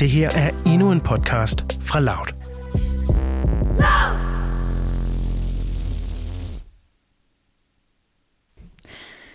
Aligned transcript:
Det 0.00 0.10
her 0.10 0.30
er 0.30 0.62
endnu 0.66 0.92
en 0.92 1.00
podcast 1.00 1.82
fra 1.82 2.00
Loud. 2.00 2.32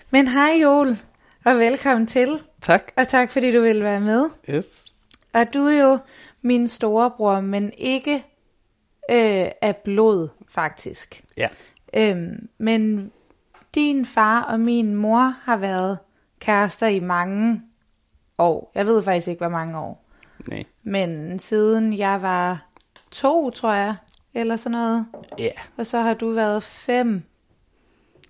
Men 0.10 0.28
hej 0.28 0.60
Joel, 0.62 1.02
og 1.46 1.56
velkommen 1.56 2.08
til. 2.08 2.40
Tak. 2.62 2.82
Og 2.98 3.08
tak 3.08 3.32
fordi 3.32 3.52
du 3.52 3.62
vil 3.62 3.84
være 3.84 4.00
med. 4.00 4.30
Yes. 4.50 4.86
Og 5.34 5.54
du 5.54 5.60
er 5.60 5.82
jo 5.82 5.98
min 6.42 6.68
storebror, 6.68 7.40
men 7.42 7.72
ikke 7.78 8.16
øh, 9.12 9.48
af 9.62 9.76
blod, 9.84 10.28
faktisk. 10.48 11.24
Ja. 11.38 11.48
Øhm, 11.94 12.50
men 12.58 13.12
din 13.76 14.06
far 14.06 14.42
og 14.42 14.60
min 14.60 14.96
mor 14.96 15.34
har 15.44 15.58
været 15.58 16.00
kærester 16.40 16.88
i 16.88 17.00
mange 17.00 17.62
år. 18.38 18.72
Jeg 18.76 18.86
ved 18.86 19.04
faktisk 19.04 19.28
ikke, 19.28 19.40
hvor 19.40 19.50
mange 19.50 19.80
år. 19.80 20.05
Nej. 20.48 20.64
Men 20.84 21.40
siden 21.40 21.98
jeg 21.98 22.22
var 22.22 22.66
to, 23.12 23.50
tror 23.50 23.74
jeg, 23.74 23.96
eller 24.34 24.56
sådan 24.56 24.72
noget. 24.72 25.06
Ja. 25.40 25.52
Og 25.78 25.88
så 25.88 26.02
har 26.02 26.14
du 26.14 26.32
været 26.32 26.64
fem. 26.64 27.24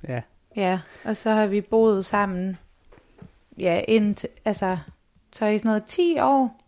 Ja. 0.07 0.21
Ja, 0.55 0.79
og 1.03 1.17
så 1.17 1.29
har 1.31 1.47
vi 1.47 1.61
boet 1.61 2.05
sammen, 2.05 2.57
ja, 3.57 3.81
indtil, 3.87 4.29
altså, 4.45 4.77
så 5.33 5.45
i 5.45 5.57
sådan 5.57 5.69
noget 5.69 5.85
10 5.85 6.19
år. 6.19 6.61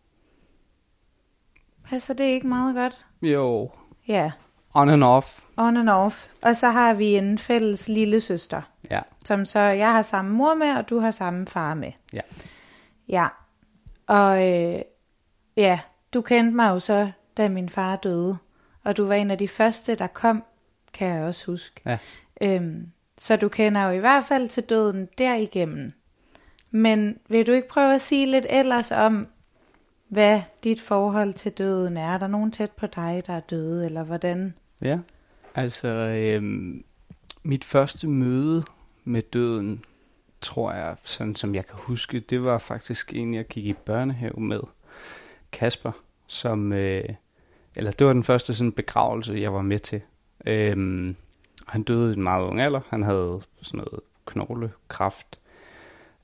Passer 1.90 2.14
det 2.14 2.24
ikke 2.24 2.48
meget 2.48 2.76
godt? 2.76 3.06
Jo. 3.22 3.72
Ja, 4.08 4.32
On 4.74 4.90
and 4.90 5.04
off. 5.04 5.40
on 5.58 5.78
and 5.78 5.90
off. 5.90 6.28
Og 6.44 6.56
så 6.56 6.70
har 6.70 6.94
vi 6.94 7.16
en 7.16 7.38
fælles 7.38 7.88
lille 7.88 8.22
søster, 8.22 8.62
Ja. 8.92 9.02
som 9.26 9.46
så 9.46 9.60
jeg 9.60 9.92
har 9.94 10.02
samme 10.02 10.32
mor 10.32 10.56
med, 10.56 10.68
og 10.72 10.90
du 10.90 11.00
har 11.00 11.12
samme 11.12 11.48
far 11.48 11.74
med. 11.74 11.92
Ja. 12.14 12.22
Ja, 13.10 13.28
og 14.08 14.48
øh, 14.54 14.82
ja, 15.58 15.80
du 16.14 16.22
kendte 16.22 16.56
mig 16.56 16.70
jo 16.70 16.80
så, 16.80 17.12
da 17.38 17.50
min 17.50 17.70
far 17.70 17.96
døde. 17.96 18.38
Og 18.84 18.98
du 18.98 19.06
var 19.06 19.14
en 19.14 19.32
af 19.32 19.38
de 19.38 19.48
første, 19.48 19.96
der 19.96 20.08
kom, 20.08 20.44
kan 20.94 21.08
jeg 21.08 21.24
også 21.24 21.46
huske. 21.52 21.82
Ja. 21.86 21.98
Øhm, 22.42 22.92
så 23.18 23.36
du 23.36 23.50
kender 23.50 23.84
jo 23.84 23.92
i 23.92 24.00
hvert 24.00 24.26
fald 24.26 24.48
til 24.48 24.64
døden 24.64 25.08
derigennem. 25.18 25.94
Men 26.72 27.18
vil 27.30 27.48
du 27.48 27.52
ikke 27.52 27.68
prøve 27.68 27.96
at 27.96 28.02
sige 28.02 28.26
lidt 28.26 28.46
ellers 28.50 28.92
om, 28.92 29.28
hvad 30.08 30.42
dit 30.64 30.82
forhold 30.82 31.34
til 31.34 31.52
døden 31.52 31.98
er? 31.98 32.14
Er 32.14 32.18
der 32.18 32.28
nogen 32.28 32.52
tæt 32.52 32.72
på 32.72 32.88
dig, 32.88 33.24
der 33.28 33.34
er 33.34 33.40
døde, 33.40 33.86
eller 33.86 34.04
hvordan? 34.04 34.54
Ja. 34.82 34.98
Altså, 35.56 35.88
øhm, 35.88 36.84
mit 37.44 37.66
første 37.66 38.08
møde 38.08 38.64
med 39.04 39.22
døden, 39.22 39.84
tror 40.42 40.72
jeg, 40.72 40.96
sådan 41.04 41.36
som 41.36 41.56
jeg 41.56 41.66
kan 41.66 41.76
huske, 41.78 42.20
det 42.20 42.44
var 42.44 42.58
faktisk 42.58 43.14
en, 43.14 43.34
jeg 43.34 43.48
gik 43.48 43.66
i 43.66 43.74
børnehave 43.74 44.40
med. 44.40 44.60
Kasper, 45.52 45.92
som, 46.28 46.74
øh, 46.74 47.10
eller 47.76 47.92
det 47.92 48.08
var 48.08 48.14
den 48.14 48.24
første 48.24 48.54
sådan 48.54 48.72
begravelse, 48.72 49.34
jeg 49.34 49.54
var 49.54 49.62
med 49.62 49.80
til. 49.80 50.02
Øhm, 50.46 51.16
han 51.68 51.84
døde 51.84 52.14
i 52.14 52.18
en 52.18 52.24
meget 52.24 52.44
ung 52.44 52.62
alder. 52.62 52.82
Han 52.90 53.04
havde 53.04 53.42
sådan 53.62 53.78
noget 53.78 54.00
knoglekraft. 54.26 55.40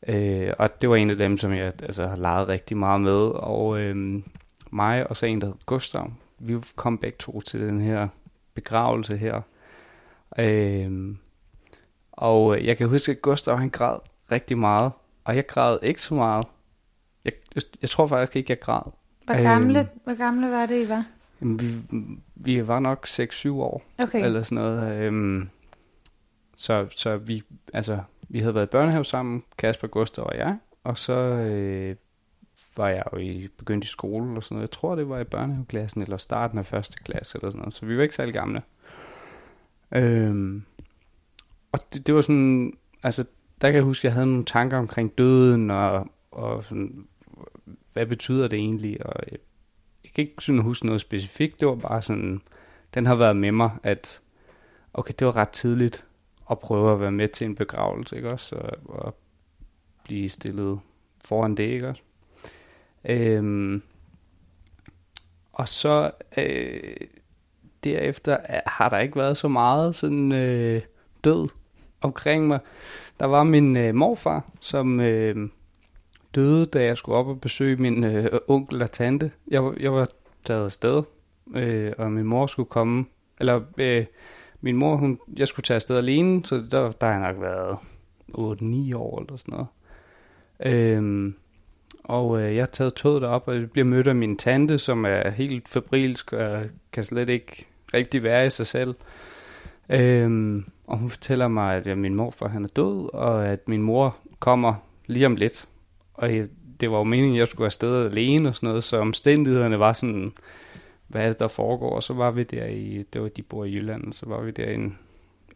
Øh, 0.07 0.53
og 0.59 0.81
det 0.81 0.89
var 0.89 0.95
en 0.95 1.09
af 1.09 1.17
dem, 1.17 1.37
som 1.37 1.53
jeg 1.53 1.73
altså, 1.83 2.07
har 2.07 2.15
leget 2.15 2.47
rigtig 2.47 2.77
meget 2.77 3.01
med. 3.01 3.21
Og 3.27 3.79
øh, 3.79 4.23
mig 4.71 5.09
og 5.09 5.17
så 5.17 5.25
en, 5.25 5.41
der 5.41 5.47
hed 5.47 5.55
Gustav, 5.65 6.11
vi 6.39 6.57
kom 6.75 6.97
begge 6.97 7.17
to 7.19 7.41
til 7.41 7.59
den 7.59 7.81
her 7.81 8.07
begravelse 8.53 9.17
her. 9.17 9.41
Øhm, 10.39 11.17
og 12.11 12.57
øh, 12.57 12.65
jeg 12.65 12.77
kan 12.77 12.89
huske, 12.89 13.11
at 13.11 13.21
Gustav 13.21 13.57
han 13.57 13.69
græd 13.69 13.99
rigtig 14.31 14.57
meget, 14.57 14.91
og 15.23 15.35
jeg 15.35 15.47
græd 15.47 15.77
ikke 15.81 16.01
så 16.01 16.13
meget. 16.13 16.45
Jeg, 17.25 17.33
jeg 17.81 17.89
tror 17.89 18.07
faktisk 18.07 18.35
ikke, 18.35 18.51
jeg 18.51 18.59
græd. 18.59 18.91
Hvor 19.25 19.43
gamle, 19.43 19.87
hvor 20.03 20.15
gamle 20.17 20.51
var 20.51 20.65
det, 20.65 20.85
I 20.85 20.89
var? 20.89 21.05
Jamen, 21.41 21.59
vi, 21.59 21.67
vi 22.35 22.67
var 22.67 22.79
nok 22.79 23.07
6-7 23.07 23.49
år, 23.49 23.83
Okay. 23.97 24.25
eller 24.25 24.43
sådan 24.43 24.55
noget. 24.55 25.01
Øhm, 25.01 25.49
så, 26.55 26.87
så 26.95 27.17
vi, 27.17 27.43
altså, 27.73 27.99
vi 28.29 28.39
havde 28.39 28.55
været 28.55 28.65
i 28.65 28.69
børnehave 28.69 29.05
sammen, 29.05 29.43
Kasper, 29.57 29.87
Gustav 29.87 30.25
og 30.25 30.37
jeg, 30.37 30.57
og 30.83 30.97
så 30.97 31.13
øh, 31.13 31.95
var 32.77 32.89
jeg 32.89 33.03
jo 33.13 33.17
i, 33.17 33.47
begyndt 33.57 33.85
i 33.85 33.87
skole 33.87 34.37
og 34.37 34.43
sådan 34.43 34.55
noget. 34.55 34.67
Jeg 34.67 34.71
tror, 34.71 34.95
det 34.95 35.09
var 35.09 35.19
i 35.19 35.23
børnehaveklassen, 35.23 36.01
eller 36.01 36.17
starten 36.17 36.57
af 36.57 36.65
første 36.65 36.97
klasse, 37.03 37.37
eller 37.37 37.49
sådan 37.49 37.59
noget. 37.59 37.73
Så 37.73 37.85
vi 37.85 37.97
var 37.97 38.03
ikke 38.03 38.15
særlig 38.15 38.33
gamle. 38.33 38.61
Øhm, 39.91 40.63
og 41.71 41.79
det, 41.93 42.07
det 42.07 42.15
var 42.15 42.21
sådan, 42.21 42.73
altså, 43.03 43.25
der 43.61 43.67
kan 43.67 43.75
jeg 43.75 43.83
huske, 43.83 44.01
at 44.01 44.03
jeg 44.03 44.13
havde 44.13 44.27
nogle 44.27 44.45
tanker 44.45 44.77
omkring 44.77 45.17
døden, 45.17 45.71
og, 45.71 46.07
og 46.31 46.63
sådan, 46.63 47.07
hvad 47.93 48.05
betyder 48.05 48.47
det 48.47 48.59
egentlig, 48.59 49.05
og 49.05 49.13
jeg, 49.31 49.37
jeg 50.03 50.11
kan 50.15 50.21
ikke 50.23 50.43
sådan 50.43 50.61
huske 50.61 50.85
noget 50.85 51.01
specifikt, 51.01 51.59
det 51.59 51.67
var 51.67 51.75
bare 51.75 52.01
sådan, 52.01 52.41
den 52.93 53.05
har 53.05 53.15
været 53.15 53.35
med 53.35 53.51
mig, 53.51 53.71
at 53.83 54.21
okay, 54.93 55.13
det 55.19 55.27
var 55.27 55.35
ret 55.35 55.49
tidligt 55.49 56.05
at 56.51 56.59
prøve 56.59 56.93
at 56.93 56.99
være 56.99 57.11
med 57.11 57.27
til 57.27 57.45
en 57.45 57.55
begravelse, 57.55 58.15
ikke 58.15 58.31
også, 58.31 58.55
og, 58.55 58.71
og 58.85 59.15
blive 60.03 60.29
stillet 60.29 60.79
foran 61.25 61.57
det, 61.57 61.63
ikke 61.63 61.87
også. 61.87 62.01
Øhm, 63.05 63.83
og 65.53 65.69
så 65.69 66.11
øh, 66.37 66.97
derefter 67.83 68.37
øh, 68.49 68.59
har 68.65 68.89
der 68.89 68.99
ikke 68.99 69.15
været 69.15 69.37
så 69.37 69.47
meget 69.47 69.95
sådan 69.95 70.31
øh, 70.31 70.81
død 71.23 71.49
omkring 72.01 72.47
mig. 72.47 72.59
Der 73.19 73.25
var 73.25 73.43
min 73.43 73.77
øh, 73.77 73.95
morfar, 73.95 74.45
som 74.59 74.99
øh, 74.99 75.49
døde, 76.35 76.65
da 76.65 76.83
jeg 76.83 76.97
skulle 76.97 77.17
op 77.17 77.27
og 77.27 77.41
besøge 77.41 77.75
min 77.75 78.03
øh, 78.03 78.39
onkel 78.47 78.81
og 78.81 78.91
tante. 78.91 79.31
Jeg, 79.47 79.73
jeg 79.79 79.93
var 79.93 80.07
taget 80.45 80.65
afsted, 80.65 81.03
øh, 81.55 81.91
og 81.97 82.11
min 82.11 82.25
mor 82.25 82.47
skulle 82.47 82.69
komme. 82.69 83.05
Eller 83.39 83.61
øh, 83.77 84.05
min 84.61 84.75
mor, 84.75 84.95
hun, 84.95 85.19
jeg 85.37 85.47
skulle 85.47 85.63
tage 85.63 85.75
afsted 85.75 85.97
alene, 85.97 86.45
så 86.45 86.63
der, 86.71 86.91
der 86.91 87.07
har 87.07 87.19
jeg 87.19 87.33
nok 87.33 87.41
været 87.41 87.77
8-9 88.29 88.97
år 88.97 89.21
eller 89.21 89.37
sådan 89.37 89.53
noget. 89.53 89.67
Øh, 90.65 91.33
og 92.03 92.41
øh, 92.41 92.55
jeg 92.55 92.61
har 92.61 92.67
taget 92.67 92.93
toget 92.93 93.21
derop, 93.21 93.47
og 93.47 93.55
jeg 93.55 93.71
bliver 93.71 93.85
mødt 93.85 94.07
af 94.07 94.15
min 94.15 94.37
tante, 94.37 94.79
som 94.79 95.05
er 95.05 95.29
helt 95.29 95.69
febrilsk 95.69 96.33
og 96.33 96.63
kan 96.91 97.03
slet 97.03 97.29
ikke 97.29 97.65
rigtig 97.93 98.23
være 98.23 98.45
i 98.45 98.49
sig 98.49 98.67
selv. 98.67 98.95
Øhm, 99.89 100.65
og 100.87 100.97
hun 100.97 101.09
fortæller 101.09 101.47
mig, 101.47 101.75
at 101.75 101.87
ja, 101.87 101.95
min 101.95 102.15
morfar 102.15 102.47
han 102.47 102.63
er 102.63 102.67
død, 102.67 103.13
og 103.13 103.47
at 103.47 103.67
min 103.67 103.81
mor 103.81 104.17
kommer 104.39 104.73
lige 105.07 105.25
om 105.25 105.35
lidt. 105.35 105.67
Og 106.13 106.35
jeg, 106.35 106.47
det 106.79 106.91
var 106.91 106.97
jo 106.97 107.03
meningen, 107.03 107.35
at 107.35 107.39
jeg 107.39 107.47
skulle 107.47 107.65
afsted 107.65 108.05
alene 108.05 108.49
og 108.49 108.55
sådan 108.55 108.67
noget, 108.67 108.83
så 108.83 108.97
omstændighederne 108.97 109.79
var 109.79 109.93
sådan, 109.93 110.33
hvad 111.07 111.29
det, 111.29 111.39
der 111.39 111.47
foregår? 111.47 111.95
Og 111.95 112.03
så 112.03 112.13
var 112.13 112.31
vi 112.31 112.43
der 112.43 112.65
i, 112.65 113.03
det 113.13 113.21
var 113.21 113.27
de 113.27 113.41
bor 113.41 113.65
i 113.65 113.73
Jylland, 113.73 114.07
og 114.07 114.13
så 114.13 114.25
var 114.25 114.41
vi 114.41 114.51
der 114.51 114.69
i, 114.69 114.73
en, 114.73 114.99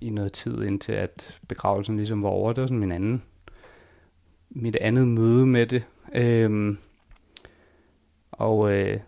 i 0.01 0.09
noget 0.09 0.34
tid, 0.34 0.63
indtil 0.63 0.94
at 0.94 1.40
begravelsen 1.47 1.97
ligesom 1.97 2.23
var 2.23 2.29
over. 2.29 2.53
Det 2.53 2.62
var 2.62 2.67
sådan 2.67 2.79
min 2.79 2.91
anden, 2.91 3.23
mit 4.50 4.75
andet 4.75 5.07
møde 5.07 5.47
med 5.47 5.67
det. 5.67 5.84
Øhm, 6.16 6.78
og 8.31 8.72
øh, 8.72 9.00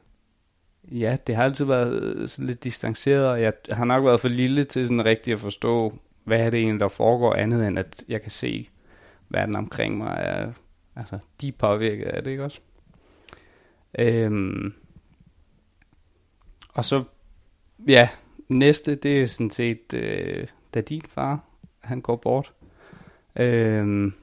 ja, 0.91 1.17
det 1.27 1.35
har 1.35 1.43
altid 1.43 1.65
været 1.65 2.29
sådan 2.29 2.47
lidt 2.47 2.63
distanceret, 2.63 3.27
og 3.27 3.41
jeg 3.41 3.53
har 3.71 3.85
nok 3.85 4.05
været 4.05 4.19
for 4.19 4.27
lille 4.27 4.63
til 4.63 4.87
sådan 4.87 5.05
rigtigt 5.05 5.33
at 5.33 5.39
forstå, 5.39 5.93
hvad 6.23 6.39
er 6.39 6.49
det 6.49 6.59
egentlig, 6.59 6.79
der 6.79 6.87
foregår, 6.87 7.33
andet 7.33 7.67
end 7.67 7.79
at 7.79 8.03
jeg 8.07 8.21
kan 8.21 8.31
se, 8.31 8.69
verden 9.29 9.55
omkring 9.55 9.97
mig 9.97 10.23
er, 10.25 10.51
altså, 10.99 11.19
de 11.41 11.47
er 11.47 11.51
påvirket 11.51 12.05
af 12.05 12.23
det, 12.23 12.31
ikke 12.31 12.43
også? 12.43 12.61
Øhm, 13.99 14.73
og 16.69 16.85
så, 16.85 17.03
ja, 17.87 18.09
næste, 18.49 18.95
det 18.95 19.21
er 19.21 19.25
sådan 19.25 19.49
set, 19.49 19.93
øh, 19.93 20.47
da 20.73 20.81
din 20.81 21.01
far, 21.01 21.43
han 21.79 22.01
går 22.01 22.15
bort. 22.15 22.53
Øhm, 23.35 24.13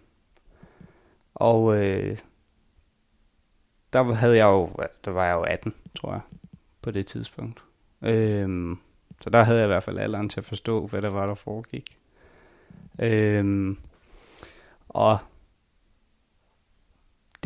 og 1.35 1.77
øh, 1.77 2.19
der 3.93 4.03
havde 4.03 4.37
jeg 4.37 4.45
jo, 4.45 4.71
der 5.05 5.11
var 5.11 5.27
jeg 5.27 5.35
jo 5.35 5.43
18, 5.43 5.75
tror 5.95 6.13
jeg, 6.13 6.21
på 6.83 6.91
det 6.91 7.07
tidspunkt. 7.07 7.63
Øhm, 8.03 8.79
så 9.21 9.31
der 9.31 9.43
havde 9.43 9.59
jeg 9.59 9.67
i 9.67 9.73
hvert 9.73 9.83
fald 9.83 9.99
alderen 9.99 10.29
til 10.29 10.41
at 10.41 10.45
forstå, 10.45 10.87
hvad 10.87 11.03
der 11.03 11.11
var, 11.11 11.27
der 11.27 11.35
foregik. 11.35 11.99
Øhm, 12.99 13.79
og 14.89 15.19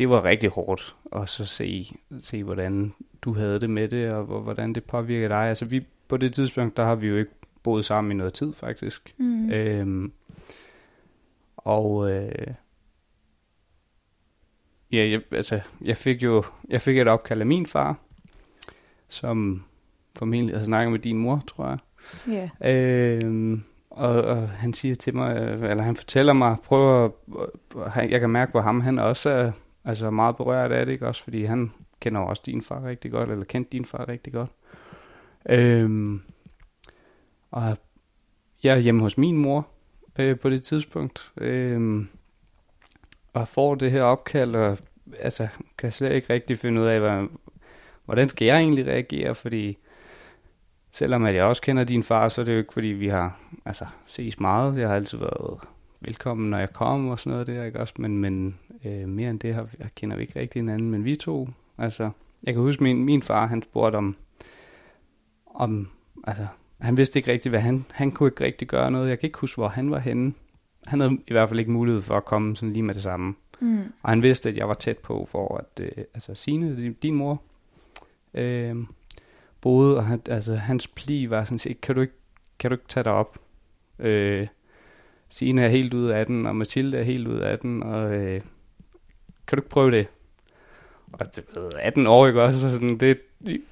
det 0.01 0.09
var 0.09 0.23
rigtig 0.23 0.49
hårdt 0.49 0.95
at 1.15 1.29
så 1.29 1.45
se, 1.45 1.85
se, 2.19 2.43
hvordan 2.43 2.93
du 3.21 3.33
havde 3.33 3.59
det 3.59 3.69
med 3.69 3.87
det, 3.87 4.13
og 4.13 4.23
hvor- 4.23 4.41
hvordan 4.41 4.73
det 4.75 4.83
påvirkede 4.83 5.29
dig. 5.29 5.37
Altså 5.37 5.65
vi, 5.65 5.85
på 6.07 6.17
det 6.17 6.33
tidspunkt, 6.33 6.77
der 6.77 6.83
har 6.85 6.95
vi 6.95 7.07
jo 7.07 7.15
ikke 7.17 7.31
boet 7.63 7.85
sammen 7.85 8.11
i 8.11 8.15
noget 8.15 8.33
tid, 8.33 8.53
faktisk. 8.53 9.13
Mm. 9.17 9.51
Øhm, 9.51 10.11
og 11.57 12.11
øh, 12.11 12.47
ja, 14.91 15.09
jeg, 15.09 15.21
altså, 15.31 15.59
jeg 15.81 15.97
fik 15.97 16.23
jo 16.23 16.43
jeg 16.69 16.81
fik 16.81 16.97
et 16.97 17.07
opkald 17.07 17.39
af 17.39 17.45
min 17.47 17.65
far, 17.65 17.95
som 19.09 19.63
formentlig 20.17 20.55
havde 20.55 20.65
snakket 20.65 20.91
med 20.91 20.99
din 20.99 21.17
mor, 21.17 21.43
tror 21.47 21.67
jeg. 21.67 21.79
Ja. 22.61 22.73
Øhm, 22.73 23.63
og, 23.89 24.21
og 24.21 24.49
han 24.49 24.73
siger 24.73 24.95
til 24.95 25.15
mig, 25.15 25.37
øh, 25.37 25.69
eller 25.71 25.83
han 25.83 25.95
fortæller 25.95 26.33
mig, 26.33 26.57
prøv 26.63 27.05
at, 27.05 27.11
øh, 28.05 28.11
jeg 28.11 28.19
kan 28.19 28.29
mærke, 28.29 28.51
hvor 28.51 28.61
ham 28.61 28.81
han 28.81 28.99
også 28.99 29.29
er 29.29 29.51
altså 29.85 30.09
meget 30.09 30.37
berørt 30.37 30.71
af 30.71 30.85
det, 30.85 30.93
ikke? 30.93 31.07
Også 31.07 31.23
fordi 31.23 31.43
han 31.43 31.71
kender 31.99 32.21
også 32.21 32.43
din 32.45 32.61
far 32.61 32.85
rigtig 32.85 33.11
godt, 33.11 33.29
eller 33.29 33.45
kendte 33.45 33.71
din 33.71 33.85
far 33.85 34.09
rigtig 34.09 34.33
godt. 34.33 34.51
Øhm, 35.49 36.21
og 37.51 37.77
jeg 38.63 38.75
er 38.75 38.79
hjemme 38.79 39.01
hos 39.01 39.17
min 39.17 39.37
mor 39.37 39.67
øh, 40.19 40.39
på 40.39 40.49
det 40.49 40.63
tidspunkt, 40.63 41.31
øh, 41.37 42.05
og 43.33 43.47
får 43.47 43.75
det 43.75 43.91
her 43.91 44.03
opkald, 44.03 44.55
og 44.55 44.77
altså, 45.19 45.47
kan 45.77 45.91
slet 45.91 46.11
ikke 46.11 46.33
rigtig 46.33 46.57
finde 46.57 46.81
ud 46.81 46.85
af, 46.85 46.99
hvad, 46.99 47.27
hvordan 48.05 48.29
skal 48.29 48.45
jeg 48.45 48.59
egentlig 48.59 48.87
reagere, 48.87 49.35
fordi 49.35 49.77
selvom 50.91 51.25
at 51.25 51.35
jeg 51.35 51.43
også 51.43 51.61
kender 51.61 51.83
din 51.83 52.03
far, 52.03 52.29
så 52.29 52.41
er 52.41 52.45
det 52.45 52.53
jo 52.53 52.57
ikke, 52.57 52.73
fordi 52.73 52.87
vi 52.87 53.07
har 53.07 53.39
altså, 53.65 53.85
ses 54.05 54.39
meget. 54.39 54.77
Jeg 54.77 54.87
har 54.87 54.95
altid 54.95 55.17
været 55.17 55.59
velkommen, 55.99 56.49
når 56.49 56.57
jeg 56.57 56.73
kom 56.73 57.09
og 57.09 57.19
sådan 57.19 57.31
noget 57.31 57.47
der, 57.47 57.63
ikke 57.63 57.79
også? 57.79 57.93
Men, 57.97 58.17
men 58.17 58.59
øh, 58.85 59.09
mere 59.09 59.29
end 59.29 59.39
det 59.39 59.53
har, 59.53 59.67
kender 59.95 60.15
vi 60.15 60.21
ikke 60.21 60.39
rigtig 60.39 60.59
hinanden, 60.59 60.91
men 60.91 61.05
vi 61.05 61.15
to, 61.15 61.49
altså, 61.77 62.09
jeg 62.43 62.53
kan 62.53 62.63
huske, 62.63 62.83
min, 62.83 63.03
min 63.03 63.23
far, 63.23 63.47
han 63.47 63.63
spurgte 63.63 63.95
om, 63.97 64.15
om, 65.45 65.89
altså, 66.23 66.47
han 66.81 66.97
vidste 66.97 67.19
ikke 67.19 67.31
rigtig, 67.31 67.49
hvad 67.49 67.59
han, 67.59 67.85
han 67.91 68.11
kunne 68.11 68.27
ikke 68.27 68.43
rigtig 68.43 68.67
gøre 68.67 68.91
noget. 68.91 69.09
Jeg 69.09 69.19
kan 69.19 69.27
ikke 69.27 69.39
huske, 69.39 69.55
hvor 69.57 69.67
han 69.67 69.91
var 69.91 69.99
henne. 69.99 70.33
Han 70.87 71.01
havde 71.01 71.17
i 71.27 71.31
hvert 71.31 71.49
fald 71.49 71.59
ikke 71.59 71.71
mulighed 71.71 72.01
for 72.01 72.13
at 72.13 72.25
komme 72.25 72.55
sådan 72.55 72.73
lige 72.73 72.83
med 72.83 72.93
det 72.95 73.03
samme. 73.03 73.35
Mm. 73.59 73.83
Og 74.01 74.09
han 74.09 74.23
vidste, 74.23 74.49
at 74.49 74.57
jeg 74.57 74.67
var 74.67 74.73
tæt 74.73 74.97
på, 74.97 75.25
for 75.25 75.57
at, 75.57 75.83
øh, 75.83 76.03
altså 76.13 76.35
Signe, 76.35 76.77
din, 76.77 76.93
din 76.93 77.15
mor, 77.15 77.41
øh, 78.33 78.75
boede, 79.61 79.97
og 79.97 80.05
han, 80.05 80.21
altså, 80.29 80.55
hans 80.55 80.87
pli 80.87 81.29
var 81.29 81.43
sådan 81.43 81.59
set, 81.59 81.81
kan 81.81 81.95
du 81.95 82.01
ikke, 82.01 82.13
kan 82.59 82.71
du 82.71 82.73
ikke 82.73 82.87
tage 82.87 83.03
dig 83.03 83.11
op? 83.11 83.39
Øh, 83.99 84.47
Signe 85.29 85.63
er 85.63 85.69
helt 85.69 85.93
ude 85.93 86.15
af 86.15 86.25
den, 86.25 86.45
og 86.45 86.55
Mathilde 86.55 86.97
er 86.97 87.03
helt 87.03 87.27
ude 87.27 87.45
af 87.45 87.59
den, 87.59 87.83
og 87.83 88.13
øh, 88.13 88.41
kan 89.51 89.57
du 89.57 89.61
ikke 89.61 89.69
prøve 89.69 89.91
det? 89.91 90.07
Og 91.13 91.35
det 91.35 91.43
ved 91.55 91.71
18 91.79 92.07
år, 92.07 92.27
ikke 92.27 92.41
også? 92.41 92.59
Så 92.59 92.69
sådan, 92.69 92.97
det, 92.97 93.19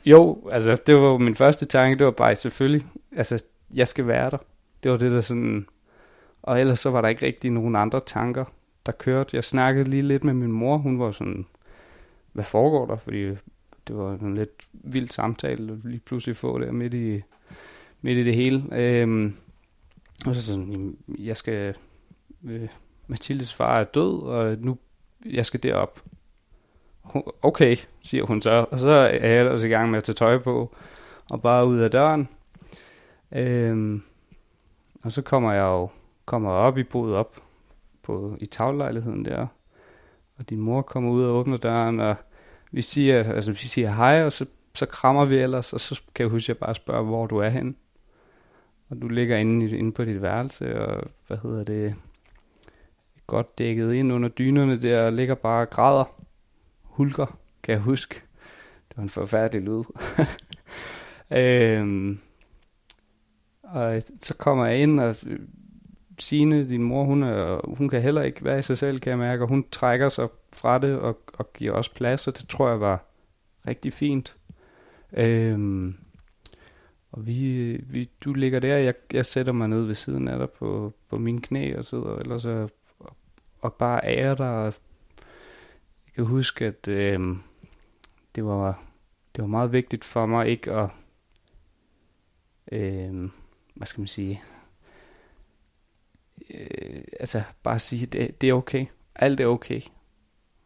jo, 0.05 0.49
altså, 0.51 0.77
det 0.87 0.95
var 0.95 1.17
min 1.17 1.35
første 1.35 1.65
tanke, 1.65 1.99
det 1.99 2.05
var 2.05 2.11
bare 2.11 2.35
selvfølgelig, 2.35 2.87
altså, 3.15 3.43
jeg 3.73 3.87
skal 3.87 4.07
være 4.07 4.29
der. 4.29 4.37
Det 4.83 4.91
var 4.91 4.97
det, 4.97 5.11
der 5.11 5.21
sådan, 5.21 5.67
og 6.41 6.59
ellers 6.59 6.79
så 6.79 6.89
var 6.89 7.01
der 7.01 7.09
ikke 7.09 7.25
rigtig 7.25 7.51
nogen 7.51 7.75
andre 7.75 8.01
tanker, 8.05 8.45
der 8.85 8.91
kørte. 8.91 9.35
Jeg 9.35 9.43
snakkede 9.43 9.89
lige 9.89 10.03
lidt 10.03 10.23
med 10.23 10.33
min 10.33 10.51
mor, 10.51 10.77
hun 10.77 10.99
var 10.99 11.11
sådan, 11.11 11.45
hvad 12.33 12.43
foregår 12.43 12.85
der? 12.85 12.97
Fordi 12.97 13.25
det 13.87 13.97
var 13.97 14.13
en 14.13 14.35
lidt 14.35 14.67
vild 14.73 15.09
samtale, 15.09 15.81
lige 15.83 16.01
pludselig 16.05 16.37
få 16.37 16.59
der 16.59 16.71
midt 16.71 16.93
i, 16.93 17.21
midt 18.01 18.17
i 18.17 18.23
det 18.23 18.35
hele. 18.35 18.63
Øhm, 18.75 19.35
og 20.25 20.35
så 20.35 20.41
sådan, 20.41 20.97
jeg 21.07 21.37
skal, 21.37 21.75
øh, 22.43 22.67
Mathildes 23.07 23.53
far 23.53 23.79
er 23.79 23.83
død, 23.83 24.21
og 24.21 24.57
nu, 24.59 24.77
jeg 25.25 25.45
skal 25.45 25.63
derop 25.63 26.01
okay, 27.41 27.77
siger 28.01 28.25
hun 28.25 28.41
så. 28.41 28.65
Og 28.71 28.79
så 28.79 28.89
er 28.89 29.27
jeg 29.27 29.39
ellers 29.39 29.63
i 29.63 29.67
gang 29.67 29.89
med 29.89 29.97
at 29.97 30.03
tage 30.03 30.15
tøj 30.15 30.37
på, 30.37 30.75
og 31.29 31.41
bare 31.41 31.67
ud 31.67 31.79
af 31.79 31.91
døren. 31.91 32.29
Øhm, 33.31 34.03
og 35.03 35.11
så 35.11 35.21
kommer 35.21 35.53
jeg 35.53 35.63
jo 35.63 35.89
kommer 36.25 36.51
op 36.51 36.77
i 36.77 36.83
boet 36.83 37.15
op 37.15 37.41
på, 38.03 38.37
i 38.39 38.45
taglejligheden 38.45 39.25
der. 39.25 39.47
Og 40.37 40.49
din 40.49 40.59
mor 40.59 40.81
kommer 40.81 41.11
ud 41.11 41.23
og 41.23 41.35
åbner 41.35 41.57
døren, 41.57 41.99
og 41.99 42.15
vi 42.71 42.81
siger, 42.81 43.33
altså 43.33 43.51
vi 43.51 43.57
siger 43.57 43.91
hej, 43.91 44.23
og 44.23 44.31
så, 44.31 44.45
så 44.75 44.85
krammer 44.85 45.25
vi 45.25 45.37
ellers, 45.37 45.73
og 45.73 45.79
så 45.79 46.01
kan 46.15 46.23
jeg 46.23 46.31
huske, 46.31 46.45
at 46.45 46.47
jeg 46.47 46.57
bare 46.57 46.75
spørger, 46.75 47.03
hvor 47.03 47.27
du 47.27 47.37
er 47.37 47.49
hen. 47.49 47.75
Og 48.89 49.01
du 49.01 49.07
ligger 49.07 49.37
inde, 49.37 49.77
inde 49.77 49.91
på 49.91 50.05
dit 50.05 50.21
værelse, 50.21 50.79
og 50.79 51.03
hvad 51.27 51.37
hedder 51.43 51.63
det, 51.63 51.95
godt 53.29 53.57
dækket 53.57 53.93
ind 53.93 54.13
under 54.13 54.29
dynerne 54.29 54.81
der, 54.81 55.05
og 55.05 55.11
ligger 55.11 55.35
bare 55.35 55.61
og 55.61 55.69
græder 55.69 56.03
hulker, 56.83 57.39
kan 57.63 57.73
jeg 57.73 57.81
huske. 57.81 58.15
Det 58.89 58.97
var 58.97 59.03
en 59.03 59.09
forfærdelig 59.09 59.61
lyd. 59.61 59.83
øhm, 61.39 62.19
og 63.63 64.01
så 64.21 64.33
kommer 64.33 64.65
jeg 64.65 64.79
ind, 64.79 64.99
og 64.99 65.15
Signe, 66.19 66.69
din 66.69 66.83
mor, 66.83 67.03
hun, 67.03 67.23
er, 67.23 67.75
hun 67.75 67.89
kan 67.89 68.01
heller 68.01 68.21
ikke 68.21 68.45
være 68.45 68.59
i 68.59 68.61
sig 68.61 68.77
selv, 68.77 68.99
kan 68.99 69.09
jeg 69.09 69.19
mærke, 69.19 69.43
og 69.43 69.49
hun 69.49 69.65
trækker 69.71 70.09
sig 70.09 70.27
fra 70.53 70.77
det 70.77 70.99
og, 70.99 71.19
og 71.33 71.53
giver 71.53 71.71
også 71.71 71.93
plads, 71.93 72.27
og 72.27 72.37
det 72.37 72.49
tror 72.49 72.69
jeg 72.69 72.79
var 72.79 73.05
rigtig 73.67 73.93
fint. 73.93 74.35
Øhm, 75.13 75.95
og 77.11 77.27
vi, 77.27 77.71
vi, 77.83 78.09
du 78.21 78.33
ligger 78.33 78.59
der, 78.59 78.77
jeg, 78.77 78.93
jeg 79.13 79.25
sætter 79.25 79.53
mig 79.53 79.67
ned 79.67 79.83
ved 79.83 79.95
siden 79.95 80.27
af 80.27 80.37
dig 80.39 80.49
på, 80.49 80.93
på 81.09 81.17
mine 81.17 81.41
knæ 81.41 81.77
og 81.77 81.85
sidder 81.85 82.15
ellers 82.15 82.45
og, 82.45 82.69
og, 83.61 83.73
bare 83.73 84.01
ærer 84.03 84.35
dig 84.35 84.49
og 84.49 84.73
kan 86.15 86.25
huske, 86.25 86.65
at 86.65 86.87
øh, 86.87 87.37
det, 88.35 88.45
var, 88.45 88.83
det 89.35 89.41
var 89.41 89.47
meget 89.47 89.71
vigtigt 89.71 90.03
for 90.03 90.25
mig 90.25 90.47
ikke 90.47 90.73
at, 90.73 90.89
øh, 92.71 93.29
hvad 93.75 93.87
skal 93.87 94.01
man 94.01 94.07
sige, 94.07 94.43
øh, 96.49 97.01
altså 97.19 97.43
bare 97.63 97.79
sige, 97.79 98.05
det, 98.05 98.41
det 98.41 98.49
er 98.49 98.53
okay. 98.53 98.85
Alt 99.15 99.39
er 99.39 99.45
okay. 99.45 99.81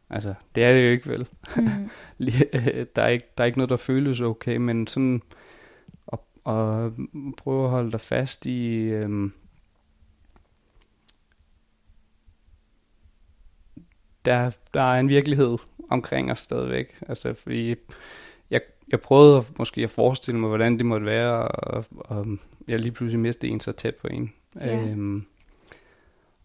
Altså, 0.10 0.34
det 0.56 0.64
er 0.64 0.74
det 0.74 0.86
jo 0.86 0.90
ikke 0.90 1.10
vel. 1.10 1.28
Mm. 1.58 1.90
der, 2.96 3.02
er 3.02 3.08
ikke, 3.08 3.28
der 3.38 3.44
er 3.44 3.46
ikke 3.46 3.58
noget, 3.58 3.70
der 3.70 3.78
føles 3.78 4.22
okay, 4.22 4.58
men 4.58 4.88
sådan 4.88 5.22
at, 6.14 6.20
at 6.46 6.92
prøve 7.38 7.64
at 7.64 7.70
holde 7.70 7.92
dig 7.92 8.02
fast 8.02 8.46
i, 8.46 8.76
øh, 8.78 9.32
der, 14.26 14.52
der 14.74 14.82
er 14.82 15.00
en 15.00 15.10
virkelighed 15.10 15.58
omkring 15.90 16.32
os 16.32 16.40
stadigvæk. 16.40 17.00
Altså, 17.08 17.34
fordi 17.34 17.76
jeg, 18.50 18.62
jeg 18.92 19.02
prøvede 19.02 19.44
måske 19.58 19.84
at 19.84 19.90
forestille 19.90 20.40
mig, 20.40 20.48
hvordan 20.48 20.78
det 20.78 20.86
måtte 20.86 21.06
være, 21.06 21.48
og, 21.48 21.86
og 21.92 22.28
jeg 22.68 22.80
lige 22.80 22.92
pludselig 22.92 23.20
mistede 23.20 23.52
en 23.52 23.60
så 23.60 23.72
tæt 23.72 23.96
på 23.96 24.08
en. 24.08 24.34
Ja. 24.56 24.82
Øhm, 24.82 25.26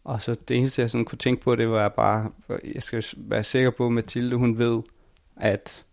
og 0.04 0.22
så 0.22 0.36
det 0.48 0.56
eneste, 0.56 0.82
jeg 0.82 0.90
sådan 0.90 1.04
kunne 1.04 1.18
tænke 1.18 1.42
på, 1.42 1.56
det 1.56 1.68
var 1.68 1.88
bare, 1.88 2.32
jeg 2.74 2.82
skal 2.82 3.04
være 3.16 3.44
sikker 3.44 3.70
på, 3.70 3.86
at 3.86 3.92
Mathilde, 3.92 4.36
hun 4.36 4.58
ved, 4.58 4.82
at 5.36 5.86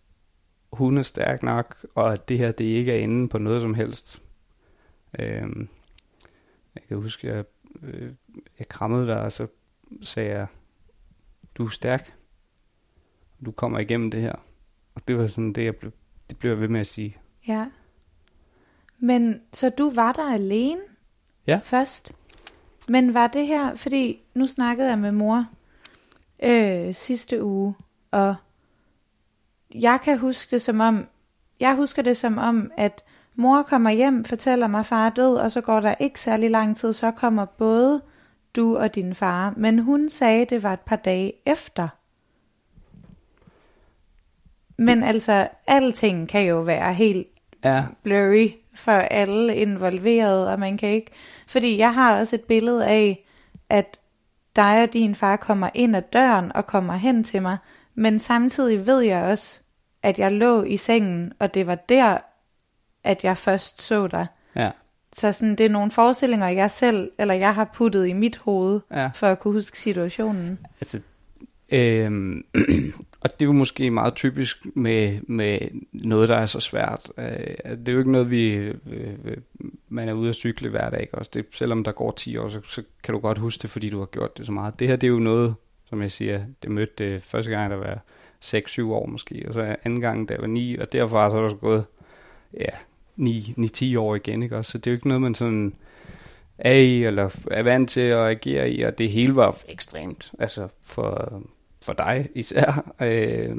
hun 0.73 0.97
er 0.97 1.01
stærk 1.01 1.43
nok, 1.43 1.85
og 1.95 2.13
at 2.13 2.29
det 2.29 2.37
her, 2.37 2.51
det 2.51 2.65
ikke 2.65 2.91
er 2.91 2.97
inde 2.97 3.29
på 3.29 3.37
noget 3.37 3.61
som 3.61 3.73
helst. 3.73 4.21
Øhm, 5.19 5.69
jeg 6.75 6.83
kan 6.87 6.97
huske, 6.97 7.29
at 7.29 7.35
jeg, 7.35 7.45
øh, 7.83 8.11
jeg 8.59 8.67
krammede 8.67 9.07
der, 9.07 9.15
og 9.15 9.31
så 9.31 9.47
sagde 10.01 10.29
jeg, 10.29 10.47
du 11.55 11.65
er 11.65 11.69
stærk. 11.69 12.13
Du 13.45 13.51
kommer 13.51 13.79
igennem 13.79 14.11
det 14.11 14.21
her. 14.21 14.35
Og 14.95 15.07
det 15.07 15.17
var 15.17 15.27
sådan 15.27 15.53
det, 15.53 15.65
jeg 15.65 15.75
blev, 15.75 15.91
det 16.29 16.37
blev 16.37 16.51
jeg 16.51 16.61
ved 16.61 16.67
med 16.67 16.79
at 16.79 16.87
sige. 16.87 17.17
Ja. 17.47 17.65
Men 18.99 19.41
så 19.53 19.69
du 19.69 19.89
var 19.89 20.11
der 20.13 20.33
alene? 20.33 20.81
Ja. 21.47 21.59
Først? 21.63 22.13
Men 22.87 23.13
var 23.13 23.27
det 23.27 23.47
her, 23.47 23.75
fordi 23.75 24.23
nu 24.33 24.47
snakkede 24.47 24.89
jeg 24.89 24.99
med 24.99 25.11
mor 25.11 25.45
øh, 26.43 26.95
sidste 26.95 27.43
uge, 27.43 27.75
og 28.11 28.35
jeg 29.75 29.99
kan 30.03 30.17
huske 30.19 30.51
det 30.51 30.61
som 30.61 30.79
om, 30.79 31.05
jeg 31.59 31.75
husker 31.75 32.01
det 32.01 32.17
som 32.17 32.37
om, 32.37 32.71
at 32.77 33.03
mor 33.35 33.63
kommer 33.63 33.89
hjem, 33.89 34.25
fortæller 34.25 34.67
mig, 34.67 34.85
far 34.85 35.05
er 35.05 35.09
død, 35.09 35.35
og 35.35 35.51
så 35.51 35.61
går 35.61 35.79
der 35.79 35.95
ikke 35.99 36.19
særlig 36.19 36.51
lang 36.51 36.77
tid, 36.77 36.93
så 36.93 37.11
kommer 37.11 37.45
både 37.45 38.01
du 38.55 38.77
og 38.77 38.95
din 38.95 39.15
far, 39.15 39.53
men 39.57 39.79
hun 39.79 40.09
sagde, 40.09 40.45
det 40.45 40.63
var 40.63 40.73
et 40.73 40.79
par 40.79 40.95
dage 40.95 41.33
efter. 41.45 41.87
Men 44.77 45.03
altså, 45.03 45.47
alting 45.67 46.29
kan 46.29 46.41
jo 46.47 46.59
være 46.59 46.93
helt 46.93 47.27
ja. 47.63 47.83
blurry 48.03 48.49
for 48.75 48.91
alle 48.91 49.55
involverede, 49.55 50.51
og 50.51 50.59
man 50.59 50.77
kan 50.77 50.89
ikke... 50.89 51.11
Fordi 51.47 51.77
jeg 51.77 51.93
har 51.93 52.19
også 52.19 52.35
et 52.35 52.41
billede 52.41 52.87
af, 52.87 53.25
at 53.69 53.99
dig 54.55 54.83
og 54.83 54.93
din 54.93 55.15
far 55.15 55.35
kommer 55.35 55.69
ind 55.73 55.95
ad 55.95 56.01
døren 56.01 56.51
og 56.55 56.67
kommer 56.67 56.93
hen 56.93 57.23
til 57.23 57.41
mig, 57.41 57.57
men 57.95 58.19
samtidig 58.19 58.87
ved 58.87 58.99
jeg 58.99 59.23
også, 59.23 59.61
at 60.03 60.19
jeg 60.19 60.31
lå 60.31 60.63
i 60.63 60.77
sengen, 60.77 61.33
og 61.39 61.53
det 61.53 61.67
var 61.67 61.75
der, 61.75 62.17
at 63.03 63.23
jeg 63.23 63.37
først 63.37 63.81
så 63.81 64.07
dig. 64.07 64.27
Ja. 64.55 64.71
Så 65.17 65.31
sådan, 65.31 65.55
det 65.55 65.65
er 65.65 65.69
nogle 65.69 65.91
forestillinger, 65.91 66.47
jeg 66.47 66.71
selv, 66.71 67.11
eller 67.17 67.33
jeg 67.33 67.55
har 67.55 67.69
puttet 67.73 68.07
i 68.07 68.13
mit 68.13 68.37
hoved, 68.37 68.79
ja. 68.91 69.09
for 69.15 69.27
at 69.27 69.39
kunne 69.39 69.53
huske 69.53 69.77
situationen. 69.77 70.59
Altså, 70.81 71.01
øhm, 71.69 72.45
og 73.21 73.29
det 73.29 73.41
er 73.41 73.45
jo 73.45 73.51
måske 73.51 73.91
meget 73.91 74.15
typisk 74.15 74.65
med, 74.73 75.19
med 75.27 75.59
noget, 75.91 76.29
der 76.29 76.35
er 76.35 76.45
så 76.45 76.59
svært. 76.59 77.11
Øh, 77.17 77.27
det 77.77 77.89
er 77.89 77.93
jo 77.93 77.97
ikke 77.97 78.11
noget, 78.11 78.31
vi 78.31 78.53
øh, 78.53 78.75
øh, 79.25 79.37
man 79.89 80.09
er 80.09 80.13
ude 80.13 80.29
at 80.29 80.35
cykle 80.35 80.69
hver 80.69 80.89
dag. 80.89 81.09
Også. 81.13 81.31
Det, 81.33 81.45
selvom 81.51 81.83
der 81.83 81.91
går 81.91 82.11
10 82.11 82.37
år, 82.37 82.49
så, 82.49 82.61
så 82.67 82.83
kan 83.03 83.13
du 83.13 83.19
godt 83.19 83.37
huske 83.37 83.61
det, 83.61 83.69
fordi 83.69 83.89
du 83.89 83.99
har 83.99 84.05
gjort 84.05 84.37
det 84.37 84.45
så 84.45 84.51
meget. 84.51 84.79
Det 84.79 84.87
her, 84.87 84.95
det 84.95 85.07
er 85.07 85.11
jo 85.11 85.19
noget, 85.19 85.55
som 85.89 86.01
jeg 86.01 86.11
siger, 86.11 86.41
det 86.63 86.71
mødte 86.71 86.93
det 86.97 87.23
første 87.23 87.51
gang, 87.51 87.71
der 87.71 87.77
var 87.77 87.99
6-7 88.45 88.83
år 88.83 89.05
måske, 89.05 89.43
og 89.47 89.53
så 89.53 89.75
anden 89.83 90.01
gang, 90.01 90.29
der 90.29 90.39
var 90.39 90.47
9, 90.47 90.77
og 90.77 90.93
derfra 90.93 91.29
så 91.29 91.37
er 91.37 91.41
der 91.41 91.49
så 91.49 91.55
gået 91.55 91.85
ja, 92.59 92.69
9-10 93.19 93.99
år 93.99 94.15
igen, 94.15 94.43
ikke 94.43 94.57
også? 94.57 94.71
Så 94.71 94.77
det 94.77 94.87
er 94.87 94.91
jo 94.91 94.95
ikke 94.95 95.07
noget, 95.07 95.21
man 95.21 95.35
sådan 95.35 95.75
er 96.57 96.73
i, 96.73 97.03
eller 97.03 97.35
er 97.51 97.63
vant 97.63 97.89
til 97.89 98.01
at 98.01 98.27
agere 98.27 98.71
i, 98.71 98.81
og 98.81 98.97
det 98.97 99.09
hele 99.09 99.35
var 99.35 99.57
ekstremt, 99.67 100.31
altså 100.39 100.67
for, 100.83 101.41
for 101.85 101.93
dig 101.93 102.29
især, 102.35 102.91
øh, 103.01 103.55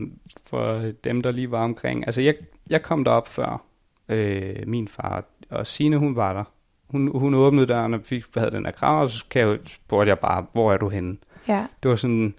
for 0.47 0.93
dem, 1.05 1.21
der 1.21 1.31
lige 1.31 1.51
var 1.51 1.65
omkring. 1.65 2.07
Altså, 2.07 2.21
jeg, 2.21 2.35
jeg 2.71 2.83
kom 2.83 3.05
derop 3.05 3.29
før 3.29 3.65
øh, 4.09 4.57
min 4.67 4.89
far, 4.89 5.25
og 5.51 5.67
Sine 5.67 5.97
hun 5.97 6.17
var 6.17 6.33
der. 6.33 6.45
Hun, 6.91 7.11
hun 7.19 7.35
åbnede 7.35 7.67
døren 7.67 7.95
og 7.95 8.01
fik, 8.05 8.25
havde 8.37 8.51
den 8.51 8.65
der 8.65 8.71
krav, 8.71 9.03
og 9.03 9.11
så 9.11 9.25
kan 9.31 9.49
jeg, 9.49 9.59
spurgte 9.67 10.09
jeg 10.09 10.19
bare, 10.19 10.47
hvor 10.53 10.73
er 10.73 10.77
du 10.77 10.89
henne? 10.89 11.17
Ja. 11.49 11.67
Det 11.83 11.89
var 11.89 11.97
sådan, 11.97 12.35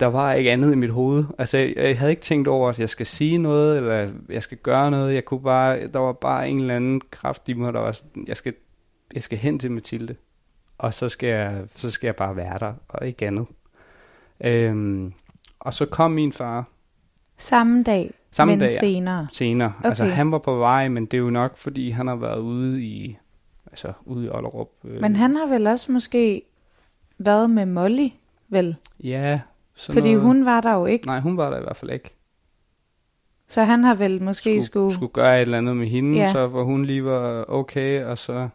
der 0.00 0.06
var 0.06 0.32
ikke 0.32 0.50
andet 0.52 0.72
i 0.72 0.74
mit 0.74 0.90
hoved. 0.90 1.24
Altså, 1.38 1.58
jeg, 1.58 1.72
jeg 1.76 1.98
havde 1.98 2.12
ikke 2.12 2.22
tænkt 2.22 2.48
over, 2.48 2.68
at 2.68 2.78
jeg 2.78 2.88
skal 2.88 3.06
sige 3.06 3.38
noget, 3.38 3.76
eller 3.76 4.10
jeg 4.28 4.42
skal 4.42 4.58
gøre 4.58 4.90
noget. 4.90 5.14
Jeg 5.14 5.24
kunne 5.24 5.40
bare, 5.42 5.86
der 5.88 5.98
var 5.98 6.12
bare 6.12 6.48
en 6.48 6.60
eller 6.60 6.76
anden 6.76 7.00
kraft 7.10 7.48
i 7.48 7.52
mig, 7.52 7.72
der 7.72 7.80
var 7.80 7.92
sådan, 7.92 8.24
jeg 8.28 8.36
skal, 8.36 8.54
jeg 9.14 9.22
skal 9.22 9.38
hen 9.38 9.58
til 9.58 9.70
Mathilde. 9.70 10.14
Og 10.78 10.94
så 10.94 11.08
skal 11.08 11.28
jeg, 11.28 11.62
så 11.76 11.90
skal 11.90 12.06
jeg 12.08 12.16
bare 12.16 12.36
være 12.36 12.58
der, 12.58 12.72
og 12.88 13.06
ikke 13.06 13.26
andet. 13.26 13.46
Øhm, 14.40 15.12
og 15.60 15.74
så 15.74 15.86
kom 15.86 16.10
min 16.10 16.32
far 16.32 16.64
Samme 17.38 17.82
dag, 17.82 18.10
Samme 18.30 18.52
men 18.52 18.60
dag, 18.60 18.70
senere. 18.70 19.26
senere. 19.32 19.72
Okay. 19.78 19.88
Altså, 19.88 20.02
Okay. 20.04 20.12
han 20.14 20.32
var 20.32 20.38
på 20.38 20.56
vej, 20.56 20.88
men 20.88 21.06
det 21.06 21.14
er 21.14 21.18
jo 21.18 21.30
nok, 21.30 21.56
fordi 21.56 21.90
han 21.90 22.06
har 22.06 22.16
været 22.16 22.38
ude 22.38 22.82
i, 22.82 23.16
altså, 23.66 23.92
ude 24.04 24.26
i 24.26 24.28
Ollerup. 24.28 24.68
Øh, 24.84 25.00
Men 25.00 25.16
han 25.16 25.36
har 25.36 25.46
vel 25.46 25.66
også 25.66 25.92
måske 25.92 26.42
været 27.18 27.50
med 27.50 27.66
Molly, 27.66 28.08
vel? 28.48 28.76
Ja, 29.04 29.40
sådan 29.80 29.94
Fordi 29.94 30.08
noget. 30.12 30.26
hun 30.26 30.44
var 30.44 30.60
der 30.60 30.74
jo 30.74 30.86
ikke. 30.86 31.06
Nej, 31.06 31.20
hun 31.20 31.36
var 31.36 31.50
der 31.50 31.56
i 31.58 31.62
hvert 31.62 31.76
fald 31.76 31.90
ikke. 31.90 32.10
Så 33.48 33.64
han 33.64 33.84
har 33.84 33.94
vel 33.94 34.22
måske 34.22 34.42
skulle, 34.42 34.64
skulle... 34.64 34.94
skulle 34.94 35.12
gøre 35.12 35.36
et 35.36 35.40
eller 35.40 35.58
andet 35.58 35.76
med 35.76 35.86
hende, 35.86 36.18
Ja. 36.18 36.32
så 36.32 36.46
hvor 36.46 36.64
hun 36.64 36.84
lige 36.84 37.04
var 37.04 37.44
okay, 37.48 38.04
og 38.04 38.18
så 38.18 38.48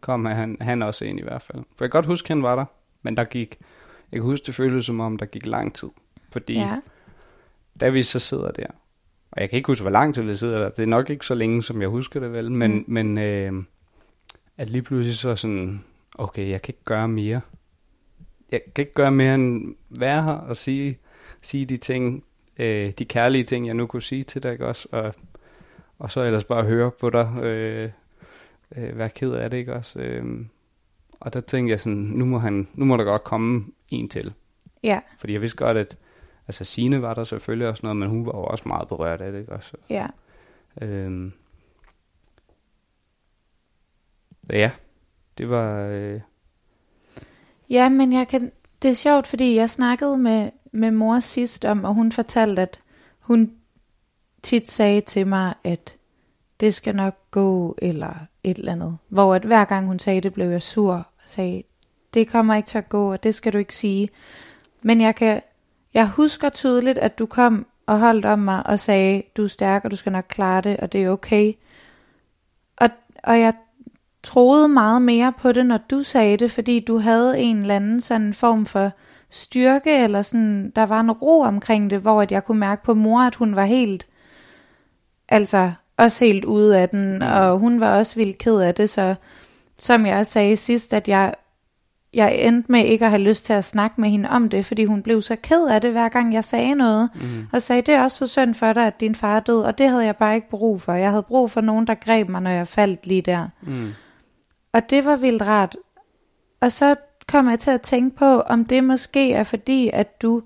kom 0.00 0.24
han, 0.24 0.56
han 0.60 0.82
også 0.82 1.04
ind 1.04 1.18
i 1.18 1.22
hvert 1.22 1.42
fald. 1.42 1.58
For 1.58 1.84
jeg 1.84 1.90
kan 1.90 1.98
godt 1.98 2.06
huske, 2.06 2.28
han 2.28 2.42
var 2.42 2.56
der, 2.56 2.64
men 3.02 3.16
der 3.16 3.24
gik, 3.24 3.56
jeg 4.12 4.18
kan 4.20 4.22
huske, 4.22 4.46
det 4.46 4.54
føltes 4.54 4.86
som 4.86 5.00
om, 5.00 5.16
der 5.16 5.26
gik 5.26 5.46
lang 5.46 5.74
tid. 5.74 5.88
Fordi 6.32 6.54
ja. 6.54 6.76
Da 7.80 7.88
vi 7.88 8.02
så 8.02 8.18
sidder 8.18 8.50
der, 8.50 8.66
og 9.30 9.40
jeg 9.40 9.50
kan 9.50 9.56
ikke 9.56 9.66
huske, 9.66 9.82
hvor 9.82 9.90
lang 9.90 10.14
tid 10.14 10.22
vi 10.22 10.34
sidder 10.34 10.58
der, 10.58 10.68
det 10.68 10.82
er 10.82 10.86
nok 10.86 11.10
ikke 11.10 11.26
så 11.26 11.34
længe, 11.34 11.62
som 11.62 11.80
jeg 11.80 11.88
husker 11.88 12.20
det 12.20 12.34
vel, 12.34 12.52
men, 12.52 12.72
mm. 12.74 12.84
men 12.86 13.18
øh, 13.18 13.52
at 14.58 14.70
lige 14.70 14.82
pludselig 14.82 15.16
så 15.16 15.36
sådan, 15.36 15.84
okay, 16.14 16.48
jeg 16.50 16.62
kan 16.62 16.72
ikke 16.72 16.84
gøre 16.84 17.08
mere. 17.08 17.40
Jeg 18.52 18.60
kan 18.74 18.82
ikke 18.82 18.94
gøre 18.94 19.10
mere 19.10 19.34
end 19.34 19.74
være 19.90 20.22
her 20.22 20.32
og 20.32 20.56
sige, 20.56 20.98
sige 21.40 21.64
de 21.64 21.76
ting, 21.76 22.24
øh, 22.58 22.92
de 22.98 23.04
kærlige 23.04 23.44
ting, 23.44 23.66
jeg 23.66 23.74
nu 23.74 23.86
kunne 23.86 24.02
sige 24.02 24.22
til 24.22 24.42
dig, 24.42 24.52
ikke 24.52 24.66
også? 24.66 24.88
Og, 24.92 25.14
og 25.98 26.10
så 26.10 26.22
ellers 26.22 26.44
bare 26.44 26.64
høre 26.64 26.90
på 26.90 27.10
dig, 27.10 27.36
øh, 27.42 27.90
øh, 28.76 28.98
være 28.98 29.10
ked 29.10 29.32
af 29.32 29.50
det, 29.50 29.56
ikke 29.56 29.74
også? 29.74 29.98
Øh, 29.98 30.46
og 31.20 31.32
der 31.32 31.40
tænkte 31.40 31.70
jeg 31.70 31.80
sådan, 31.80 31.98
nu 31.98 32.24
må, 32.24 32.38
han, 32.38 32.68
nu 32.74 32.84
må 32.84 32.96
der 32.96 33.04
godt 33.04 33.24
komme 33.24 33.66
en 33.90 34.08
til. 34.08 34.34
ja, 34.82 35.00
Fordi 35.18 35.32
jeg 35.32 35.40
vidste 35.40 35.56
godt, 35.58 35.76
at 35.76 35.98
altså 36.48 36.64
Sine 36.64 37.02
var 37.02 37.14
der 37.14 37.24
selvfølgelig 37.24 37.68
også 37.68 37.80
noget, 37.82 37.96
men 37.96 38.08
hun 38.08 38.26
var 38.26 38.32
jo 38.32 38.44
også 38.44 38.64
meget 38.66 38.88
berørt 38.88 39.20
af 39.20 39.32
det, 39.32 39.40
ikke 39.40 39.52
også? 39.52 39.72
ja. 39.90 40.06
Øhm. 40.82 41.32
Ja, 44.50 44.70
det 45.38 45.50
var... 45.50 45.80
Øh, 45.80 46.20
Ja, 47.70 47.88
men 47.88 48.12
jeg 48.12 48.28
kan, 48.28 48.52
det 48.82 48.90
er 48.90 48.94
sjovt, 48.94 49.26
fordi 49.26 49.54
jeg 49.54 49.70
snakkede 49.70 50.18
med, 50.18 50.50
med 50.72 50.90
mor 50.90 51.20
sidst 51.20 51.64
om, 51.64 51.84
og 51.84 51.94
hun 51.94 52.12
fortalte, 52.12 52.62
at 52.62 52.80
hun 53.18 53.52
tit 54.42 54.70
sagde 54.70 55.00
til 55.00 55.26
mig, 55.26 55.54
at 55.64 55.96
det 56.60 56.74
skal 56.74 56.96
nok 56.96 57.14
gå, 57.30 57.74
eller 57.82 58.14
et 58.44 58.58
eller 58.58 58.72
andet. 58.72 58.98
Hvor 59.08 59.34
at 59.34 59.42
hver 59.42 59.64
gang 59.64 59.86
hun 59.86 59.98
sagde 59.98 60.20
det, 60.20 60.34
blev 60.34 60.50
jeg 60.50 60.62
sur 60.62 60.92
og 60.94 61.04
sagde, 61.26 61.62
det 62.14 62.28
kommer 62.28 62.54
ikke 62.54 62.66
til 62.66 62.78
at 62.78 62.88
gå, 62.88 63.12
og 63.12 63.22
det 63.22 63.34
skal 63.34 63.52
du 63.52 63.58
ikke 63.58 63.74
sige. 63.74 64.08
Men 64.82 65.00
jeg 65.00 65.14
kan, 65.14 65.42
jeg 65.94 66.08
husker 66.08 66.48
tydeligt, 66.48 66.98
at 66.98 67.18
du 67.18 67.26
kom 67.26 67.66
og 67.86 67.98
holdt 67.98 68.24
om 68.24 68.38
mig 68.38 68.66
og 68.66 68.80
sagde, 68.80 69.22
du 69.36 69.42
er 69.44 69.48
stærk, 69.48 69.84
og 69.84 69.90
du 69.90 69.96
skal 69.96 70.12
nok 70.12 70.24
klare 70.28 70.60
det, 70.60 70.76
og 70.76 70.92
det 70.92 71.04
er 71.04 71.10
okay. 71.10 71.52
Og, 72.76 72.88
og 73.22 73.40
jeg 73.40 73.54
troede 74.26 74.68
meget 74.68 75.02
mere 75.02 75.32
på 75.38 75.52
det, 75.52 75.66
når 75.66 75.78
du 75.90 76.02
sagde 76.02 76.36
det, 76.36 76.50
fordi 76.50 76.80
du 76.80 76.98
havde 76.98 77.38
en 77.38 77.58
eller 77.58 77.76
anden 77.76 78.00
sådan 78.00 78.34
form 78.34 78.66
for 78.66 78.90
styrke, 79.30 80.04
eller 80.04 80.22
sådan, 80.22 80.72
der 80.76 80.86
var 80.86 81.00
en 81.00 81.10
ro 81.10 81.40
omkring 81.40 81.90
det, 81.90 81.98
hvor 82.00 82.22
at 82.22 82.32
jeg 82.32 82.44
kunne 82.44 82.60
mærke 82.60 82.84
på 82.84 82.94
mor, 82.94 83.20
at 83.20 83.34
hun 83.34 83.56
var 83.56 83.64
helt, 83.64 84.06
altså 85.28 85.72
også 85.96 86.24
helt 86.24 86.44
ude 86.44 86.78
af 86.78 86.88
den, 86.88 87.22
og 87.22 87.58
hun 87.58 87.80
var 87.80 87.98
også 87.98 88.14
vildt 88.14 88.38
ked 88.38 88.60
af 88.60 88.74
det, 88.74 88.90
så 88.90 89.14
som 89.78 90.06
jeg 90.06 90.18
også 90.18 90.32
sagde 90.32 90.56
sidst, 90.56 90.92
at 90.92 91.08
jeg, 91.08 91.34
jeg 92.14 92.38
endte 92.38 92.72
med 92.72 92.84
ikke 92.84 93.04
at 93.04 93.10
have 93.10 93.22
lyst 93.22 93.44
til 93.44 93.52
at 93.52 93.64
snakke 93.64 94.00
med 94.00 94.08
hende 94.10 94.28
om 94.28 94.48
det, 94.48 94.66
fordi 94.66 94.84
hun 94.84 95.02
blev 95.02 95.22
så 95.22 95.36
ked 95.36 95.66
af 95.66 95.80
det, 95.80 95.90
hver 95.90 96.08
gang 96.08 96.34
jeg 96.34 96.44
sagde 96.44 96.74
noget, 96.74 97.10
mm, 97.14 97.46
og 97.52 97.62
sagde, 97.62 97.82
det 97.82 97.94
er 97.94 98.02
også 98.02 98.16
så 98.16 98.26
synd 98.26 98.54
for 98.54 98.72
dig, 98.72 98.86
at 98.86 99.00
din 99.00 99.14
far 99.14 99.36
er 99.36 99.40
død, 99.40 99.62
og 99.62 99.78
det 99.78 99.88
havde 99.88 100.04
jeg 100.04 100.16
bare 100.16 100.34
ikke 100.34 100.50
brug 100.50 100.82
for. 100.82 100.92
Jeg 100.92 101.10
havde 101.10 101.22
brug 101.22 101.50
for 101.50 101.60
nogen, 101.60 101.86
der 101.86 101.94
greb 101.94 102.28
mig, 102.28 102.42
når 102.42 102.50
jeg 102.50 102.68
faldt 102.68 103.06
lige 103.06 103.22
der. 103.22 103.48
mm, 103.62 103.92
og 104.76 104.90
det 104.90 105.04
var 105.04 105.16
vildt 105.16 105.42
rart. 105.42 105.76
Og 106.60 106.72
så 106.72 106.94
kom 107.28 107.48
jeg 107.48 107.60
til 107.60 107.70
at 107.70 107.82
tænke 107.82 108.16
på, 108.16 108.40
om 108.40 108.64
det 108.64 108.84
måske 108.84 109.32
er 109.32 109.44
fordi, 109.44 109.90
at 109.92 110.22
du 110.22 110.42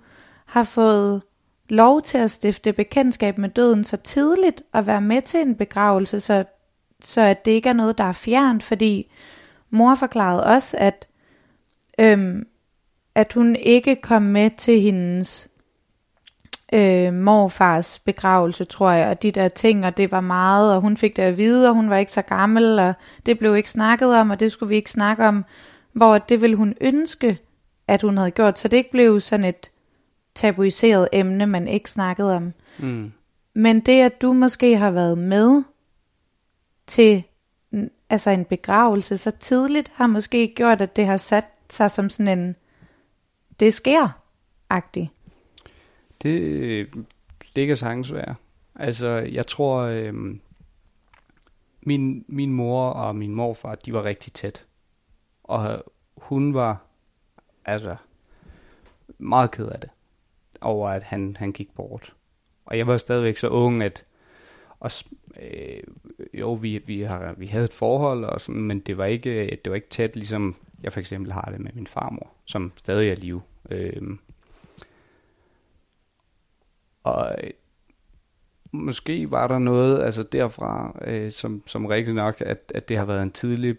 har 0.47 0.65
fået 0.65 1.23
lov 1.69 2.03
til 2.03 2.19
at 2.19 2.31
stifte 2.31 2.73
bekendtskab 2.73 3.39
med 3.39 3.49
døden 3.49 3.85
så 3.85 3.97
tidligt, 3.97 4.63
og 4.73 4.87
være 4.87 5.01
med 5.01 5.23
til 5.23 5.41
en 5.41 5.55
begravelse, 5.55 6.21
så, 6.21 6.45
så 7.03 7.21
at 7.21 7.45
det 7.45 7.51
ikke 7.51 7.69
er 7.69 7.73
noget, 7.73 7.99
der 7.99 8.05
er 8.05 8.13
fjernt, 8.13 8.63
fordi 8.63 9.13
mor 9.71 9.95
forklarede 9.95 10.45
også, 10.45 10.77
at, 10.81 11.09
øhm, 11.99 12.47
at 13.15 13.33
hun 13.33 13.57
ikke 13.57 13.97
kom 13.97 14.23
med 14.23 14.51
til 14.59 14.81
hendes 14.81 15.49
øh, 16.73 17.15
morfars 17.15 17.99
begravelse, 17.99 18.65
tror 18.65 18.91
jeg, 18.91 19.09
og 19.09 19.23
de 19.23 19.31
der 19.31 19.49
ting, 19.49 19.87
og 19.87 19.97
det 19.97 20.11
var 20.11 20.21
meget, 20.21 20.75
og 20.75 20.81
hun 20.81 20.97
fik 20.97 21.17
det 21.17 21.23
at 21.23 21.37
vide, 21.37 21.69
og 21.69 21.75
hun 21.75 21.91
var 21.91 21.97
ikke 21.97 22.13
så 22.13 22.23
gammel, 22.23 22.79
og 22.79 22.95
det 23.27 23.39
blev 23.39 23.57
ikke 23.57 23.71
snakket 23.71 24.17
om, 24.17 24.31
og 24.31 24.41
det 24.41 24.53
skulle 24.53 24.69
vi 24.69 24.77
ikke 24.77 24.91
snakke 24.91 25.27
om, 25.27 25.45
hvor 25.93 26.19
det 26.19 26.41
ville 26.41 26.57
hun 26.57 26.75
ønske, 26.81 27.39
at 27.89 28.03
hun 28.03 28.17
havde 28.17 28.31
gjort, 28.31 28.59
så 28.59 28.69
det 28.69 28.77
ikke 28.77 28.91
blev 28.91 29.21
sådan 29.21 29.45
et 29.45 29.71
tabuiseret 30.35 31.09
emne, 31.13 31.47
man 31.47 31.69
ikke 31.69 31.91
snakkede 31.91 32.37
om. 32.37 32.53
mm, 32.79 33.13
Men 33.55 33.81
det, 33.81 34.03
at 34.03 34.23
du 34.23 34.33
måske 34.33 34.77
har 34.77 34.91
været 34.91 35.19
med 35.19 35.63
til 36.87 37.25
altså 38.11 38.31
en 38.31 38.45
begravelse 38.45 39.19
så 39.19 39.31
tidligt, 39.31 39.93
har 39.95 40.07
måske 40.07 40.53
gjort, 40.57 40.81
at 40.81 40.97
det 40.97 41.07
har 41.07 41.17
sat 41.17 41.47
sig 41.71 41.91
som 41.91 42.11
sådan 42.11 42.39
en, 42.39 42.57
det 43.61 43.75
sker-agtig 43.75 45.11
det, 46.23 46.41
øh, 46.41 46.89
det 47.57 47.67
kan 47.67 47.77
sagtens 47.77 48.13
være. 48.13 48.35
Altså, 48.75 49.09
jeg 49.09 49.47
tror, 49.47 49.79
øh, 49.81 50.15
min, 51.83 52.25
min 52.29 52.53
mor 52.53 52.91
og 52.91 53.17
min 53.17 53.35
morfar, 53.35 53.75
de 53.75 53.93
var 53.93 54.05
rigtig 54.05 54.33
tæt. 54.33 54.67
Og 55.45 55.85
hun 56.17 56.55
var, 56.55 56.87
altså, 57.65 57.97
meget 59.19 59.51
ked 59.51 59.67
af 59.67 59.81
det, 59.81 59.91
over 60.61 60.89
at 60.89 61.03
han, 61.03 61.37
han 61.37 61.53
gik 61.53 61.75
bort. 61.75 62.15
Og 62.65 62.79
jeg 62.79 62.87
var 62.87 62.97
stadigvæk 62.97 63.37
så 63.37 63.49
ung, 63.49 63.83
at 63.83 64.07
og, 64.81 64.91
øh, 65.43 65.83
jo, 66.35 66.53
vi, 66.53 66.79
vi, 66.87 67.01
har, 67.01 67.35
vi 67.37 67.47
havde 67.47 67.65
et 67.65 67.73
forhold, 67.73 68.25
og 68.25 68.41
sådan, 68.41 68.63
men 68.63 68.81
det 68.81 68.99
var, 68.99 69.05
ikke, 69.05 69.31
øh, 69.31 69.51
det 69.51 69.71
var 69.71 69.75
ikke 69.75 69.89
tæt, 69.89 70.17
ligesom 70.17 70.57
jeg 70.83 70.93
for 70.93 71.01
eksempel 71.01 71.33
har 71.33 71.49
det 71.53 71.61
med 71.61 71.71
min 71.75 71.87
farmor, 71.87 72.31
som 72.45 72.73
stadig 72.77 73.09
er 73.09 73.13
i 73.13 73.15
live. 73.15 73.43
Øh, 73.71 74.03
og 77.05 77.35
øh, 77.45 77.51
måske 78.73 79.31
var 79.31 79.47
der 79.47 79.59
noget 79.59 80.03
altså 80.03 80.23
derfra, 80.23 80.99
øh, 81.05 81.33
som, 81.33 81.63
som 81.67 81.87
rigtig 81.87 82.15
nok, 82.15 82.41
at, 82.41 82.73
at 82.75 82.89
det 82.89 82.97
har 82.97 83.05
været 83.05 83.23
en 83.23 83.33
tidlig, 83.33 83.77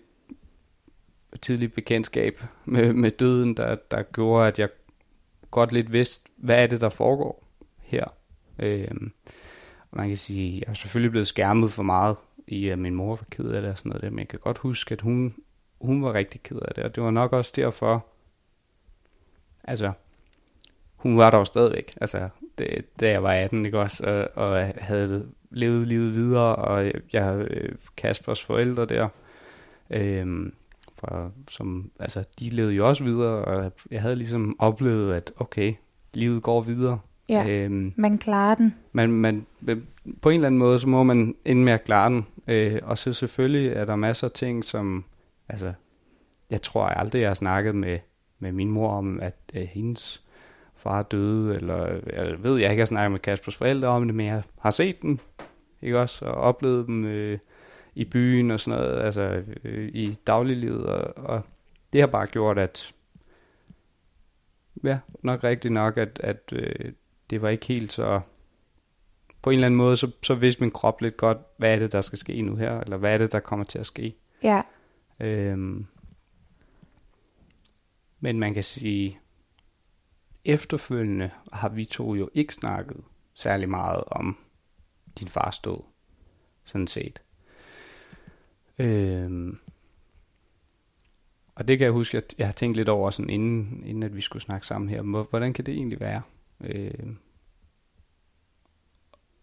tidlig 1.41 1.73
bekendtskab 1.73 2.43
med, 2.65 2.93
med 2.93 3.11
døden, 3.11 3.57
der, 3.57 3.75
der 3.91 4.03
gjorde, 4.03 4.47
at 4.47 4.59
jeg 4.59 4.69
godt 5.51 5.71
lidt 5.71 5.93
vidste, 5.93 6.29
hvad 6.37 6.63
er 6.63 6.67
det, 6.67 6.81
der 6.81 6.89
foregår 6.89 7.47
her. 7.77 8.05
Øh, 8.59 8.87
og 9.91 9.97
man 9.97 10.07
kan 10.07 10.17
sige, 10.17 10.59
jeg 10.59 10.69
er 10.69 10.73
selvfølgelig 10.73 11.11
blevet 11.11 11.27
skærmet 11.27 11.71
for 11.71 11.83
meget 11.83 12.15
i, 12.47 12.67
at 12.67 12.79
min 12.79 12.95
mor 12.95 13.15
var 13.15 13.25
ked 13.31 13.45
af 13.45 13.61
det 13.61 13.71
og 13.71 13.77
sådan 13.77 13.89
noget, 13.89 14.03
der, 14.03 14.09
men 14.09 14.19
jeg 14.19 14.27
kan 14.27 14.39
godt 14.39 14.57
huske, 14.57 14.93
at 14.93 15.01
hun, 15.01 15.35
hun 15.81 16.03
var 16.03 16.13
rigtig 16.13 16.43
ked 16.43 16.59
af 16.67 16.73
det, 16.75 16.83
og 16.83 16.95
det 16.95 17.03
var 17.03 17.11
nok 17.11 17.33
også 17.33 17.51
derfor, 17.55 18.05
altså, 19.63 19.91
hun 21.01 21.17
var 21.17 21.29
der 21.31 21.37
jo 21.37 21.45
stadigvæk, 21.45 21.93
altså, 22.01 22.29
det, 22.57 22.85
da 22.99 23.09
jeg 23.09 23.23
var 23.23 23.33
18, 23.33 23.65
ikke 23.65 23.79
også, 23.79 24.27
og, 24.35 24.45
og 24.45 24.73
havde 24.77 25.25
levet 25.49 25.87
livet 25.87 26.15
videre, 26.15 26.55
og 26.55 26.91
jeg 27.13 27.23
havde 27.23 27.47
øh, 27.51 27.75
Kaspers 27.97 28.41
forældre 28.41 28.85
der, 28.85 29.07
øhm, 29.89 30.53
fra, 30.99 31.29
som, 31.49 31.91
altså, 31.99 32.23
de 32.39 32.49
levede 32.49 32.73
jo 32.73 32.87
også 32.87 33.03
videre, 33.03 33.45
og 33.45 33.71
jeg 33.91 34.01
havde 34.01 34.15
ligesom 34.15 34.55
oplevet, 34.59 35.13
at 35.13 35.31
okay, 35.37 35.73
livet 36.13 36.43
går 36.43 36.61
videre. 36.61 36.99
Ja, 37.29 37.45
Øhm, 37.49 37.93
man 37.95 38.17
klarer 38.17 38.55
den. 38.55 38.75
man, 38.91 39.09
man, 39.09 39.45
på 40.21 40.29
en 40.29 40.35
eller 40.35 40.47
anden 40.47 40.59
måde, 40.59 40.79
så 40.79 40.87
må 40.87 41.03
man 41.03 41.35
ende 41.45 41.63
med 41.63 41.73
at 41.73 41.83
klare 41.83 42.09
den. 42.09 42.25
Øh, 42.47 42.79
og 42.83 42.97
så 42.97 43.13
selvfølgelig 43.13 43.71
er 43.71 43.85
der 43.85 43.95
masser 43.95 44.27
af 44.27 44.31
ting, 44.31 44.65
som, 44.65 45.03
altså, 45.49 45.73
jeg 46.49 46.61
tror 46.61 46.85
aldrig, 46.85 47.21
jeg 47.21 47.29
har 47.29 47.33
snakket 47.33 47.75
med 47.75 47.99
med 48.41 48.51
min 48.51 48.71
mor 48.71 48.89
om, 48.89 49.19
at 49.19 49.35
øh, 49.53 49.63
hendes 49.63 50.23
far 50.81 51.03
døde, 51.03 51.55
eller 51.55 51.99
jeg 52.13 52.43
ved, 52.43 52.57
jeg 52.57 52.69
ikke 52.69 52.81
har 52.81 52.85
snakket 52.85 53.11
med 53.11 53.19
Kaspers 53.19 53.55
forældre 53.55 53.87
om 53.87 54.05
det, 54.05 54.15
men 54.15 54.25
jeg 54.25 54.43
har 54.59 54.71
set 54.71 55.01
dem, 55.01 55.19
ikke 55.81 55.99
også, 55.99 56.25
og 56.25 56.33
oplevet 56.33 56.87
dem 56.87 57.05
øh, 57.05 57.39
i 57.95 58.05
byen 58.05 58.51
og 58.51 58.59
sådan 58.59 58.79
noget, 58.79 59.01
altså 59.01 59.43
øh, 59.63 59.89
i 59.93 60.17
dagliglivet, 60.27 60.85
og, 60.85 61.25
og 61.25 61.41
det 61.93 62.01
har 62.01 62.07
bare 62.07 62.27
gjort, 62.27 62.57
at 62.57 62.93
ja, 64.83 64.99
nok 65.23 65.43
rigtigt 65.43 65.73
nok, 65.73 65.97
at, 65.97 66.19
at 66.23 66.53
øh, 66.53 66.91
det 67.29 67.41
var 67.41 67.49
ikke 67.49 67.65
helt 67.65 67.93
så 67.93 68.21
på 69.41 69.49
en 69.49 69.53
eller 69.53 69.65
anden 69.65 69.77
måde, 69.77 69.97
så, 69.97 70.11
så 70.23 70.35
vidste 70.35 70.61
min 70.61 70.71
krop 70.71 71.01
lidt 71.01 71.17
godt, 71.17 71.37
hvad 71.57 71.73
er 71.73 71.79
det, 71.79 71.91
der 71.91 72.01
skal 72.01 72.17
ske 72.17 72.41
nu 72.41 72.55
her, 72.55 72.79
eller 72.79 72.97
hvad 72.97 73.13
er 73.13 73.17
det, 73.17 73.31
der 73.31 73.39
kommer 73.39 73.63
til 73.63 73.79
at 73.79 73.85
ske. 73.85 74.15
Ja. 74.43 74.61
Øhm, 75.19 75.85
men 78.19 78.39
man 78.39 78.53
kan 78.53 78.63
sige, 78.63 79.19
efterfølgende 80.45 81.29
har 81.53 81.69
vi 81.69 81.85
to 81.85 82.15
jo 82.15 82.29
ikke 82.33 82.53
snakket 82.53 82.97
særlig 83.33 83.69
meget 83.69 84.03
om 84.07 84.37
din 85.19 85.27
fars 85.27 85.59
død, 85.59 85.83
sådan 86.65 86.87
set. 86.87 87.21
Øhm, 88.79 89.59
og 91.55 91.67
det 91.67 91.77
kan 91.77 91.85
jeg 91.85 91.91
huske, 91.91 92.17
at 92.17 92.35
jeg 92.37 92.47
har 92.47 92.53
tænkt 92.53 92.77
lidt 92.77 92.89
over, 92.89 93.09
sådan 93.09 93.29
inden, 93.29 93.83
inden 93.85 94.03
at 94.03 94.15
vi 94.15 94.21
skulle 94.21 94.43
snakke 94.43 94.67
sammen 94.67 94.89
her, 94.89 95.01
hvordan 95.29 95.53
kan 95.53 95.65
det 95.65 95.73
egentlig 95.73 95.99
være? 95.99 96.21
Øhm, 96.61 97.17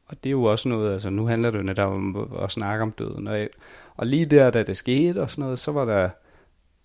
og 0.07 0.25
det 0.25 0.31
er 0.31 0.33
jo 0.33 0.43
også 0.43 0.69
noget, 0.69 0.93
altså 0.93 1.11
nu 1.11 1.27
handler 1.27 1.51
det 1.51 1.59
jo 1.59 1.63
netop 1.63 1.93
om 1.93 2.33
at 2.43 2.53
snakke 2.53 2.83
om 2.83 2.93
døden. 2.93 3.27
Og, 3.27 3.49
og 3.97 4.07
lige 4.07 4.25
der, 4.25 4.51
da 4.51 4.63
det 4.63 4.77
skete 4.77 5.23
og 5.23 5.31
sådan 5.31 5.43
noget, 5.43 5.59
så 5.59 5.73
var 5.73 5.85
der, 5.85 6.11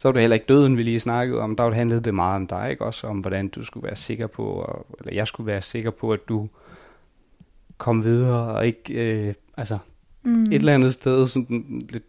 så 0.04 0.08
var 0.08 0.12
det 0.12 0.22
heller 0.22 0.34
ikke 0.34 0.46
døden, 0.46 0.78
vi 0.78 0.84
lige 0.84 1.00
snakkede 1.00 1.40
om. 1.40 1.56
Der 1.56 1.72
handlede 1.72 2.02
det 2.02 2.14
meget 2.14 2.36
om 2.36 2.48
dig, 2.48 2.72
ikke? 2.72 2.86
Også 2.86 3.08
om, 3.08 3.20
hvordan 3.20 3.48
du 3.48 3.64
skulle 3.64 3.84
være 3.88 3.96
sikker 3.96 4.28
på, 4.28 4.46
og, 4.46 4.86
eller 5.00 5.14
jeg 5.14 5.28
skulle 5.28 5.48
være 5.48 5.62
sikker 5.62 5.92
på, 5.92 6.14
at 6.14 6.20
du 6.30 6.50
kom 7.78 8.04
videre, 8.04 8.56
og 8.56 8.68
ikke, 8.68 8.94
øh, 8.94 9.34
altså, 9.58 9.78
mm. 10.24 10.44
et 10.44 10.54
eller 10.54 10.74
andet 10.74 10.94
sted, 10.94 11.28
sådan 11.28 11.82
lidt 11.90 12.04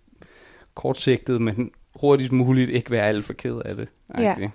kortsigtet, 0.74 1.40
men 1.40 1.70
hurtigst 2.00 2.32
muligt 2.32 2.70
ikke 2.70 2.90
være 2.90 3.06
alt 3.06 3.24
for 3.24 3.32
ked 3.32 3.60
af 3.64 3.76
det. 3.76 3.88
Ja. 4.18 4.50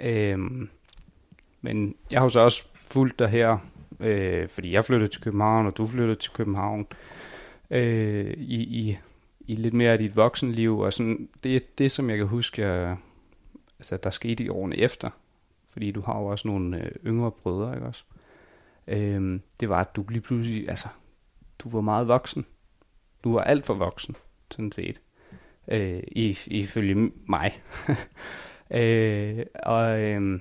Øhm, 0.00 0.68
men 1.60 1.94
jeg 2.10 2.20
har 2.20 2.28
så 2.28 2.40
også 2.40 2.64
fulgt 2.86 3.18
dig 3.18 3.28
her 3.28 3.58
øh, 4.00 4.48
fordi 4.48 4.72
jeg 4.72 4.84
flyttede 4.84 5.10
til 5.10 5.22
København, 5.22 5.66
og 5.66 5.76
du 5.76 5.86
flyttede 5.86 6.18
til 6.18 6.32
København, 6.32 6.86
øh, 7.70 8.34
i, 8.36 8.56
i, 8.56 8.98
i 9.48 9.54
lidt 9.54 9.74
mere 9.74 9.90
af 9.90 9.98
dit 9.98 10.16
voksenliv, 10.16 10.78
og 10.78 10.92
sådan, 10.92 11.28
det 11.44 11.56
er 11.56 11.60
det, 11.78 11.92
som 11.92 12.10
jeg 12.10 12.18
kan 12.18 12.26
huske, 12.26 12.62
jeg, 12.62 12.96
altså, 13.78 13.96
der 13.96 14.10
skete 14.10 14.44
i 14.44 14.48
årene 14.48 14.76
efter, 14.76 15.10
fordi 15.66 15.90
du 15.90 16.00
har 16.00 16.18
jo 16.18 16.26
også 16.26 16.48
nogle 16.48 16.84
øh, 16.84 16.90
yngre 17.06 17.30
brødre, 17.30 17.74
ikke 17.74 17.86
også? 17.86 18.04
Øhm, 18.86 19.42
det 19.60 19.68
var, 19.68 19.80
at 19.80 19.96
du 19.96 20.04
lige 20.08 20.20
pludselig, 20.20 20.68
altså, 20.68 20.88
du 21.58 21.68
var 21.68 21.80
meget 21.80 22.08
voksen. 22.08 22.46
Du 23.24 23.32
var 23.32 23.40
alt 23.40 23.66
for 23.66 23.74
voksen, 23.74 24.16
sådan 24.50 24.72
set. 24.72 25.00
Øh, 25.68 26.02
ifølge 26.46 27.12
mig. 27.26 27.52
øh, 28.80 29.46
og, 29.62 30.00
øh, 30.00 30.40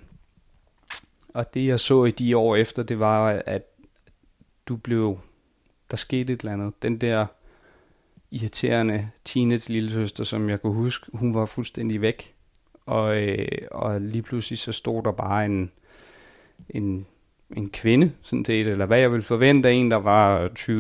og 1.34 1.54
det 1.54 1.68
jeg 1.68 1.80
så 1.80 2.06
i 2.06 2.12
de 2.12 2.38
år 2.38 2.56
efter, 2.56 2.84
det 2.84 3.00
var, 3.00 3.44
at 3.46 3.64
du 4.66 4.76
blev, 4.76 5.20
der 5.92 5.98
skete 5.98 6.34
et 6.34 6.40
eller 6.40 6.54
andet. 6.54 6.82
Den 6.82 6.98
der 6.98 7.26
irriterende 8.32 9.10
teenage 9.26 9.74
lille 9.74 9.92
søster, 9.92 10.24
som 10.24 10.50
jeg 10.50 10.62
kunne 10.62 10.74
huske, 10.74 11.06
hun 11.14 11.34
var 11.34 11.46
fuldstændig 11.46 12.02
væk. 12.02 12.34
Og, 12.86 13.22
øh, 13.22 13.48
og 13.72 14.02
lige 14.02 14.22
pludselig 14.22 14.60
så 14.60 14.72
stod 14.72 15.04
der 15.04 15.12
bare 15.12 15.46
en, 15.46 15.72
en, 16.70 17.06
en 17.56 17.70
kvinde, 17.70 18.12
sådan 18.22 18.46
set, 18.46 18.68
eller 18.68 18.86
hvad 18.86 19.00
jeg 19.00 19.12
ville 19.12 19.24
forvente 19.24 19.70
af 19.70 19.74
en, 19.74 19.92
der 19.92 19.98
var 19.98 20.48
20-30, 20.48 20.74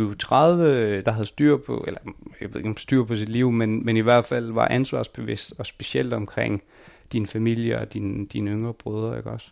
der 1.06 1.12
havde 1.12 1.26
styr 1.26 1.58
på, 1.58 1.84
eller 1.88 2.00
jeg 2.42 2.50
ved 2.50 2.56
ikke 2.56 2.70
om 2.70 2.78
styr 2.78 3.04
på 3.04 3.16
sit 3.16 3.30
liv, 3.30 3.52
men, 3.52 3.86
men 3.86 3.98
i 3.98 4.02
hvert 4.02 4.26
fald 4.26 4.52
var 4.52 4.68
ansvarsbevidst, 4.68 5.54
og 5.60 5.66
specielt 5.66 6.14
omkring 6.14 6.64
din 7.12 7.28
familie 7.28 7.80
og 7.80 7.94
din, 7.94 8.26
dine 8.26 8.52
yngre 8.52 8.74
brødre, 8.74 9.18
ikke 9.18 9.30
også? 9.30 9.50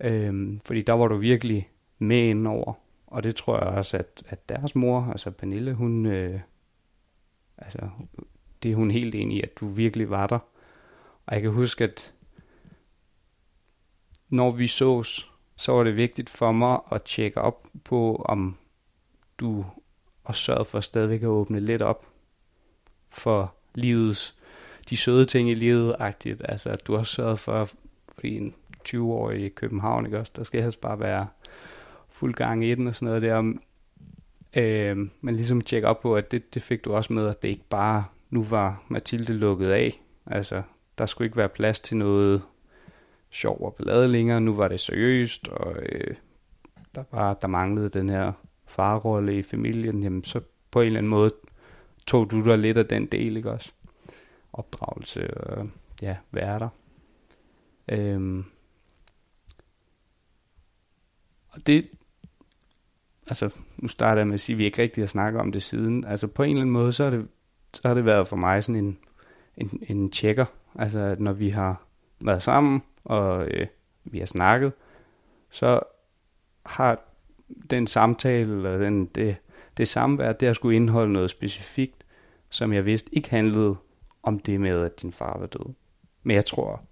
Øhm, 0.00 0.60
fordi 0.64 0.82
der 0.82 0.92
var 0.92 1.08
du 1.08 1.16
virkelig 1.16 1.68
med 1.98 2.22
indover. 2.22 2.72
Og 3.06 3.22
det 3.22 3.36
tror 3.36 3.58
jeg 3.58 3.66
også, 3.66 3.96
at, 3.96 4.22
at 4.28 4.48
deres 4.48 4.74
mor, 4.74 5.08
altså 5.10 5.30
Pernille, 5.30 5.74
hun, 5.74 6.06
øh, 6.06 6.40
altså, 7.58 7.88
det 8.62 8.70
er 8.70 8.74
hun 8.74 8.90
helt 8.90 9.14
enig 9.14 9.36
i, 9.36 9.42
at 9.42 9.60
du 9.60 9.66
virkelig 9.66 10.10
var 10.10 10.26
der. 10.26 10.38
Og 11.26 11.34
jeg 11.34 11.42
kan 11.42 11.50
huske, 11.50 11.84
at 11.84 12.14
når 14.28 14.50
vi 14.50 14.66
sås, 14.66 15.32
så 15.56 15.72
var 15.72 15.84
det 15.84 15.96
vigtigt 15.96 16.30
for 16.30 16.52
mig 16.52 16.78
at 16.92 17.02
tjekke 17.02 17.40
op 17.40 17.66
på, 17.84 18.16
om 18.16 18.56
du 19.38 19.64
og 20.24 20.34
sørgede 20.34 20.64
for 20.64 20.80
stadigvæk 20.80 21.22
at 21.22 21.26
åbne 21.26 21.60
lidt 21.60 21.82
op 21.82 22.06
for 23.08 23.54
livets, 23.74 24.34
de 24.90 24.96
søde 24.96 25.24
ting 25.24 25.50
i 25.50 25.54
livet, 25.54 25.96
agtigt. 25.98 26.42
Altså, 26.48 26.70
at 26.70 26.86
du 26.86 26.96
har 26.96 27.02
sørget 27.02 27.38
for, 27.38 27.70
fordi 28.14 28.36
en 28.36 28.54
20-årig 28.88 29.44
i 29.44 29.48
København, 29.48 30.06
ikke 30.06 30.18
også? 30.18 30.32
Der 30.36 30.44
skal 30.44 30.62
helst 30.62 30.80
bare 30.80 31.00
være 31.00 31.26
fuld 32.08 32.34
gang 32.34 32.64
i 32.64 32.74
den 32.74 32.86
og 32.86 32.96
sådan 32.96 33.06
noget 33.06 33.22
der. 33.22 33.52
Øh, 34.56 34.96
men 35.20 35.36
ligesom 35.36 35.60
tjekke 35.60 35.88
op 35.88 36.00
på, 36.00 36.16
at 36.16 36.30
det, 36.30 36.54
det 36.54 36.62
fik 36.62 36.84
du 36.84 36.92
også 36.92 37.12
med, 37.12 37.28
at 37.28 37.42
det 37.42 37.48
ikke 37.48 37.68
bare, 37.70 38.04
nu 38.30 38.42
var 38.42 38.82
Mathilde 38.88 39.32
lukket 39.32 39.70
af. 39.70 40.02
Altså, 40.26 40.62
der 40.98 41.06
skulle 41.06 41.26
ikke 41.26 41.36
være 41.36 41.48
plads 41.48 41.80
til 41.80 41.96
noget 41.96 42.42
sjov 43.30 43.60
og 43.60 43.74
ballade 43.74 44.08
længere. 44.08 44.40
Nu 44.40 44.54
var 44.54 44.68
det 44.68 44.80
seriøst, 44.80 45.48
og 45.48 45.76
øh, 45.82 46.14
der, 46.94 47.04
var, 47.10 47.34
der 47.34 47.48
manglede 47.48 47.88
den 47.88 48.10
her 48.10 48.32
farrolle 48.66 49.38
i 49.38 49.42
familien. 49.42 50.02
Jamen, 50.02 50.24
så 50.24 50.40
på 50.70 50.80
en 50.80 50.86
eller 50.86 50.98
anden 50.98 51.10
måde 51.10 51.30
tog 52.06 52.30
du 52.30 52.44
dig 52.44 52.58
lidt 52.58 52.78
af 52.78 52.86
den 52.86 53.06
del, 53.06 53.36
ikke 53.36 53.50
også? 53.50 53.72
Opdragelse 54.52 55.34
og 55.34 55.70
ja, 56.02 56.16
være 56.30 56.58
der. 56.58 56.68
Øhm, 57.88 58.44
og 61.48 61.66
det, 61.66 61.88
altså 63.28 63.50
nu 63.76 63.88
starter 63.88 64.20
jeg 64.20 64.26
med 64.26 64.34
at 64.34 64.40
sige, 64.40 64.54
at 64.54 64.58
vi 64.58 64.64
ikke 64.64 64.82
rigtig 64.82 65.02
har 65.02 65.08
snakket 65.08 65.40
om 65.40 65.52
det 65.52 65.62
siden. 65.62 66.04
Altså 66.04 66.26
på 66.26 66.42
en 66.42 66.50
eller 66.50 66.60
anden 66.60 66.72
måde, 66.72 66.92
så 66.92 67.04
har 67.04 67.10
det, 67.10 67.28
så 67.74 67.88
har 67.88 67.94
det 67.94 68.04
været 68.04 68.28
for 68.28 68.36
mig 68.36 68.64
sådan 68.64 68.84
en, 68.84 68.98
en, 69.56 69.82
en 69.88 70.10
tjekker. 70.10 70.46
Altså 70.74 70.98
at 70.98 71.20
når 71.20 71.32
vi 71.32 71.48
har 71.48 71.82
været 72.24 72.42
sammen, 72.42 72.82
og 73.04 73.48
øh, 73.48 73.66
vi 74.04 74.18
har 74.18 74.26
snakket, 74.26 74.72
så 75.50 75.80
har 76.66 77.00
den 77.70 77.86
samtale, 77.86 78.54
eller 78.54 78.78
den, 78.78 79.06
det, 79.06 79.36
det 79.76 79.88
samvær, 79.88 80.32
det 80.32 80.46
har 80.46 80.52
skulle 80.52 80.76
indeholde 80.76 81.12
noget 81.12 81.30
specifikt, 81.30 82.04
som 82.50 82.72
jeg 82.72 82.84
vidste 82.84 83.14
ikke 83.14 83.30
handlede 83.30 83.76
om 84.22 84.38
det 84.38 84.60
med, 84.60 84.82
at 84.82 85.02
din 85.02 85.12
far 85.12 85.38
var 85.38 85.46
død. 85.46 85.74
Men 86.22 86.34
jeg 86.34 86.46
tror, 86.46 86.82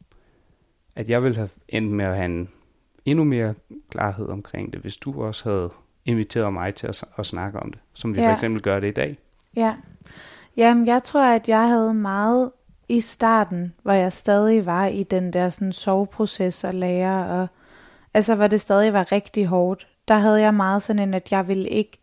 at 0.96 1.10
jeg 1.10 1.22
ville 1.22 1.36
have 1.36 1.48
endt 1.68 1.92
med 1.92 2.04
at 2.04 2.16
have 2.16 2.24
en 2.24 2.48
endnu 3.04 3.24
mere 3.24 3.54
klarhed 3.90 4.28
omkring 4.28 4.72
det, 4.72 4.80
hvis 4.80 4.96
du 4.96 5.22
også 5.22 5.50
havde 5.50 5.70
inviteret 6.06 6.52
mig 6.52 6.74
til 6.74 6.86
at, 6.86 7.04
at 7.18 7.26
snakke 7.26 7.60
om 7.60 7.72
det, 7.72 7.80
som 7.94 8.16
vi 8.16 8.20
ja. 8.20 8.28
for 8.28 8.34
eksempel 8.34 8.62
gør 8.62 8.80
det 8.80 8.88
i 8.88 8.92
dag. 8.92 9.18
Ja. 9.56 9.74
Jamen, 10.56 10.86
jeg 10.86 11.02
tror, 11.02 11.24
at 11.24 11.48
jeg 11.48 11.68
havde 11.68 11.94
meget 11.94 12.50
i 12.88 13.00
starten, 13.00 13.74
hvor 13.82 13.92
jeg 13.92 14.12
stadig 14.12 14.66
var 14.66 14.86
i 14.86 15.02
den 15.02 15.32
der 15.32 15.50
sådan 15.50 15.72
soveproces 15.72 16.64
og 16.64 16.74
lære, 16.74 17.26
og 17.26 17.48
altså 18.14 18.34
hvor 18.34 18.46
det 18.46 18.60
stadig 18.60 18.92
var 18.92 19.12
rigtig 19.12 19.46
hårdt, 19.46 19.86
der 20.08 20.14
havde 20.14 20.40
jeg 20.40 20.54
meget 20.54 20.82
sådan 20.82 21.08
en, 21.08 21.14
at 21.14 21.32
jeg 21.32 21.48
ville 21.48 21.68
ikke, 21.68 21.98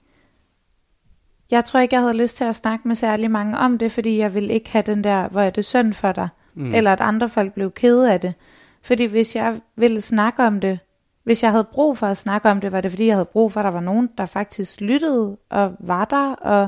jeg 1.52 1.66
tror 1.66 1.80
ikke, 1.80 1.96
jeg 1.96 2.02
havde 2.02 2.18
lyst 2.18 2.38
til 2.38 2.44
at 2.44 2.56
snakke 2.56 2.88
med 2.88 2.96
særlig 2.96 3.32
mange 3.32 3.58
om 3.58 3.78
det, 3.78 3.92
fordi 3.92 4.18
jeg 4.18 4.34
ville 4.34 4.54
ikke 4.54 4.70
have 4.70 4.82
den 4.82 5.04
der, 5.04 5.28
hvor 5.28 5.42
er 5.42 5.50
det 5.50 5.66
synd 5.66 5.94
for 5.94 6.12
dig, 6.12 6.30
mm. 6.54 6.74
eller 6.74 6.94
at 6.94 7.02
andre 7.02 7.30
folk 7.30 7.54
blev 7.54 7.72
kede 7.72 8.14
af 8.14 8.20
det. 8.20 8.34
Fordi 8.82 9.06
hvis 9.06 9.36
jeg 9.36 9.62
ville 9.76 10.02
snakke 10.02 10.44
om 10.44 10.60
det, 10.60 10.80
hvis 11.24 11.44
jeg 11.44 11.52
havde 11.52 11.68
brug 11.72 11.98
for 11.98 12.08
at 12.08 12.18
snakke 12.18 12.50
om 12.50 12.62
det, 12.62 12.72
var 12.72 12.82
det 12.82 12.92
fordi, 12.92 13.06
jeg 13.06 13.16
havde 13.16 13.26
brug 13.26 13.52
for, 13.52 13.60
at 13.60 13.64
der 13.64 13.72
var 13.72 13.80
nogen, 13.80 14.10
der 14.18 14.26
faktisk 14.26 14.82
lyttede 14.82 15.38
og 15.50 15.74
var 15.80 16.06
der. 16.06 16.34
Og 16.34 16.68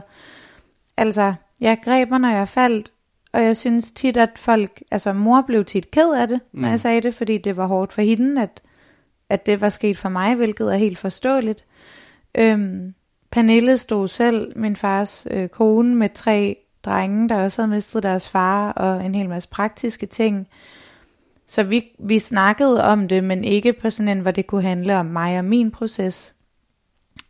altså, 0.97 1.33
jeg 1.61 1.77
greb 1.83 2.09
mig, 2.09 2.19
når 2.19 2.29
jeg 2.29 2.47
faldt, 2.47 2.91
og 3.33 3.43
jeg 3.43 3.57
synes 3.57 3.91
tit, 3.91 4.17
at 4.17 4.29
folk, 4.35 4.83
altså 4.91 5.13
mor 5.13 5.41
blev 5.41 5.65
tit 5.65 5.91
ked 5.91 6.13
af 6.13 6.27
det, 6.27 6.39
når 6.53 6.67
mm. 6.67 6.71
jeg 6.71 6.79
sagde 6.79 7.01
det, 7.01 7.15
fordi 7.15 7.37
det 7.37 7.57
var 7.57 7.65
hårdt 7.65 7.93
for 7.93 8.01
hende, 8.01 8.41
at, 8.41 8.61
at 9.29 9.45
det 9.45 9.61
var 9.61 9.69
sket 9.69 9.97
for 9.97 10.09
mig, 10.09 10.35
hvilket 10.35 10.73
er 10.73 10.77
helt 10.77 10.97
forståeligt. 10.97 11.65
Øhm, 12.37 12.93
Pernille 13.31 13.77
stod 13.77 14.07
selv, 14.07 14.59
min 14.59 14.75
fars 14.75 15.27
øh, 15.31 15.49
kone, 15.49 15.95
med 15.95 16.09
tre 16.13 16.57
drenge, 16.85 17.29
der 17.29 17.43
også 17.43 17.61
havde 17.61 17.75
mistet 17.75 18.03
deres 18.03 18.29
far, 18.29 18.71
og 18.71 19.05
en 19.05 19.15
hel 19.15 19.29
masse 19.29 19.49
praktiske 19.49 20.05
ting. 20.05 20.47
Så 21.47 21.63
vi, 21.63 21.83
vi 21.99 22.19
snakkede 22.19 22.83
om 22.83 23.07
det, 23.07 23.23
men 23.23 23.43
ikke 23.43 23.73
på 23.73 23.89
sådan 23.89 24.17
en, 24.17 24.19
hvor 24.19 24.31
det 24.31 24.47
kunne 24.47 24.61
handle 24.61 24.95
om 24.97 25.05
mig 25.05 25.37
og 25.37 25.45
min 25.45 25.71
proces. 25.71 26.35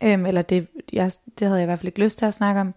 Øhm, 0.02 0.26
eller 0.26 0.42
det, 0.42 0.68
jeg, 0.92 1.12
det 1.38 1.46
havde 1.46 1.60
jeg 1.60 1.64
i 1.64 1.66
hvert 1.66 1.78
fald 1.78 1.88
ikke 1.88 2.02
lyst 2.02 2.18
til 2.18 2.26
at 2.26 2.34
snakke 2.34 2.60
om. 2.60 2.74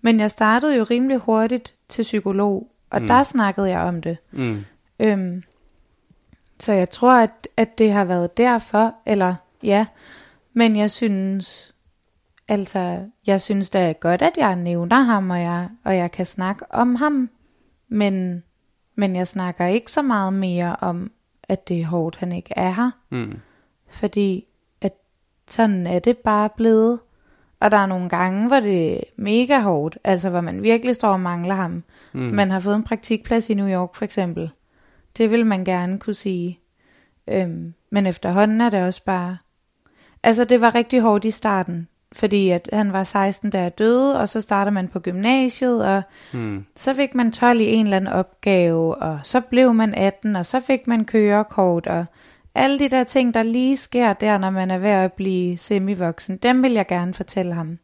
Men 0.00 0.20
jeg 0.20 0.30
startede 0.30 0.76
jo 0.76 0.84
rimelig 0.84 1.16
hurtigt 1.16 1.74
til 1.88 2.02
psykolog, 2.02 2.72
og 2.90 3.00
mm. 3.00 3.06
der 3.06 3.22
snakkede 3.22 3.68
jeg 3.68 3.80
om 3.80 4.02
det. 4.02 4.16
Mm. 4.32 4.64
Øhm, 5.00 5.42
Så 6.60 6.72
jeg 6.72 6.90
tror, 6.90 7.12
at, 7.12 7.48
at 7.56 7.78
det 7.78 7.92
har 7.92 8.04
været 8.04 8.36
derfor, 8.36 8.94
eller 9.06 9.34
ja, 9.62 9.86
men 10.52 10.76
jeg 10.76 10.90
synes, 10.90 11.74
altså, 12.48 13.06
jeg 13.26 13.40
synes 13.40 13.70
det 13.70 13.80
er 13.80 13.92
godt, 13.92 14.22
at 14.22 14.32
jeg 14.36 14.56
nævner 14.56 15.00
ham, 15.00 15.30
og 15.30 15.40
jeg, 15.40 15.68
og 15.84 15.96
jeg 15.96 16.10
kan 16.10 16.26
snakke 16.26 16.64
om 16.70 16.94
ham, 16.94 17.30
men, 17.88 18.42
men 18.96 19.16
jeg 19.16 19.28
snakker 19.28 19.66
ikke 19.66 19.92
så 19.92 20.02
meget 20.02 20.32
mere 20.32 20.76
om, 20.80 21.10
at 21.42 21.68
det 21.68 21.80
er 21.80 21.86
hårdt, 21.86 22.16
han 22.16 22.32
ikke 22.32 22.52
er 22.56 22.70
her, 22.70 22.90
Mm. 23.10 23.34
fordi 23.90 24.46
at 24.80 24.92
sådan 25.48 25.86
er 25.86 25.98
det 25.98 26.18
bare 26.18 26.48
blevet. 26.56 26.98
Og 27.60 27.70
der 27.70 27.76
er 27.76 27.86
nogle 27.86 28.08
gange, 28.08 28.46
hvor 28.46 28.60
det 28.60 28.96
er 28.96 29.00
mega 29.16 29.60
hårdt, 29.60 29.98
altså 30.04 30.30
hvor 30.30 30.40
man 30.40 30.62
virkelig 30.62 30.94
står 30.94 31.08
og 31.08 31.20
mangler 31.20 31.54
ham. 31.54 31.84
Mm. 32.12 32.20
Man 32.20 32.50
har 32.50 32.60
fået 32.60 32.74
en 32.76 32.82
praktikplads 32.84 33.50
i 33.50 33.54
New 33.54 33.68
York 33.68 33.94
for 33.94 34.04
eksempel. 34.04 34.50
Det 35.16 35.30
vil 35.30 35.46
man 35.46 35.64
gerne 35.64 35.98
kunne 35.98 36.14
sige. 36.14 36.60
Øhm, 37.28 37.74
men 37.90 38.06
efterhånden 38.06 38.60
er 38.60 38.70
det 38.70 38.82
også 38.82 39.04
bare... 39.04 39.36
Altså 40.22 40.44
det 40.44 40.60
var 40.60 40.74
rigtig 40.74 41.00
hårdt 41.00 41.24
i 41.24 41.30
starten, 41.30 41.88
fordi 42.12 42.50
at 42.50 42.68
han 42.72 42.92
var 42.92 43.04
16, 43.04 43.50
da 43.50 43.62
jeg 43.62 43.78
døde, 43.78 44.20
og 44.20 44.28
så 44.28 44.40
starter 44.40 44.70
man 44.70 44.88
på 44.88 45.00
gymnasiet, 45.00 45.86
og 45.86 46.02
Mm. 46.32 46.64
så 46.76 46.94
fik 46.94 47.14
man 47.14 47.32
12 47.32 47.60
i 47.60 47.72
en 47.72 47.84
eller 47.86 47.96
anden 47.96 48.12
opgave, 48.12 48.94
og 48.94 49.20
så 49.22 49.40
blev 49.40 49.74
man 49.74 49.94
18, 49.94 50.36
og 50.36 50.46
så 50.46 50.60
fik 50.60 50.86
man 50.86 51.04
kørekort, 51.04 51.86
og 51.86 52.04
alle 52.54 52.78
de 52.78 52.88
der 52.88 53.04
ting, 53.04 53.34
der 53.34 53.42
lige 53.42 53.76
sker 53.76 54.12
der, 54.12 54.38
når 54.38 54.50
man 54.50 54.70
er 54.70 54.78
ved 54.78 54.90
at 54.90 55.12
blive 55.12 55.58
semivoksen, 55.58 56.36
dem 56.36 56.62
vil 56.62 56.72
jeg 56.72 56.86
gerne 56.86 57.14
fortælle 57.14 57.54
ham. 57.54 57.78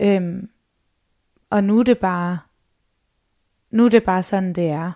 Øhm, 0.00 0.48
og 1.50 1.64
nu 1.64 1.78
er 1.78 1.82
det 1.84 1.98
bare, 1.98 2.38
nu 3.70 3.84
er 3.84 3.88
det 3.88 4.04
bare 4.04 4.22
sådan, 4.22 4.52
det 4.52 4.68
er. 4.70 4.92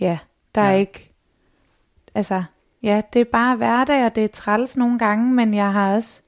Ja, 0.00 0.18
der 0.54 0.62
ja. 0.62 0.68
er 0.68 0.72
ikke, 0.74 1.12
altså, 2.14 2.42
ja, 2.82 3.02
det 3.12 3.20
er 3.20 3.24
bare 3.32 3.56
hverdag, 3.56 4.04
og 4.06 4.14
det 4.14 4.24
er 4.24 4.28
træls 4.28 4.76
nogle 4.76 4.98
gange, 4.98 5.32
men 5.34 5.54
jeg 5.54 5.72
har 5.72 5.94
også, 5.94 6.22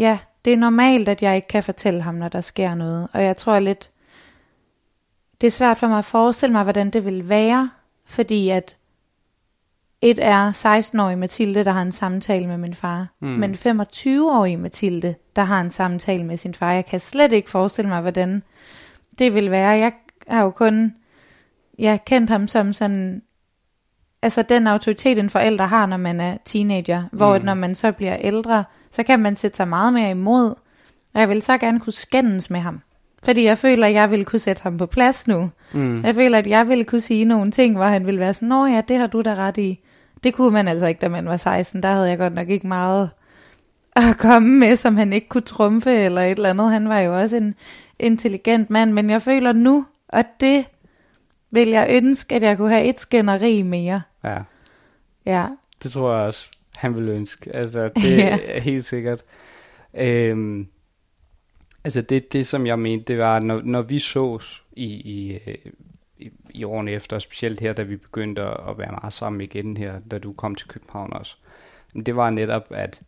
ja, 0.00 0.18
det 0.44 0.52
er 0.52 0.56
normalt, 0.56 1.08
at 1.08 1.22
jeg 1.22 1.36
ikke 1.36 1.48
kan 1.48 1.62
fortælle 1.62 2.02
ham, 2.02 2.14
når 2.14 2.28
der 2.28 2.40
sker 2.40 2.74
noget. 2.74 3.08
Og 3.12 3.24
jeg 3.24 3.36
tror 3.36 3.58
lidt, 3.58 3.90
det 5.40 5.46
er 5.46 5.50
svært 5.50 5.78
for 5.78 5.86
mig 5.88 5.98
at 5.98 6.04
forestille 6.04 6.52
mig, 6.52 6.62
hvordan 6.62 6.90
det 6.90 7.04
vil 7.04 7.28
være, 7.28 7.70
fordi 8.04 8.48
at 8.48 8.76
et 10.02 10.18
er 10.22 10.52
16-årig 10.52 11.18
Mathilde, 11.18 11.64
der 11.64 11.72
har 11.72 11.82
en 11.82 11.92
samtale 11.92 12.46
med 12.46 12.58
min 12.58 12.74
far, 12.74 13.06
Mm. 13.20 13.28
men 13.28 13.54
25-årig 13.54 14.58
Mathilde, 14.58 15.14
der 15.36 15.42
har 15.42 15.60
en 15.60 15.70
samtale 15.70 16.24
med 16.24 16.36
sin 16.36 16.54
far. 16.54 16.72
Jeg 16.72 16.86
kan 16.86 17.00
slet 17.00 17.32
ikke 17.32 17.50
forestille 17.50 17.88
mig, 17.88 18.00
hvordan 18.00 18.42
det 19.18 19.34
vil 19.34 19.50
være. 19.50 19.70
Jeg 19.70 19.92
har 20.28 20.42
jo 20.42 20.50
kun, 20.50 20.94
jeg 21.78 21.90
har 21.90 21.96
kendt 21.96 22.30
ham 22.30 22.48
som 22.48 22.72
sådan, 22.72 23.22
altså 24.22 24.42
den 24.42 24.66
autoritet, 24.66 25.18
en 25.18 25.30
forælder 25.30 25.64
har, 25.66 25.86
når 25.86 25.96
man 25.96 26.20
er 26.20 26.36
teenager, 26.44 27.04
hvor 27.12 27.38
mm. 27.38 27.44
når 27.44 27.54
man 27.54 27.74
så 27.74 27.92
bliver 27.92 28.16
ældre, 28.16 28.64
så 28.90 29.02
kan 29.02 29.20
man 29.20 29.36
sætte 29.36 29.56
sig 29.56 29.68
meget 29.68 29.92
mere 29.92 30.10
imod. 30.10 30.54
Og 31.14 31.20
jeg 31.20 31.28
vil 31.28 31.42
så 31.42 31.58
gerne 31.58 31.80
kunne 31.80 31.92
skændes 31.92 32.50
med 32.50 32.60
ham. 32.60 32.80
Fordi 33.22 33.44
jeg 33.44 33.58
føler, 33.58 33.86
at 33.86 33.92
jeg 33.92 34.10
vil 34.10 34.24
kunne 34.24 34.38
sætte 34.38 34.62
ham 34.62 34.78
på 34.78 34.86
plads 34.86 35.28
nu. 35.28 35.50
Mm. 35.72 36.04
Jeg 36.04 36.14
føler, 36.14 36.38
at 36.38 36.46
jeg 36.46 36.68
ville 36.68 36.84
kunne 36.84 37.00
sige 37.00 37.24
nogle 37.24 37.50
ting, 37.50 37.76
hvor 37.76 37.84
han 37.84 38.06
ville 38.06 38.20
være 38.20 38.34
sådan, 38.34 38.48
Nå 38.48 38.66
ja, 38.66 38.80
det 38.88 38.98
har 38.98 39.06
du 39.06 39.20
da 39.20 39.34
ret 39.34 39.56
i. 39.58 39.80
Det 40.24 40.34
kunne 40.34 40.50
man 40.50 40.68
altså 40.68 40.86
ikke, 40.86 41.00
da 41.00 41.08
man 41.08 41.28
var 41.28 41.36
16. 41.36 41.82
Der 41.82 41.92
havde 41.92 42.08
jeg 42.08 42.18
godt 42.18 42.34
nok 42.34 42.48
ikke 42.48 42.66
meget 42.66 43.10
at 43.96 44.16
komme 44.18 44.48
med, 44.58 44.76
som 44.76 44.96
han 44.96 45.12
ikke 45.12 45.28
kunne 45.28 45.40
trumfe 45.40 45.92
eller 45.92 46.20
et 46.20 46.30
eller 46.30 46.50
andet. 46.50 46.70
Han 46.70 46.88
var 46.88 47.00
jo 47.00 47.20
også 47.20 47.36
en 47.36 47.54
intelligent 47.98 48.70
mand, 48.70 48.92
men 48.92 49.10
jeg 49.10 49.22
føler 49.22 49.52
nu, 49.52 49.86
at 50.08 50.26
det 50.40 50.64
vil 51.50 51.68
jeg 51.68 51.86
ønske, 51.90 52.34
at 52.34 52.42
jeg 52.42 52.56
kunne 52.56 52.70
have 52.70 52.84
et 52.84 53.00
skænderi 53.00 53.62
mere. 53.62 54.02
Ja, 54.24 54.38
Ja, 55.26 55.46
det 55.82 55.92
tror 55.92 56.14
jeg 56.14 56.26
også, 56.26 56.50
han 56.80 56.96
vil 56.96 57.08
ønske. 57.08 57.56
Altså, 57.56 57.88
det 58.02 58.16
Ja. 58.18 58.38
er 58.44 58.60
helt 58.60 58.84
sikkert. 58.84 59.24
Øhm, 59.94 60.66
altså, 61.84 62.00
det, 62.02 62.32
det 62.32 62.46
som 62.46 62.66
jeg 62.66 62.78
mente, 62.78 63.04
det 63.12 63.18
var, 63.18 63.40
når, 63.40 63.60
når 63.64 63.82
vi 63.82 63.98
sås 63.98 64.64
i, 64.72 64.84
i, 64.86 65.38
øh, 65.46 65.54
i, 66.18 66.30
i 66.50 66.64
årene 66.64 66.90
efter, 66.90 67.18
specielt 67.18 67.60
her, 67.60 67.72
da 67.72 67.82
vi 67.82 67.96
begyndte 67.96 68.42
at 68.42 68.78
være 68.78 68.90
meget 68.90 69.12
sammen 69.12 69.40
igen 69.40 69.76
her, 69.76 70.00
da 70.10 70.18
du 70.18 70.32
kom 70.32 70.54
til 70.54 70.68
København 70.68 71.12
også, 71.12 71.36
det 72.06 72.16
var 72.16 72.30
netop, 72.30 72.66
at 72.70 73.00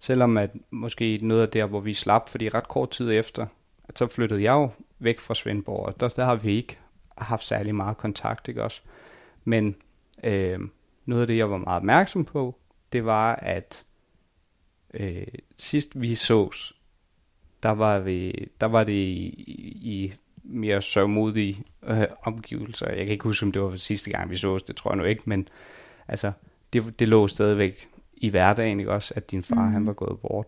selvom 0.00 0.36
at 0.36 0.50
måske 0.70 1.18
noget 1.22 1.42
af 1.42 1.48
der, 1.48 1.66
hvor 1.66 1.80
vi 1.80 1.94
slap, 1.94 2.28
fordi 2.28 2.48
ret 2.48 2.68
kort 2.68 2.90
tid 2.90 3.12
efter, 3.12 3.46
at 3.88 3.98
så 3.98 4.06
flyttede 4.06 4.42
jeg 4.42 4.52
jo 4.52 4.70
væk 4.98 5.20
fra 5.20 5.34
Svendborg, 5.34 5.86
og 5.86 6.00
der, 6.00 6.08
der 6.08 6.24
har 6.24 6.34
vi 6.34 6.52
ikke 6.56 6.78
haft 7.18 7.44
særlig 7.44 7.74
meget 7.74 7.96
kontakt, 7.96 8.48
ikke 8.48 8.62
også? 8.64 8.80
Men 9.44 9.76
øh, 10.24 10.58
noget 11.06 11.20
af 11.22 11.26
det, 11.26 11.36
jeg 11.36 11.50
var 11.50 11.56
meget 11.56 11.76
opmærksom 11.76 12.24
på, 12.24 12.56
det 12.92 13.04
var, 13.04 13.34
at 13.34 13.84
øh, 14.94 15.26
sidst 15.56 16.02
vi 16.02 16.14
sås, 16.14 16.74
der 17.62 17.70
var, 17.70 17.98
vi, 17.98 18.48
der 18.60 18.66
var 18.66 18.84
det 18.84 18.92
i, 18.92 19.34
i 19.82 20.12
mere 20.42 20.82
sørgmodige 20.82 21.64
øh, 21.82 22.06
omgivelser. 22.22 22.86
Jeg 22.86 22.98
kan 22.98 23.08
ikke 23.08 23.24
huske, 23.24 23.46
om 23.46 23.52
det 23.52 23.62
var 23.62 23.76
sidste 23.76 24.10
gang, 24.10 24.30
vi 24.30 24.36
sås, 24.36 24.62
det 24.62 24.76
tror 24.76 24.90
jeg 24.90 24.98
nu 24.98 25.04
ikke, 25.04 25.22
men 25.26 25.48
altså, 26.08 26.32
det, 26.72 26.98
det 26.98 27.08
lå 27.08 27.28
stadigvæk 27.28 27.88
i 28.16 28.28
hverdagen, 28.28 28.80
ikke 28.80 28.92
også, 28.92 29.14
at 29.16 29.30
din 29.30 29.42
far, 29.42 29.66
mm. 29.66 29.72
Han 29.72 29.86
var 29.86 29.92
gået 29.92 30.20
bort. 30.20 30.46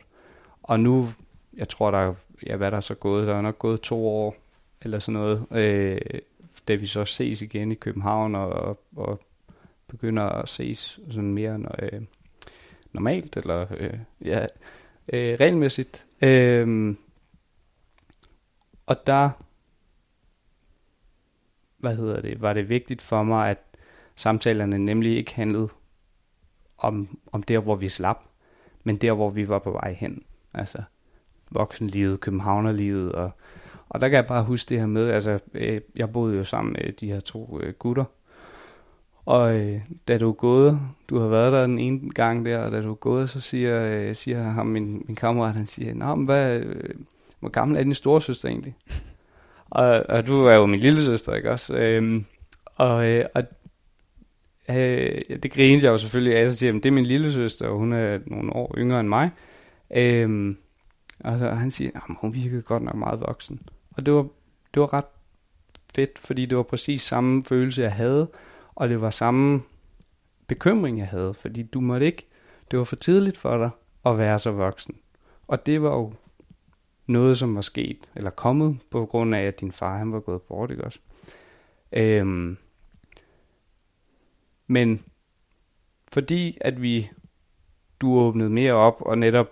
Og 0.63 0.81
nu, 0.81 1.09
jeg 1.57 1.69
tror, 1.69 1.91
der 1.91 1.99
er, 1.99 2.15
ja, 2.47 2.57
hvad 2.57 2.71
der 2.71 2.77
er 2.77 2.81
så 2.81 2.95
gået, 2.95 3.27
der 3.27 3.35
er 3.35 3.43
nok 3.43 3.59
gået 3.59 3.81
to 3.81 4.09
år, 4.09 4.37
eller 4.83 4.99
sådan 4.99 5.21
noget, 5.21 5.47
øh, 5.51 6.01
da 6.69 6.75
vi 6.75 6.87
så 6.87 7.05
ses 7.05 7.43
igen 7.43 7.73
i 7.73 7.75
København, 7.75 8.35
og, 8.35 8.49
og, 8.49 8.81
og 8.97 9.21
begynder 9.87 10.23
at 10.23 10.49
ses 10.49 11.01
sådan 11.11 11.35
mere 11.35 11.61
øh, 11.83 12.01
normalt, 12.95 13.37
eller 13.37 13.67
øh, 13.79 13.99
ja, 14.25 14.47
øh, 15.13 15.37
regelmæssigt. 15.41 16.07
Øh, 16.23 16.97
og 18.87 19.07
der, 19.07 19.31
hvad 21.79 21.97
hedder 21.97 22.21
det, 22.21 22.43
var 22.43 22.53
det 22.53 22.69
vigtigt 22.69 23.03
for 23.03 23.23
mig, 23.23 23.51
at 23.51 23.59
samtalerne 24.17 24.79
nemlig 24.79 25.17
ikke 25.17 25.35
handlede 25.35 25.69
om, 26.79 27.19
om 27.33 27.43
der, 27.43 27.59
hvor 27.59 27.77
vi 27.77 27.89
slap, 27.89 28.19
men 28.85 28.97
der, 28.97 29.13
hvor 29.13 29.31
vi 29.31 29.49
var 29.49 29.59
på 29.59 29.71
vej 29.71 29.93
hen. 29.93 30.23
Altså 30.55 30.83
voksenlivet, 31.51 32.21
københavnerlivet, 32.21 33.13
og, 33.13 33.31
og 33.89 34.01
der 34.01 34.09
kan 34.09 34.17
jeg 34.17 34.27
bare 34.27 34.45
huske 34.45 34.69
det 34.69 34.79
her 34.79 34.87
med, 34.87 35.11
altså 35.11 35.39
øh, 35.55 35.81
jeg 35.97 36.13
boede 36.13 36.37
jo 36.37 36.45
sammen 36.45 36.73
med 36.73 36.93
de 36.93 37.07
her 37.07 37.21
to 37.21 37.61
øh, 37.61 37.75
gutter, 37.75 38.05
og 39.27 39.57
øh, 39.57 39.81
da 40.09 40.19
du 40.19 40.29
er 40.29 40.33
gået, 40.33 40.81
du 41.09 41.19
har 41.19 41.29
været 41.29 41.53
der 41.53 41.67
den 41.67 41.79
ene 41.79 42.11
gang 42.11 42.47
der, 42.47 42.59
og 42.59 42.73
da 42.73 42.83
du 42.83 42.91
er 42.91 42.95
gået, 42.95 43.31
så 43.31 43.41
siger, 43.41 43.87
øh, 43.91 44.15
siger 44.15 44.43
ham, 44.43 44.67
min, 44.67 45.05
min 45.07 45.17
kammerat, 45.17 45.55
han 45.55 45.67
siger, 45.67 45.95
Nå, 45.95 46.15
men 46.15 46.25
hvad, 46.25 46.61
øh, 46.61 46.91
hvor 47.41 47.49
gammel 47.49 47.77
er 47.79 47.83
din 47.83 47.95
storesøster 47.95 48.49
egentlig? 48.49 48.75
og, 49.71 50.05
og 50.09 50.27
du 50.27 50.45
er 50.45 50.55
jo 50.55 50.67
min 50.67 50.81
lille 50.81 51.05
søster, 51.05 51.35
ikke 51.35 51.51
også? 51.51 51.75
Øhm, 51.75 52.25
og, 52.65 53.07
øh, 53.07 53.25
og 53.35 53.43
øh, 54.69 55.21
ja, 55.31 55.37
det 55.37 55.53
griner 55.53 55.83
jeg 55.83 55.93
jo 55.93 55.99
selvfølgelig 55.99 56.37
af, 56.37 56.51
så 56.51 56.59
siger 56.59 56.73
jeg, 56.73 56.83
det 56.83 56.89
er 56.89 56.93
min 56.93 57.07
lille 57.07 57.33
søster, 57.33 57.67
og 57.69 57.79
hun 57.79 57.93
er 57.93 58.19
nogle 58.27 58.53
år 58.53 58.75
yngre 58.79 59.01
end 59.01 59.09
mig. 59.09 59.31
Øhm, 59.97 60.57
og 61.25 61.39
så, 61.39 61.49
han 61.49 61.71
siger, 61.71 61.91
at 61.95 62.03
hun 62.21 62.35
virkede 62.35 62.63
godt 62.63 62.83
nok 62.83 62.95
meget 62.95 63.21
voksen. 63.21 63.61
Og 63.91 64.07
det 64.07 64.15
var, 64.15 64.27
det 64.75 64.81
var 64.81 64.93
ret 64.93 65.05
fedt, 65.95 66.19
fordi 66.19 66.47
det 66.47 66.57
var 66.57 66.63
præcis 66.63 67.03
samme 67.03 67.45
følelse, 67.45 67.83
jeg 67.83 67.93
havde, 67.93 68.29
og 68.77 68.89
det 68.89 69.01
var 69.01 69.11
samme 69.11 69.63
bekymring, 70.47 70.99
jeg 70.99 71.09
havde, 71.09 71.35
fordi 71.35 71.63
du 71.63 71.81
måtte 71.81 72.07
ikke, 72.07 72.27
det 72.71 72.79
var 72.79 72.85
for 72.85 72.97
tidligt 72.97 73.39
for 73.39 73.59
dig 73.59 73.71
at 74.07 74.19
være 74.19 74.39
så 74.39 74.51
voksen. 74.51 74.97
Og 75.49 75.67
det 75.67 75.83
var 75.83 75.95
jo 75.95 76.13
noget, 77.07 77.39
som 77.39 77.55
var 77.55 77.61
sket, 77.61 78.11
eller 78.17 78.31
kommet, 78.31 78.79
på 78.91 79.07
grund 79.07 79.35
af, 79.35 79.43
at 79.43 79.61
din 79.61 79.73
far, 79.73 79.99
han 79.99 80.13
var 80.13 80.21
gået 80.21 80.43
bort, 80.43 80.71
ikke 80.71 80.85
også? 80.85 80.99
Øhm, 81.93 82.57
men 84.67 85.05
fordi, 86.13 86.59
at 86.61 86.83
vi, 86.83 87.11
du 88.01 88.19
åbnede 88.19 88.51
mere 88.51 88.73
op, 88.73 88.97
og 89.01 89.19
netop 89.19 89.51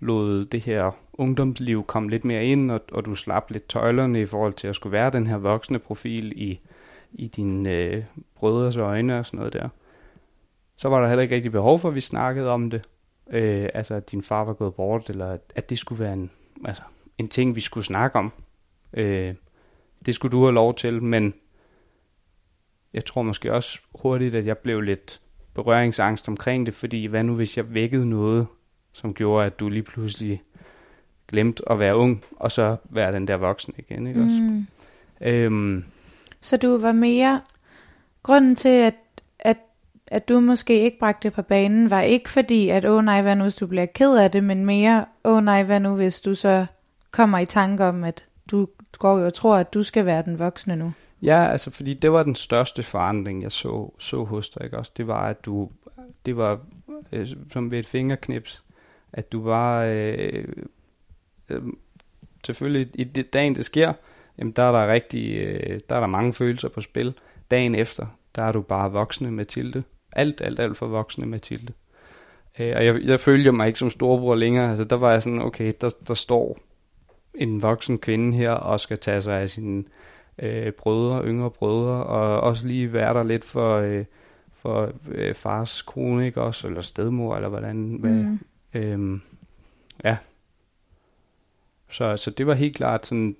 lod 0.00 0.44
det 0.44 0.60
her 0.60 0.90
ungdomsliv 1.12 1.84
komme 1.84 2.10
lidt 2.10 2.24
mere 2.24 2.44
ind, 2.44 2.70
og, 2.70 2.80
og 2.92 3.04
du 3.04 3.14
slap 3.14 3.50
lidt 3.50 3.68
tøjlerne 3.68 4.20
i 4.20 4.26
forhold 4.26 4.52
til 4.52 4.68
at 4.68 4.76
skulle 4.76 4.92
være 4.92 5.10
den 5.10 5.26
her 5.26 5.36
voksne 5.36 5.78
profil 5.78 6.32
i, 6.36 6.60
i 7.12 7.26
dine 7.26 7.70
øh, 7.70 8.04
brødres 8.34 8.76
øjne 8.76 9.18
og 9.18 9.26
sådan 9.26 9.38
noget 9.38 9.52
der. 9.52 9.68
Så 10.76 10.88
var 10.88 11.00
der 11.00 11.08
heller 11.08 11.22
ikke 11.22 11.34
rigtig 11.34 11.52
behov 11.52 11.78
for, 11.78 11.88
at 11.88 11.94
vi 11.94 12.00
snakkede 12.00 12.50
om 12.50 12.70
det. 12.70 12.86
Øh, 13.30 13.68
altså, 13.74 13.94
at 13.94 14.10
din 14.10 14.22
far 14.22 14.44
var 14.44 14.52
gået 14.52 14.74
bort, 14.74 15.10
eller 15.10 15.26
at, 15.26 15.40
at 15.54 15.70
det 15.70 15.78
skulle 15.78 16.04
være 16.04 16.12
en, 16.12 16.30
altså, 16.64 16.82
en 17.18 17.28
ting, 17.28 17.56
vi 17.56 17.60
skulle 17.60 17.84
snakke 17.84 18.18
om. 18.18 18.32
Øh, 18.92 19.34
det 20.06 20.14
skulle 20.14 20.32
du 20.32 20.42
have 20.42 20.54
lov 20.54 20.74
til, 20.74 21.02
men 21.02 21.34
jeg 22.94 23.04
tror 23.04 23.22
måske 23.22 23.52
også 23.52 23.80
hurtigt, 24.02 24.34
at 24.34 24.46
jeg 24.46 24.58
blev 24.58 24.80
lidt 24.80 25.20
berøringsangst 25.54 26.28
omkring 26.28 26.66
det, 26.66 26.74
fordi 26.74 27.06
hvad 27.06 27.24
nu 27.24 27.34
hvis 27.34 27.56
jeg 27.56 27.74
vækkede 27.74 28.08
noget, 28.08 28.46
som 28.92 29.14
gjorde, 29.14 29.46
at 29.46 29.60
du 29.60 29.68
lige 29.68 29.82
pludselig 29.82 30.42
glemte 31.28 31.72
at 31.72 31.78
være 31.78 31.96
ung, 31.96 32.24
og 32.36 32.52
så 32.52 32.76
være 32.84 33.12
den 33.12 33.28
der 33.28 33.36
voksen 33.36 33.74
igen, 33.78 34.06
ikke 34.06 34.20
også? 34.20 34.42
Mm. 34.42 34.66
Øhm, 35.20 35.84
så 36.40 36.56
du 36.56 36.78
var 36.78 36.92
mere... 36.92 37.40
Grunden 38.22 38.56
til, 38.56 38.68
at 38.68 38.94
at 40.10 40.28
du 40.28 40.40
måske 40.40 40.80
ikke 40.80 40.98
bragte 40.98 41.28
det 41.28 41.32
på 41.32 41.42
banen, 41.42 41.90
var 41.90 42.00
ikke 42.00 42.30
fordi, 42.30 42.68
at 42.68 42.84
åh 42.84 43.04
nej, 43.04 43.22
hvad 43.22 43.36
nu 43.36 43.42
hvis 43.42 43.56
du 43.56 43.66
bliver 43.66 43.86
ked 43.86 44.16
af 44.16 44.30
det, 44.30 44.44
men 44.44 44.64
mere, 44.64 45.04
åh 45.24 45.44
nej, 45.44 45.62
hvad 45.62 45.80
nu 45.80 45.94
hvis 45.94 46.20
du 46.20 46.34
så 46.34 46.66
kommer 47.10 47.38
i 47.38 47.46
tanke 47.46 47.84
om, 47.84 48.04
at 48.04 48.28
du 48.50 48.68
går 48.98 49.18
jo 49.18 49.26
og 49.26 49.34
tror, 49.34 49.56
at 49.56 49.74
du 49.74 49.82
skal 49.82 50.06
være 50.06 50.22
den 50.22 50.38
voksne 50.38 50.76
nu. 50.76 50.92
Ja, 51.22 51.50
altså 51.50 51.70
fordi 51.70 51.94
det 51.94 52.12
var 52.12 52.22
den 52.22 52.34
største 52.34 52.82
forandring, 52.82 53.42
jeg 53.42 53.52
så, 53.52 53.90
så 53.98 54.24
hos 54.24 54.50
dig, 54.50 54.64
ikke 54.64 54.78
også? 54.78 54.92
Det 54.96 55.06
var, 55.06 55.28
at 55.28 55.44
du, 55.44 55.70
det 56.26 56.36
var 56.36 56.60
øh, 57.12 57.28
som 57.52 57.70
ved 57.70 57.78
et 57.78 57.86
fingerknips, 57.86 58.64
at 59.12 59.32
du 59.32 59.42
var, 59.42 59.84
øh, 59.84 60.44
øh, 61.48 61.62
selvfølgelig 62.46 62.90
i 62.94 63.04
det, 63.04 63.32
dagen 63.32 63.54
det 63.54 63.64
sker, 63.64 63.92
jamen 64.40 64.52
der 64.52 64.62
er 64.62 64.72
der 64.72 64.92
rigtig, 64.92 65.38
øh, 65.38 65.80
der 65.88 65.96
er 65.96 66.00
der 66.00 66.06
mange 66.06 66.32
følelser 66.32 66.68
på 66.68 66.80
spil. 66.80 67.14
Dagen 67.50 67.74
efter, 67.74 68.06
der 68.36 68.42
er 68.42 68.52
du 68.52 68.60
bare 68.60 68.92
voksne 68.92 69.30
Mathilde. 69.30 69.82
Alt, 70.12 70.40
alt, 70.40 70.60
alt 70.60 70.76
for 70.76 70.86
voksne 70.86 71.26
Mathilde. 71.26 71.72
Øh, 72.58 72.72
og 72.76 72.84
jeg, 72.84 73.00
jeg 73.02 73.20
følger 73.20 73.52
mig 73.52 73.66
ikke 73.66 73.78
som 73.78 73.90
storebror 73.90 74.34
længere. 74.34 74.70
Altså 74.70 74.84
der 74.84 74.96
var 74.96 75.12
jeg 75.12 75.22
sådan, 75.22 75.42
okay, 75.42 75.72
der, 75.80 75.90
der 76.08 76.14
står 76.14 76.58
en 77.34 77.62
voksen 77.62 77.98
kvinde 77.98 78.36
her 78.36 78.50
og 78.50 78.80
skal 78.80 78.98
tage 78.98 79.22
sig 79.22 79.40
af 79.40 79.50
sine 79.50 79.84
øh, 80.38 80.72
brødre, 80.72 81.24
yngre 81.24 81.50
brødre, 81.50 82.04
og 82.04 82.40
også 82.40 82.66
lige 82.66 82.92
være 82.92 83.14
der 83.14 83.22
lidt 83.22 83.44
for, 83.44 83.76
øh, 83.76 84.04
for 84.52 84.92
øh, 85.08 85.34
fars 85.34 85.82
kone, 85.82 86.26
ikke 86.26 86.42
også, 86.42 86.68
eller 86.68 86.80
stedmor, 86.80 87.36
eller 87.36 87.48
hvordan, 87.48 87.96
hvad, 88.00 88.12
Mm. 88.12 88.38
Øhm, 88.74 89.20
ja. 90.04 90.16
Så, 91.90 92.16
så 92.16 92.30
det 92.30 92.46
var 92.46 92.54
helt 92.54 92.76
klart 92.76 93.06
sådan, 93.06 93.36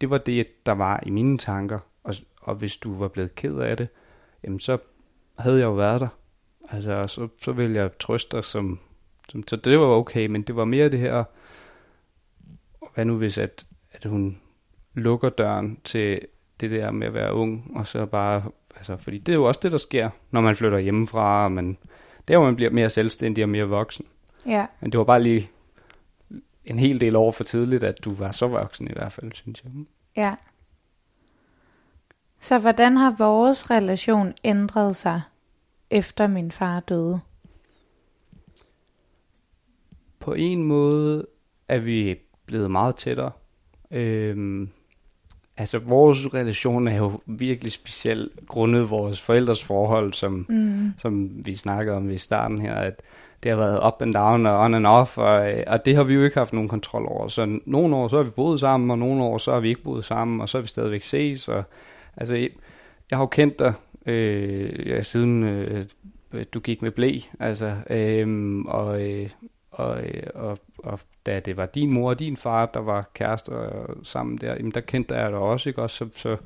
det 0.00 0.10
var 0.10 0.18
det, 0.18 0.66
der 0.66 0.72
var 0.72 1.00
i 1.06 1.10
mine 1.10 1.38
tanker. 1.38 1.78
Og, 2.04 2.14
og 2.42 2.54
hvis 2.54 2.76
du 2.76 2.98
var 2.98 3.08
blevet 3.08 3.34
ked 3.34 3.54
af 3.54 3.76
det, 3.76 3.88
jamen 4.44 4.60
så 4.60 4.78
havde 5.38 5.58
jeg 5.58 5.64
jo 5.66 5.72
været 5.72 6.00
der. 6.00 6.08
Altså, 6.68 7.04
så, 7.06 7.28
så 7.38 7.52
ville 7.52 7.76
jeg 7.76 7.98
trøste 7.98 8.36
dig 8.36 8.44
som, 8.44 8.78
som, 9.28 9.48
så 9.48 9.56
det 9.56 9.78
var 9.78 9.86
okay, 9.86 10.26
men 10.26 10.42
det 10.42 10.56
var 10.56 10.64
mere 10.64 10.88
det 10.88 10.98
her, 10.98 11.24
hvad 12.94 13.04
nu 13.04 13.16
hvis, 13.16 13.38
at, 13.38 13.66
at 13.92 14.04
hun 14.04 14.38
lukker 14.94 15.28
døren 15.28 15.78
til 15.84 16.20
det 16.60 16.70
der 16.70 16.92
med 16.92 17.06
at 17.06 17.14
være 17.14 17.34
ung, 17.34 17.72
og 17.76 17.86
så 17.86 18.06
bare, 18.06 18.42
altså, 18.76 18.96
fordi 18.96 19.18
det 19.18 19.32
er 19.32 19.36
jo 19.36 19.44
også 19.44 19.60
det, 19.62 19.72
der 19.72 19.78
sker, 19.78 20.10
når 20.30 20.40
man 20.40 20.56
flytter 20.56 20.78
hjemmefra, 20.78 21.44
og 21.44 21.52
man, 21.52 21.78
der 22.28 22.36
hvor 22.36 22.46
man 22.46 22.56
bliver 22.56 22.70
mere 22.70 22.90
selvstændig 22.90 23.44
og 23.44 23.50
mere 23.50 23.64
voksen. 23.64 24.06
Ja, 24.46 24.66
Men 24.80 24.92
det 24.92 24.98
var 24.98 25.04
bare 25.04 25.22
lige 25.22 25.50
en 26.64 26.78
hel 26.78 27.00
del 27.00 27.16
år 27.16 27.30
for 27.30 27.44
tidligt, 27.44 27.84
at 27.84 28.04
du 28.04 28.14
var 28.14 28.32
så 28.32 28.46
voksen 28.48 28.88
i 28.88 28.92
hvert 28.92 29.12
fald, 29.12 29.32
synes 29.32 29.64
jeg. 29.64 29.72
ja. 30.16 30.34
Så 32.42 32.58
hvordan 32.58 32.96
har 32.96 33.14
vores 33.18 33.70
relation 33.70 34.32
ændret 34.44 34.96
sig, 34.96 35.22
efter 35.90 36.26
min 36.26 36.50
far 36.52 36.80
døde? 36.80 37.20
På 40.20 40.34
en 40.34 40.62
måde 40.64 41.26
er 41.68 41.78
vi 41.78 42.18
blevet 42.46 42.70
meget 42.70 42.96
tættere. 42.96 43.30
Øhm, 43.90 44.68
altså, 45.56 45.78
vores 45.78 46.34
relation 46.34 46.88
er 46.88 46.96
jo 46.96 47.20
virkelig 47.26 47.72
speciel, 47.72 48.30
grundet 48.46 48.90
vores 48.90 49.20
forældres 49.20 49.64
forhold, 49.64 50.12
som, 50.12 50.46
Mm. 50.48 50.92
som 50.98 51.46
vi 51.46 51.56
snakkede 51.56 51.96
om 51.96 52.10
i 52.10 52.18
starten 52.18 52.60
her, 52.60 52.74
at 52.74 53.02
det 53.42 53.50
har 53.50 53.58
været 53.58 53.86
up 53.86 54.02
and 54.02 54.14
down 54.14 54.46
og 54.46 54.60
on 54.60 54.74
and 54.74 54.86
off, 54.86 55.18
og, 55.18 55.52
øh, 55.52 55.64
og 55.66 55.84
det 55.84 55.96
har 55.96 56.04
vi 56.04 56.14
jo 56.14 56.22
ikke 56.22 56.38
haft 56.38 56.52
nogen 56.52 56.68
kontrol 56.68 57.06
over. 57.08 57.28
Så 57.28 57.58
nogle 57.66 57.96
år 57.96 58.08
så 58.08 58.16
har 58.16 58.22
vi 58.22 58.30
boet 58.30 58.60
sammen, 58.60 58.90
og 58.90 58.98
nogle 58.98 59.22
år 59.22 59.38
så 59.38 59.52
har 59.52 59.60
vi 59.60 59.68
ikke 59.68 59.82
boet 59.82 60.04
sammen, 60.04 60.40
og 60.40 60.48
så 60.48 60.58
har 60.58 60.62
vi 60.62 60.68
stadigvæk 60.68 61.02
ses. 61.02 61.48
Og, 61.48 61.62
altså, 62.16 62.34
jeg, 62.34 62.50
jeg 63.10 63.18
har 63.18 63.22
jo 63.22 63.26
kendt 63.26 63.58
dig 63.58 63.72
øh, 64.06 64.88
ja, 64.88 65.02
siden 65.02 65.42
øh, 65.42 65.84
du 66.54 66.60
gik 66.60 66.82
med 66.82 66.90
blæ, 66.90 67.18
altså, 67.40 67.74
øh, 67.90 68.58
og, 68.66 69.02
øh, 69.02 69.30
og, 69.70 70.02
øh, 70.04 70.22
og, 70.34 70.58
og 70.78 71.00
da 71.26 71.40
det 71.40 71.56
var 71.56 71.66
din 71.66 71.90
mor 71.90 72.10
og 72.10 72.18
din 72.18 72.36
far, 72.36 72.66
der 72.66 72.80
var 72.80 73.10
kærester 73.14 73.70
sammen 74.02 74.38
der, 74.38 74.54
jamen 74.54 74.70
der 74.70 74.80
kendte 74.80 75.14
jeg 75.14 75.30
dig 75.30 75.38
også, 75.38 75.68
ikke 75.68 75.82
også? 75.82 75.96
Så, 75.96 76.18
så 76.18 76.36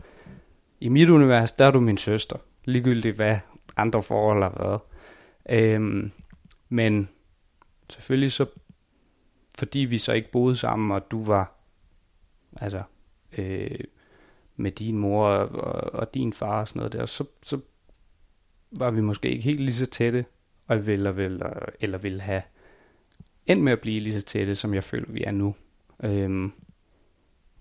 i 0.81 0.89
mit 0.89 1.11
univers, 1.11 1.53
der 1.53 1.67
er 1.67 1.71
du 1.71 1.81
min 1.81 1.99
søster, 1.99 2.37
ligegyldigt 2.65 3.17
hvad 3.17 3.37
andre 3.77 4.03
forhold 4.03 4.43
har 4.43 4.55
været. 4.59 4.81
Øhm, 5.51 6.13
men 6.75 7.09
selvfølgelig 7.91 8.33
så, 8.33 8.47
fordi 9.59 9.79
vi 9.79 9.99
så 9.99 10.13
ikke 10.13 10.31
boede 10.31 10.57
sammen, 10.57 10.91
og 10.91 11.11
du 11.11 11.23
var 11.23 11.53
altså 12.57 12.83
øh, 13.39 13.79
med 14.57 14.73
din 14.73 14.99
mor 14.99 15.27
og, 15.29 15.49
og, 15.49 15.95
og 15.95 16.15
din 16.15 16.33
far 16.33 16.61
og 16.61 16.69
sådan 16.69 16.79
noget 16.79 16.93
der, 16.93 17.07
så, 17.07 17.25
så 17.43 17.61
var 18.71 18.91
vi 18.91 19.01
måske 19.01 19.31
ikke 19.31 19.45
helt 19.45 19.61
lige 19.61 19.75
så 19.75 19.87
tætte, 19.87 20.25
og 20.67 20.87
ville, 20.87 21.09
eller, 21.09 21.25
eller, 21.25 21.67
eller 21.81 21.99
ville 21.99 22.21
have 22.21 22.43
endt 23.47 23.63
med 23.63 23.73
at 23.73 23.81
blive 23.81 24.01
lige 24.01 24.21
så 24.21 24.23
tætte, 24.23 24.55
som 24.55 24.75
jeg 24.75 24.85
føler, 24.85 25.13
vi 25.13 25.25
er 25.25 25.31
nu. 25.31 25.55
Øhm, 26.05 26.53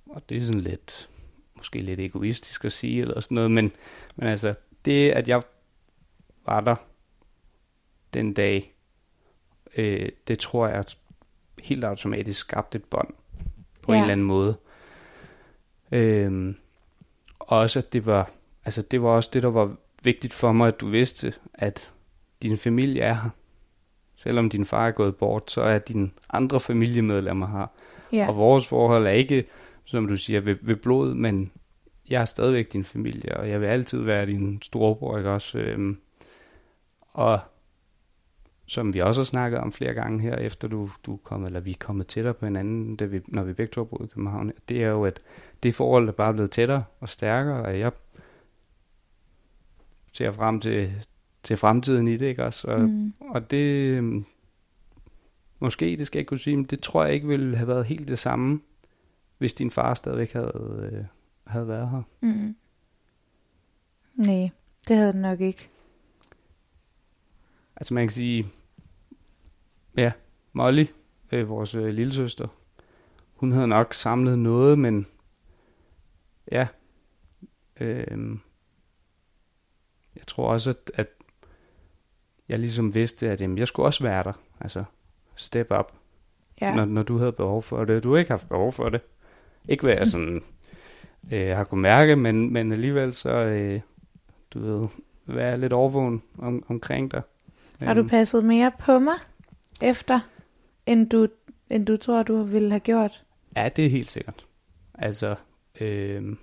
og 0.06 0.30
det 0.30 0.38
er 0.38 0.42
sådan 0.42 0.62
lidt, 0.62 1.10
måske 1.58 1.80
lidt 1.80 2.00
egoistisk 2.00 2.66
at 2.66 2.72
sige, 2.72 3.02
eller 3.02 3.20
sådan 3.20 3.36
noget, 3.36 3.52
men, 3.52 3.72
men 4.16 4.28
altså, 4.28 4.54
det 4.86 5.12
at 5.12 5.28
jeg 5.28 5.44
var 6.46 6.62
der 6.62 6.76
den 8.14 8.34
dag, 8.34 8.74
øh, 9.78 10.10
det 10.28 10.40
tror 10.40 10.68
jeg 10.68 10.84
helt 11.60 11.84
automatisk 11.84 12.40
skabte 12.40 12.76
et 12.76 12.84
bånd 12.84 13.14
på 13.82 13.92
ja. 13.92 13.98
en 13.98 14.04
eller 14.04 14.12
anden 14.12 14.28
måde. 14.28 14.56
Øhm, 15.92 16.56
og 17.40 17.58
også 17.58 17.80
at 17.80 17.94
det 17.94 18.06
var, 18.06 18.32
altså 18.66 18.82
det 18.82 19.02
var 19.02 19.10
også 19.10 19.30
det, 19.34 19.44
der 19.44 19.50
var 19.50 19.76
vigtigt 20.04 20.34
for 20.34 20.52
mig, 20.52 20.68
at 20.68 20.82
du 20.82 20.88
vidste, 20.88 21.34
at 21.54 21.92
din 22.42 22.58
familie 22.58 23.02
er 23.02 23.14
her. 23.14 23.30
Selvom 24.16 24.50
din 24.50 24.66
far 24.66 24.88
er 24.88 24.92
gået 24.92 25.16
bort, 25.16 25.52
så 25.52 25.62
er 25.62 25.78
dine 25.78 26.12
andre 26.30 26.60
familiemedlemmer 26.60 27.48
her. 27.48 27.68
Ja, 28.12 28.28
Og 28.28 28.38
vores 28.38 28.68
forhold 28.68 29.08
er 29.08 29.12
ikke, 29.12 29.46
som 29.86 30.08
du 30.08 30.18
siger, 30.18 30.40
ved, 30.40 30.56
ved 30.62 30.76
blod, 30.76 31.14
men 31.14 31.52
jeg 32.10 32.22
er 32.22 32.26
stadigvæk 32.26 32.74
din 32.74 32.84
familie, 32.84 33.38
og 33.38 33.50
jeg 33.50 33.62
vil 33.62 33.68
altid 33.68 34.02
være 34.02 34.26
din 34.26 34.62
storebror, 34.62 35.18
ikke 35.18 35.30
også? 35.30 35.58
Øhm, 35.58 35.98
og 37.14 37.40
som 38.66 38.94
vi 38.94 39.00
også 39.00 39.22
har 39.22 39.26
snakket 39.26 39.60
om 39.60 39.72
flere 39.72 39.94
gange 39.94 40.22
her, 40.22 40.36
efter 40.36 40.68
du, 40.68 40.90
du 41.06 41.14
er 41.14 41.18
kommet, 41.24 41.48
eller 41.48 41.60
vi 41.60 41.72
er 41.72 41.76
kommet 41.80 42.08
tættere 42.08 42.34
på 42.34 42.46
hinanden, 42.46 42.96
da 42.96 43.06
vi, 43.06 43.22
når 43.28 43.44
vi 43.44 43.54
begge 43.54 43.72
to 43.72 43.82
har 43.82 43.86
boet 43.86 44.10
i 44.10 44.14
København, 44.14 44.52
det 44.70 44.84
er 44.84 44.88
jo, 44.88 45.06
at 45.06 45.22
det 45.64 45.76
forhold 45.76 46.08
er 46.08 46.12
bare 46.12 46.34
blevet 46.34 46.52
tættere 46.52 46.84
og 47.00 47.10
stærkere, 47.10 47.66
og 47.66 47.80
jeg 47.80 47.92
ser 50.14 50.32
frem 50.32 50.60
til, 50.60 51.06
til 51.44 51.58
fremtiden 51.58 52.08
i 52.08 52.18
det, 52.18 52.26
ikke 52.26 52.46
også? 52.46 52.68
Og, 52.68 52.82
mm. 52.82 53.14
og 53.20 53.52
det, 53.52 54.04
måske, 55.60 55.96
det 55.98 56.08
skal 56.08 56.18
jeg 56.18 56.22
ikke 56.22 56.30
kunne 56.30 56.40
sige, 56.40 56.56
men 56.56 56.66
det 56.66 56.80
tror 56.80 57.04
jeg 57.04 57.14
ikke 57.14 57.28
ville 57.28 57.58
have 57.58 57.68
været 57.68 57.86
helt 57.86 58.08
det 58.08 58.20
samme, 58.20 58.62
hvis 59.38 59.54
din 59.54 59.72
far 59.72 59.94
stadigvæk 59.94 60.34
havde, 60.34 60.90
øh, 60.94 61.04
havde 61.48 61.68
været 61.68 61.90
her. 61.90 62.02
Mm. 62.22 62.56
Nej, 64.16 64.50
det 64.88 64.98
havde 64.98 65.14
den 65.14 65.22
nok 65.22 65.42
ikke. 65.42 65.70
Altså 67.76 67.94
man 67.94 68.08
kan 68.08 68.14
sige, 68.14 68.46
ja, 69.98 70.12
Molly, 70.54 70.86
øh, 71.32 71.50
vores 71.50 71.76
øh, 71.76 71.88
lillesøster, 71.88 72.48
hun 73.36 73.52
havde 73.52 73.68
nok 73.68 73.94
samlet 73.94 74.40
noget, 74.40 74.80
men 74.80 75.08
ja, 76.52 76.68
øh, 77.80 78.38
jeg 80.16 80.28
tror 80.28 80.52
også, 80.52 80.70
at, 80.70 80.92
at 80.94 81.08
jeg 82.50 82.60
ligesom 82.60 82.94
vidste, 82.94 83.30
at 83.30 83.42
jamen, 83.42 83.58
jeg 83.58 83.68
skulle 83.68 83.86
også 83.86 84.04
være 84.04 84.24
der. 84.24 84.34
Altså, 84.60 84.84
step 85.36 85.72
up, 85.80 85.94
Ja, 86.62 86.76
når, 86.76 86.86
når 86.86 87.04
du 87.04 87.18
havde 87.18 87.32
behov 87.32 87.62
for 87.62 87.86
det. 87.86 88.04
Du 88.04 88.12
har 88.12 88.20
ikke 88.20 88.32
haft 88.32 88.50
behov 88.50 88.72
for 88.72 88.90
det. 88.90 89.02
Ikke 89.70 89.84
hvad 89.84 89.94
jeg 89.94 90.08
sådan 90.18 90.44
øh, 91.32 91.56
har 91.56 91.64
kunne 91.64 91.82
mærke, 91.82 92.16
men, 92.16 92.54
men 92.54 92.72
alligevel 92.72 93.14
så, 93.14 93.30
øh, 93.30 93.82
du 94.54 94.60
ved, 94.60 94.88
være 95.26 95.60
lidt 95.60 95.74
overvågen 95.74 96.24
om, 96.38 96.64
omkring 96.68 97.12
dig. 97.12 97.22
Har 97.80 97.94
du 97.94 98.00
Øhm, 98.00 98.10
passet 98.10 98.46
mere 98.46 98.72
på 98.80 99.00
mig 99.00 99.16
efter, 99.82 100.20
end 100.86 101.10
du, 101.10 101.28
end 101.70 101.86
du 101.86 101.98
tror, 101.98 102.24
du 102.24 102.44
ville 102.44 102.70
have 102.70 102.80
gjort? 102.80 103.24
Ja, 103.56 103.70
det 103.70 103.86
er 103.86 103.90
helt 103.90 104.12
sikkert. 104.12 104.46
Altså, 104.94 105.36
øh, 105.82 106.36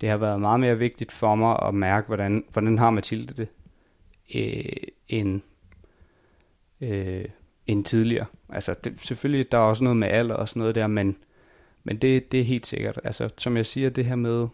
det 0.00 0.08
har 0.08 0.16
været 0.16 0.40
meget 0.40 0.60
mere 0.60 0.78
vigtigt 0.78 1.12
for 1.12 1.34
mig 1.34 1.58
at 1.62 1.74
mærke, 1.74 2.06
hvordan, 2.06 2.44
hvordan 2.52 2.78
har 2.78 2.90
Mathilde 2.90 3.34
det, 3.34 3.48
øh, 4.34 4.88
end, 5.08 5.40
øh, 6.80 7.24
end 7.66 7.84
tidligere. 7.84 8.26
Altså, 8.48 8.74
det, 8.84 9.00
selvfølgelig, 9.00 9.52
der 9.52 9.58
er 9.58 9.62
også 9.62 9.84
noget 9.84 9.96
med 9.96 10.08
alder 10.08 10.34
og 10.34 10.48
sådan 10.48 10.60
noget 10.60 10.74
der, 10.74 10.86
men, 10.86 11.16
men 11.84 11.96
det, 11.96 12.32
det 12.32 12.40
er 12.40 12.44
helt 12.44 12.66
sikkert. 12.66 13.00
Altså, 13.04 13.28
som 13.38 13.56
jeg 13.56 13.66
siger, 13.66 13.90
det 13.90 14.04
her 14.04 14.16
med, 14.16 14.48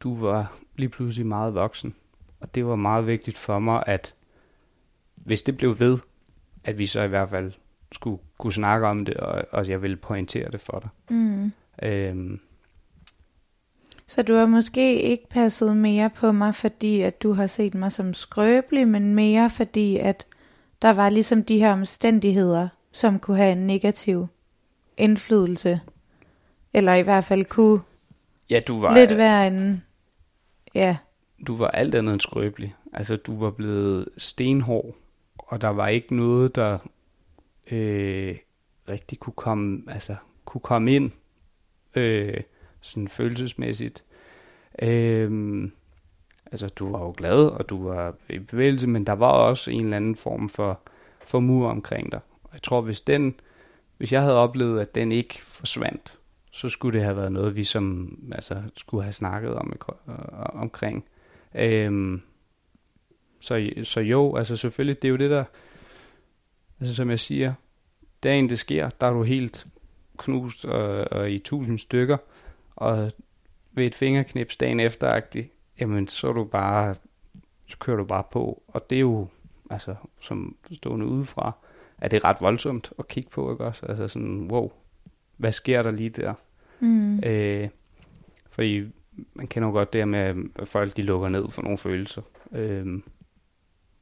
du 0.00 0.14
var 0.16 0.58
lige 0.76 0.88
pludselig 0.88 1.26
meget 1.26 1.54
voksen, 1.54 1.94
og 2.40 2.54
det 2.54 2.66
var 2.66 2.76
meget 2.76 3.06
vigtigt 3.06 3.38
for 3.38 3.58
mig, 3.58 3.82
at 3.86 4.14
hvis 5.14 5.42
det 5.42 5.56
blev 5.56 5.78
ved, 5.78 5.98
at 6.64 6.78
vi 6.78 6.86
så 6.86 7.02
i 7.02 7.08
hvert 7.08 7.30
fald 7.30 7.52
skulle 7.92 8.18
kunne 8.38 8.52
snakke 8.52 8.86
om 8.86 9.04
det, 9.04 9.14
og, 9.14 9.44
og 9.50 9.68
jeg 9.68 9.82
ville 9.82 9.96
pointere 9.96 10.50
det 10.50 10.60
for 10.60 10.78
dig. 10.78 11.16
Mm. 11.16 11.52
Øhm, 11.82 12.40
Så 14.06 14.22
du 14.22 14.34
har 14.34 14.46
måske 14.46 15.02
ikke 15.02 15.28
passet 15.28 15.76
mere 15.76 16.10
på 16.10 16.32
mig, 16.32 16.54
fordi 16.54 17.00
at 17.00 17.22
du 17.22 17.32
har 17.32 17.46
set 17.46 17.74
mig 17.74 17.92
som 17.92 18.14
skrøbelig, 18.14 18.88
men 18.88 19.14
mere 19.14 19.50
fordi, 19.50 19.96
at 19.96 20.26
der 20.82 20.90
var 20.90 21.08
ligesom 21.08 21.42
de 21.44 21.58
her 21.58 21.72
omstændigheder, 21.72 22.68
som 22.92 23.18
kunne 23.18 23.36
have 23.36 23.52
en 23.52 23.66
negativ 23.66 24.26
indflydelse. 24.96 25.80
Eller 26.74 26.94
i 26.94 27.02
hvert 27.02 27.24
fald 27.24 27.44
kunne 27.44 27.80
Ja, 28.50 28.60
du 28.68 28.80
var, 28.80 28.94
lidt 28.94 29.16
være 29.16 29.46
en... 29.46 29.84
Ja, 30.74 30.96
du 31.46 31.56
var 31.56 31.68
alt 31.68 31.94
andet 31.94 32.12
end 32.12 32.20
skrøbelig. 32.20 32.74
Altså, 32.92 33.16
du 33.16 33.38
var 33.38 33.50
blevet 33.50 34.08
stenhård, 34.16 34.94
og 35.38 35.60
der 35.60 35.68
var 35.68 35.88
ikke 35.88 36.16
noget, 36.16 36.54
der 36.54 36.78
øh, 37.70 38.36
rigtig 38.88 39.18
kunne 39.18 39.32
komme, 39.36 39.82
altså, 39.88 40.16
kunne 40.44 40.60
komme 40.60 40.94
ind, 40.94 41.10
øh, 41.94 42.40
sådan 42.80 43.08
følelsesmæssigt. 43.08 44.04
Øh, 44.82 45.62
altså, 46.46 46.68
du 46.68 46.92
var 46.92 46.98
jo 46.98 47.14
glad, 47.16 47.46
og 47.46 47.68
du 47.68 47.88
var 47.88 48.14
i 48.28 48.38
bevægelse, 48.38 48.86
men 48.86 49.04
der 49.04 49.12
var 49.12 49.30
også 49.32 49.70
en 49.70 49.84
eller 49.84 49.96
anden 49.96 50.16
form 50.16 50.48
for, 50.48 50.80
for 51.26 51.40
mur 51.40 51.68
omkring 51.68 52.12
dig. 52.12 52.20
Og 52.42 52.50
jeg 52.52 52.62
tror, 52.62 52.80
hvis 52.80 53.00
den, 53.00 53.34
hvis 53.96 54.12
jeg 54.12 54.22
havde 54.22 54.36
oplevet, 54.36 54.80
at 54.80 54.94
den 54.94 55.12
ikke 55.12 55.42
forsvandt, 55.42 56.18
så 56.50 56.68
skulle 56.68 56.98
det 56.98 57.04
have 57.04 57.16
været 57.16 57.32
noget, 57.32 57.56
vi 57.56 57.64
som 57.64 58.18
altså, 58.32 58.62
skulle 58.76 59.02
have 59.02 59.12
snakket 59.12 59.54
om 59.54 59.72
øh, 60.08 60.14
omkring. 60.38 61.04
Øhm, 61.54 62.22
så, 63.40 63.70
så 63.84 64.00
jo, 64.00 64.36
altså 64.36 64.56
selvfølgelig, 64.56 65.02
det 65.02 65.08
er 65.08 65.10
jo 65.10 65.16
det 65.16 65.30
der, 65.30 65.44
altså 66.80 66.94
som 66.94 67.10
jeg 67.10 67.20
siger, 67.20 67.52
dagen 68.22 68.48
det 68.48 68.58
sker, 68.58 68.88
der 68.88 69.06
er 69.06 69.10
du 69.10 69.22
helt 69.22 69.66
knust 70.18 70.64
og, 70.64 71.12
og 71.12 71.30
i 71.30 71.38
tusind 71.38 71.78
stykker, 71.78 72.16
og 72.76 73.12
ved 73.72 73.86
et 73.86 73.94
fingerknips 73.94 74.56
dagen 74.56 74.80
efter, 74.80 75.20
jamen 75.80 76.08
så 76.08 76.28
er 76.28 76.32
du 76.32 76.44
bare, 76.44 76.94
så 77.66 77.78
kører 77.78 77.96
du 77.96 78.04
bare 78.04 78.24
på, 78.30 78.62
og 78.68 78.90
det 78.90 78.96
er 78.96 79.00
jo, 79.00 79.28
altså 79.70 79.94
som 80.20 80.56
stående 80.72 81.06
udefra, 81.06 81.52
er 81.98 82.08
det 82.08 82.24
ret 82.24 82.36
voldsomt 82.40 82.92
at 82.98 83.08
kigge 83.08 83.30
på, 83.30 83.52
ikke 83.52 83.64
også? 83.64 83.86
Altså 83.86 84.08
sådan, 84.08 84.48
wow, 84.50 84.70
hvad 85.36 85.52
sker 85.52 85.82
der 85.82 85.90
lige 85.90 86.10
der? 86.10 86.34
mm. 86.80 87.18
Øh, 87.18 87.68
fordi 88.50 88.84
man 89.34 89.46
kender 89.46 89.68
jo 89.68 89.72
godt 89.72 89.92
det 89.92 90.00
her 90.00 90.06
med, 90.06 90.44
at 90.54 90.68
folk 90.68 90.96
de 90.96 91.02
lukker 91.02 91.28
ned 91.28 91.50
for 91.50 91.62
nogle 91.62 91.78
følelser. 91.78 92.22
Øh, 92.52 93.02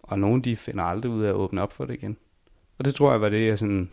og 0.02 0.18
nogle 0.18 0.42
de 0.42 0.56
finder 0.56 0.84
aldrig 0.84 1.12
ud 1.12 1.22
af 1.22 1.28
at 1.28 1.34
åbne 1.34 1.62
op 1.62 1.72
for 1.72 1.84
det 1.84 1.94
igen. 1.94 2.16
Og 2.78 2.84
det 2.84 2.94
tror 2.94 3.10
jeg 3.10 3.20
var 3.20 3.28
det, 3.28 3.46
jeg 3.46 3.58
sådan, 3.58 3.90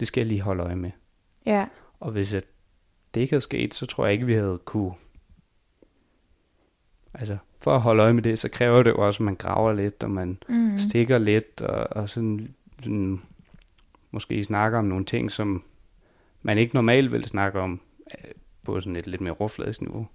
det 0.00 0.08
skal 0.08 0.20
jeg 0.20 0.28
lige 0.28 0.40
holde 0.40 0.62
øje 0.62 0.76
med. 0.76 0.90
ja, 1.46 1.66
Og 2.00 2.12
hvis 2.12 2.34
at 2.34 2.44
det 3.14 3.20
ikke 3.20 3.32
havde 3.32 3.40
sket, 3.40 3.74
så 3.74 3.86
tror 3.86 4.04
jeg 4.04 4.12
ikke, 4.12 4.26
vi 4.26 4.34
havde 4.34 4.60
kunne... 4.64 4.92
Altså, 7.14 7.36
for 7.60 7.74
at 7.74 7.80
holde 7.80 8.02
øje 8.02 8.12
med 8.12 8.22
det, 8.22 8.38
så 8.38 8.48
kræver 8.48 8.82
det 8.82 8.90
jo 8.90 9.06
også, 9.06 9.22
at 9.22 9.24
man 9.24 9.36
graver 9.36 9.72
lidt, 9.72 10.02
og 10.02 10.10
man 10.10 10.38
mm. 10.48 10.78
stikker 10.78 11.18
lidt, 11.18 11.60
og, 11.60 11.96
og 11.96 12.08
sådan, 12.08 12.54
sådan 12.82 13.22
måske 14.10 14.44
snakker 14.44 14.78
om 14.78 14.84
nogle 14.84 15.04
ting, 15.04 15.30
som 15.30 15.64
man 16.42 16.58
ikke 16.58 16.74
normalt 16.74 17.12
vil 17.12 17.24
snakke 17.24 17.60
om, 17.60 17.80
øh, 18.18 18.30
på 18.64 18.80
sådan 18.80 18.96
et 18.96 19.06
lidt 19.06 19.20
mere 19.20 19.32
råfladisk 19.32 19.80
niveau. 19.80 20.06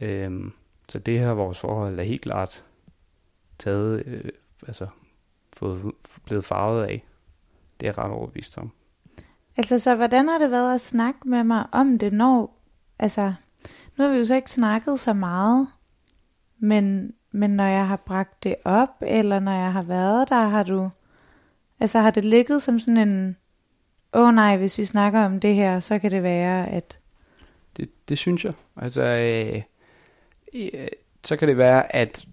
Øhm, 0.00 0.52
så 0.88 0.98
det 0.98 1.18
her 1.18 1.30
vores 1.30 1.58
forhold 1.58 1.98
er 1.98 2.02
helt 2.02 2.22
klart 2.22 2.64
taget, 3.58 4.06
øh, 4.06 4.24
altså 4.66 4.86
fået, 5.52 5.92
blevet 6.24 6.44
farvet 6.44 6.84
af. 6.84 7.04
Det 7.80 7.86
er 7.86 7.90
jeg 7.90 7.98
ret 7.98 8.12
overbevist 8.12 8.58
om. 8.58 8.70
Altså, 9.56 9.78
så 9.78 9.94
hvordan 9.94 10.28
har 10.28 10.38
det 10.38 10.50
været 10.50 10.74
at 10.74 10.80
snakke 10.80 11.28
med 11.28 11.44
mig 11.44 11.66
om 11.72 11.98
det, 11.98 12.12
når... 12.12 12.56
Altså, 12.98 13.32
nu 13.96 14.04
har 14.04 14.12
vi 14.12 14.18
jo 14.18 14.24
så 14.24 14.34
ikke 14.34 14.50
snakket 14.50 15.00
så 15.00 15.12
meget, 15.12 15.68
men, 16.58 17.12
men 17.32 17.50
når 17.50 17.64
jeg 17.64 17.88
har 17.88 17.96
bragt 17.96 18.44
det 18.44 18.54
op, 18.64 18.90
eller 19.00 19.40
når 19.40 19.52
jeg 19.52 19.72
har 19.72 19.82
været 19.82 20.28
der, 20.28 20.48
har 20.48 20.62
du... 20.62 20.90
Altså, 21.80 21.98
har 21.98 22.10
det 22.10 22.24
ligget 22.24 22.62
som 22.62 22.78
sådan 22.78 23.08
en... 23.08 23.36
Åh 24.14 24.28
oh, 24.28 24.34
nej, 24.34 24.56
hvis 24.56 24.78
vi 24.78 24.84
snakker 24.84 25.20
om 25.20 25.40
det 25.40 25.54
her, 25.54 25.80
så 25.80 25.98
kan 25.98 26.10
det 26.10 26.22
være, 26.22 26.68
at... 26.68 26.99
Det, 27.80 27.90
det 28.08 28.18
synes 28.18 28.44
jeg. 28.44 28.52
Altså, 28.76 29.02
øh, 29.02 29.62
øh, 30.54 30.88
så 31.24 31.36
kan 31.36 31.48
det 31.48 31.56
være, 31.56 31.96
at 31.96 32.26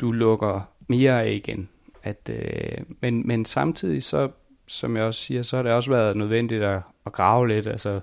du 0.00 0.12
lukker 0.12 0.60
mere 0.88 1.22
af 1.22 1.32
igen. 1.32 1.68
At, 2.02 2.30
øh, 2.30 2.84
men, 3.00 3.26
men 3.26 3.44
samtidig, 3.44 4.02
så, 4.02 4.30
som 4.66 4.96
jeg 4.96 5.04
også 5.04 5.20
siger, 5.20 5.42
så 5.42 5.56
har 5.56 5.62
det 5.62 5.72
også 5.72 5.90
været 5.90 6.16
nødvendigt 6.16 6.62
at, 6.62 6.80
at 7.06 7.12
grave 7.12 7.48
lidt. 7.48 7.66
Altså, 7.66 8.00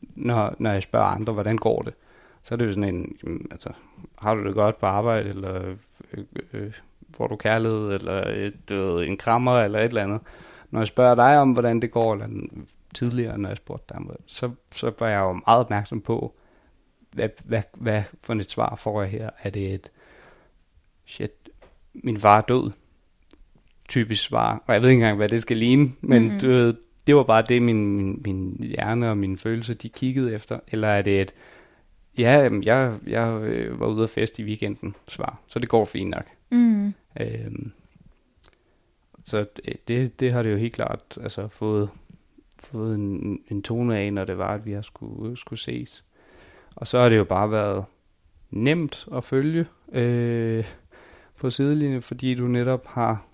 når, 0.00 0.54
når 0.58 0.70
jeg 0.70 0.82
spørger 0.82 1.06
andre, 1.06 1.32
hvordan 1.32 1.56
går 1.56 1.82
det, 1.82 1.94
så 2.42 2.54
er 2.54 2.56
det 2.56 2.66
jo 2.66 2.72
sådan 2.72 2.94
en, 2.94 3.16
jamen, 3.24 3.46
altså, 3.50 3.70
har 4.18 4.34
du 4.34 4.44
det 4.44 4.54
godt 4.54 4.78
på 4.78 4.86
arbejde, 4.86 5.28
eller 5.28 5.76
øh, 6.12 6.24
øh, 6.52 6.72
får 7.14 7.26
du 7.26 7.36
kærlighed, 7.36 7.92
eller 7.92 8.28
øh, 8.28 8.52
du 8.68 8.74
ved, 8.74 9.06
en 9.06 9.16
krammer, 9.16 9.60
eller 9.60 9.78
et 9.78 9.84
eller 9.84 10.02
andet. 10.02 10.20
Når 10.70 10.80
jeg 10.80 10.86
spørger 10.86 11.14
dig 11.14 11.38
om, 11.38 11.52
hvordan 11.52 11.82
det 11.82 11.90
går, 11.90 12.14
eller 12.14 12.28
tidligere, 12.94 13.38
når 13.38 13.48
jeg 13.48 13.56
spurgte 13.56 13.84
dig 13.88 13.96
om 13.96 14.06
det, 14.06 14.16
så, 14.26 14.50
så 14.72 14.92
var 14.98 15.08
jeg 15.08 15.18
jo 15.18 15.32
meget 15.32 15.60
opmærksom 15.60 16.00
på, 16.00 16.34
hvad, 17.12 17.28
hvad, 17.44 17.62
hvad 17.74 18.02
for 18.22 18.34
et 18.34 18.50
svar 18.50 18.74
får 18.76 19.02
jeg 19.02 19.10
her? 19.10 19.30
Er 19.42 19.50
det 19.50 19.74
et, 19.74 19.90
shit, 21.06 21.30
min 21.94 22.16
far 22.18 22.38
er 22.38 22.42
død? 22.42 22.70
Typisk 23.88 24.24
svar. 24.24 24.62
Og 24.66 24.74
jeg 24.74 24.82
ved 24.82 24.88
ikke 24.88 24.98
engang, 25.00 25.16
hvad 25.16 25.28
det 25.28 25.42
skal 25.42 25.56
ligne, 25.56 25.82
men 26.00 26.22
Mhm. 26.22 26.24
mm-hmm. 26.24 26.40
du 26.40 26.48
ved, 26.48 26.74
det 27.06 27.16
var 27.16 27.22
bare 27.22 27.42
det, 27.42 27.62
min, 27.62 27.96
min, 27.96 28.22
min 28.24 28.56
hjerne 28.60 29.10
og 29.10 29.18
mine 29.18 29.38
følelser, 29.38 29.74
de 29.74 29.88
kiggede 29.88 30.34
efter. 30.34 30.60
Eller 30.68 30.88
er 30.88 31.02
det 31.02 31.20
et, 31.20 31.34
ja, 32.18 32.50
jeg, 32.62 32.98
jeg 33.06 33.28
øh, 33.42 33.80
var 33.80 33.86
ude 33.86 34.02
at 34.04 34.10
feste 34.10 34.42
i 34.42 34.44
weekenden, 34.44 34.94
svar. 35.08 35.40
Så 35.46 35.58
det 35.58 35.68
går 35.68 35.84
fint 35.84 36.10
nok. 36.10 36.24
Mm, 36.50 36.94
Øhm, 37.20 37.72
så 39.24 39.46
det, 39.88 40.20
det 40.20 40.32
har 40.32 40.42
det 40.42 40.52
jo 40.52 40.56
helt 40.56 40.74
klart 40.74 41.18
altså, 41.22 41.48
fået, 41.48 41.88
fået 42.58 42.94
en, 42.94 43.40
en 43.48 43.62
tone 43.62 43.98
af, 43.98 44.12
når 44.12 44.24
det 44.24 44.38
var, 44.38 44.54
at 44.54 44.66
vi 44.66 44.72
har 44.72 44.82
skulle, 44.82 45.36
skulle 45.36 45.60
ses. 45.60 46.04
Og 46.76 46.86
så 46.86 46.98
har 46.98 47.08
det 47.08 47.16
jo 47.16 47.24
bare 47.24 47.50
været 47.50 47.84
nemt 48.50 49.08
at 49.14 49.24
følge 49.24 49.66
øh, 49.92 50.64
på 51.36 51.50
sidelinjen, 51.50 52.02
fordi 52.02 52.34
du 52.34 52.46
netop 52.46 52.86
har, 52.86 53.26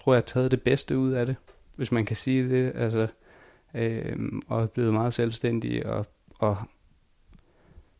tror 0.00 0.14
jeg, 0.14 0.24
taget 0.24 0.50
det 0.50 0.62
bedste 0.62 0.98
ud 0.98 1.12
af 1.12 1.26
det, 1.26 1.36
hvis 1.76 1.92
man 1.92 2.04
kan 2.04 2.16
sige 2.16 2.48
det, 2.48 2.72
altså, 2.74 3.08
øh, 3.74 4.16
og 4.48 4.62
er 4.62 4.66
blevet 4.66 4.92
meget 4.92 5.14
selvstændig, 5.14 5.86
og, 5.86 6.06
og 6.38 6.56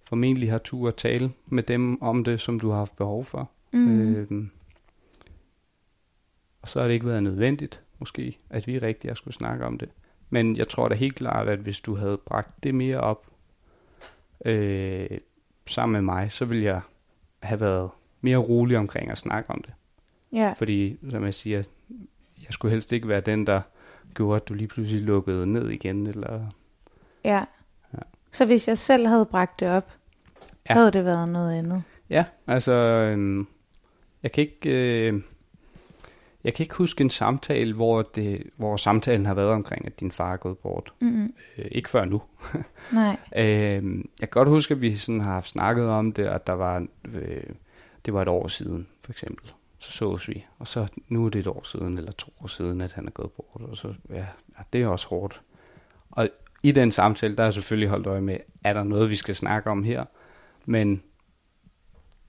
formentlig 0.05 0.51
har 0.51 0.59
tur 0.59 0.89
at 0.89 0.95
tale 0.95 1.33
med 1.47 1.63
dem 1.63 2.03
om 2.03 2.25
det, 2.25 2.41
som 2.41 2.61
du 2.61 2.71
har 2.71 2.77
haft 2.79 2.97
behov 2.97 3.25
for. 3.25 3.51
mm, 3.73 4.15
Øhm, 4.15 4.51
og 6.63 6.69
så 6.69 6.81
har 6.81 6.87
det 6.87 6.95
ikke 6.95 7.07
været 7.07 7.23
nødvendigt, 7.23 7.83
måske, 8.05 8.39
at 8.51 8.67
vi 8.67 8.79
rigtig 8.79 9.11
har 9.11 9.15
skulle 9.15 9.35
snakke 9.35 9.65
om 9.67 9.79
det. 9.79 9.89
Men 10.31 10.57
jeg 10.57 10.69
tror 10.69 10.89
da 10.89 10.95
helt 10.95 11.15
klart, 11.15 11.49
at 11.49 11.59
hvis 11.59 11.81
du 11.81 11.97
havde 11.97 12.17
bragt 12.17 12.65
det 12.65 12.75
mere 12.75 12.97
op 13.01 13.27
øh, 14.45 15.19
sammen 15.67 15.93
med 15.93 16.15
mig, 16.15 16.33
så 16.33 16.45
ville 16.45 16.65
jeg 16.65 16.81
have 17.43 17.61
været 17.61 17.91
mere 18.21 18.37
rolig 18.37 18.79
omkring 18.79 19.11
at 19.11 19.19
snakke 19.19 19.51
om 19.51 19.63
det. 19.63 19.75
ja, 20.33 20.55
Fordi, 20.59 20.97
som 21.11 21.25
jeg 21.25 21.35
siger, 21.35 21.63
jeg 22.39 22.51
skulle 22.51 22.73
helst 22.73 22.93
ikke 22.93 23.09
være 23.09 23.21
den, 23.21 23.47
der 23.47 23.61
gjorde, 24.15 24.37
at 24.37 24.49
du 24.49 24.55
lige 24.55 24.69
pludselig 24.69 25.03
lukkede 25.03 25.47
ned 25.47 25.69
igen. 25.69 26.07
Eller... 26.07 26.47
ja. 27.25 27.45
Ja. 27.95 27.99
Så 28.33 28.47
hvis 28.47 28.69
jeg 28.69 28.79
selv 28.79 29.07
havde 29.07 29.27
bragt 29.27 29.61
det 29.61 29.69
op, 29.71 29.93
Ja. 30.69 30.75
havde 30.75 30.91
det 30.91 31.05
været 31.05 31.29
noget 31.29 31.59
andet. 31.59 31.83
Ja, 32.11 32.25
altså, 32.47 32.73
øhm, 32.73 33.47
jeg 34.23 34.33
kan 34.33 34.43
ikke, 34.45 34.71
øh, 35.09 35.23
jeg 36.45 36.55
kan 36.55 36.65
ikke 36.65 36.75
huske 36.75 37.01
en 37.01 37.11
samtale, 37.11 37.75
hvor, 37.75 38.03
det, 38.03 38.43
hvor 38.57 38.77
samtalen 38.77 39.27
har 39.27 39.35
været 39.35 39.51
omkring, 39.51 39.87
at 39.87 40.01
din 40.01 40.13
far 40.13 40.33
er 40.33 40.37
gået 40.37 40.59
bort. 40.59 40.93
Mm, 41.01 41.35
Øh, 41.59 41.65
ikke 41.71 41.91
før 41.91 42.05
nu. 42.05 42.23
nej, 42.93 43.17
Øh, 43.37 43.45
jeg 44.21 44.21
kan 44.21 44.29
godt 44.31 44.49
huske, 44.49 44.75
at 44.75 44.81
vi 44.81 44.97
sådan 44.97 45.21
har 45.21 45.33
haft 45.33 45.49
snakket 45.49 45.89
om 45.89 46.13
det, 46.13 46.27
at 46.27 46.47
der 46.47 46.53
var, 46.53 46.87
øh, 47.15 47.43
det 48.05 48.15
var 48.15 48.23
et 48.23 48.29
år 48.29 48.49
siden, 48.49 48.87
for 49.03 49.13
eksempel. 49.13 49.53
Så 49.79 49.91
sås 49.93 50.29
vi, 50.29 50.45
og 50.59 50.69
så 50.69 50.87
nu 51.09 51.27
er 51.27 51.31
det 51.31 51.39
et 51.39 51.47
år 51.47 51.63
siden, 51.65 51.99
eller 51.99 52.13
to 52.13 52.33
år 52.43 52.47
siden, 52.47 52.81
at 52.81 52.93
han 52.93 53.07
er 53.07 53.11
gået 53.11 53.31
bort, 53.33 53.71
og 53.71 53.77
så, 53.77 53.95
ja, 54.11 54.17
ja 54.59 54.63
det 54.73 54.83
er 54.83 54.87
også 54.87 55.09
hårdt. 55.09 55.41
Og 56.11 56.29
i 56.63 56.73
den 56.73 56.93
samtale, 56.93 57.37
der 57.37 57.43
har 57.43 57.47
jeg 57.47 57.55
selvfølgelig 57.55 57.89
holdt 57.89 58.07
øje 58.07 58.21
med, 58.21 58.39
er 58.65 58.73
der 58.73 58.83
noget, 58.83 59.11
vi 59.11 59.17
skal 59.17 59.35
snakke 59.35 59.71
om 59.71 59.85
her? 59.85 60.05
Men 60.65 61.03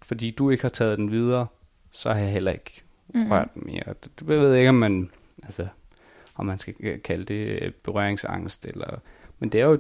fordi 0.02 0.32
du 0.32 0.50
ikke 0.50 0.62
har 0.62 0.70
taget 0.70 0.98
den 0.98 1.12
videre, 1.12 1.48
så 1.92 2.14
har 2.14 2.20
jeg 2.20 2.32
heller 2.32 2.52
ikke 2.52 2.85
mm, 3.14 3.32
rørt 3.32 3.50
mere. 3.56 3.84
Jeg 4.28 4.28
ved 4.28 4.56
ikke, 4.56 4.70
om 4.70 4.76
man, 4.76 5.10
altså, 5.44 5.68
om 6.36 6.46
man 6.46 6.60
skal 6.60 7.00
kalde 7.00 7.26
det 7.26 7.64
øh, 7.64 7.72
berøringsangst, 7.72 8.66
eller, 8.66 9.00
men 9.40 9.50
det 9.50 9.62
er 9.62 9.66
jo 9.66 9.80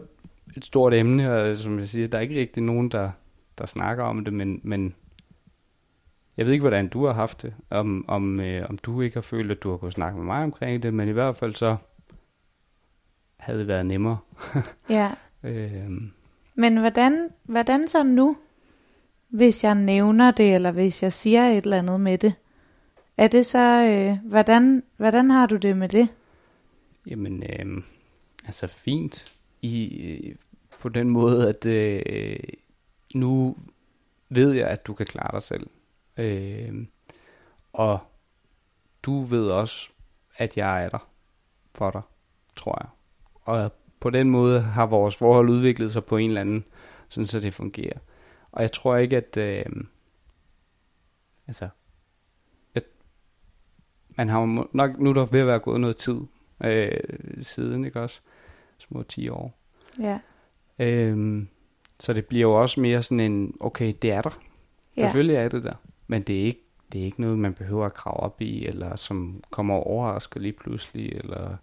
et 0.57 0.65
stort 0.65 0.93
emne, 0.93 1.33
og 1.33 1.57
som 1.57 1.79
jeg 1.79 1.89
siger, 1.89 2.07
der 2.07 2.17
er 2.17 2.21
ikke 2.21 2.39
rigtig 2.39 2.63
nogen, 2.63 2.89
der, 2.89 3.11
der 3.57 3.65
snakker 3.65 4.03
om 4.03 4.25
det, 4.25 4.33
men, 4.33 4.61
men 4.63 4.95
jeg 6.37 6.45
ved 6.45 6.53
ikke, 6.53 6.63
hvordan 6.63 6.87
du 6.87 7.05
har 7.05 7.13
haft 7.13 7.41
det, 7.41 7.53
om, 7.69 8.05
om, 8.07 8.39
øh, 8.39 8.69
om 8.69 8.77
du 8.77 9.01
ikke 9.01 9.15
har 9.15 9.21
følt, 9.21 9.51
at 9.51 9.63
du 9.63 9.69
har 9.69 9.77
kunnet 9.77 9.93
snakke 9.93 10.17
med 10.17 10.25
mig 10.25 10.43
omkring 10.43 10.83
det, 10.83 10.93
men 10.93 11.09
i 11.09 11.11
hvert 11.11 11.37
fald 11.37 11.55
så 11.55 11.75
havde 13.37 13.59
det 13.59 13.67
været 13.67 13.85
nemmere. 13.85 14.17
ja. 14.89 15.11
Øh, 15.43 15.91
Men 16.55 16.77
hvordan, 16.77 17.29
hvordan 17.43 17.87
så 17.87 18.03
nu, 18.03 18.37
hvis 19.29 19.63
jeg 19.63 19.75
nævner 19.75 20.31
det, 20.31 20.55
eller 20.55 20.71
hvis 20.71 21.03
jeg 21.03 21.13
siger 21.13 21.47
et 21.47 21.63
eller 21.63 21.77
andet 21.77 22.01
med 22.01 22.17
det? 22.17 22.33
Er 23.17 23.27
det 23.27 23.45
så, 23.45 23.87
øh, 23.89 24.29
hvordan, 24.29 24.83
hvordan 24.97 25.29
har 25.29 25.45
du 25.45 25.55
det 25.55 25.77
med 25.77 25.89
det? 25.89 26.09
Jamen, 27.07 27.43
øh, 27.43 27.83
altså 28.45 28.67
fint 28.67 29.39
i, 29.61 30.01
øh, 30.07 30.35
på 30.79 30.89
den 30.89 31.09
måde, 31.09 31.49
at 31.49 31.65
øh, 31.65 32.39
nu 33.15 33.57
ved 34.29 34.53
jeg, 34.53 34.67
at 34.67 34.87
du 34.87 34.93
kan 34.93 35.05
klare 35.05 35.31
dig 35.31 35.43
selv. 35.43 35.67
Øh, 36.17 36.87
og 37.73 37.99
du 39.03 39.21
ved 39.21 39.49
også, 39.49 39.89
at 40.37 40.57
jeg 40.57 40.83
er 40.83 40.89
der 40.89 41.09
for 41.75 41.91
dig, 41.91 42.01
tror 42.55 42.77
jeg. 42.81 42.89
Og 43.41 43.71
på 43.99 44.09
den 44.09 44.29
måde 44.29 44.61
har 44.61 44.85
vores 44.85 45.15
forhold 45.15 45.49
udviklet 45.49 45.91
sig 45.91 46.05
på 46.05 46.17
en 46.17 46.29
eller 46.29 46.41
anden, 46.41 46.65
sådan 47.09 47.25
så 47.25 47.39
det 47.39 47.53
fungerer. 47.53 47.99
Og 48.51 48.61
jeg 48.61 48.71
tror 48.71 48.97
ikke, 48.97 49.17
at... 49.17 49.37
Øh, 49.37 49.65
altså... 51.47 51.69
Man 54.17 54.29
har 54.29 54.41
jo 54.41 54.67
nok... 54.73 54.99
Nu 54.99 55.09
er 55.09 55.13
der 55.13 55.25
ved 55.25 55.39
at 55.39 55.47
være 55.47 55.59
gået 55.59 55.81
noget 55.81 55.97
tid 55.97 56.19
øh, 56.63 56.91
siden, 57.41 57.85
ikke 57.85 58.01
også? 58.01 58.21
Små 58.77 59.03
10 59.03 59.29
år. 59.29 59.57
Ja. 59.99 60.19
Øhm, 60.79 61.47
så 61.99 62.13
det 62.13 62.25
bliver 62.25 62.41
jo 62.41 62.61
også 62.61 62.79
mere 62.79 63.03
sådan 63.03 63.19
en, 63.19 63.55
okay, 63.59 63.93
det 64.01 64.11
er 64.11 64.21
der. 64.21 64.39
Ja. 64.97 65.01
Selvfølgelig 65.01 65.35
er 65.35 65.49
det 65.49 65.63
der. 65.63 65.73
Men 66.07 66.21
det 66.21 66.39
er 66.39 66.43
ikke, 66.43 66.61
det 66.91 67.01
er 67.01 67.05
ikke 67.05 67.21
noget, 67.21 67.39
man 67.39 67.53
behøver 67.53 67.85
at 67.85 67.93
grave 67.93 68.17
op 68.17 68.41
i, 68.41 68.65
eller 68.65 68.95
som 68.95 69.43
kommer 69.49 69.75
overrasker 69.75 70.39
lige 70.39 70.53
pludselig, 70.53 71.11
eller 71.11 71.57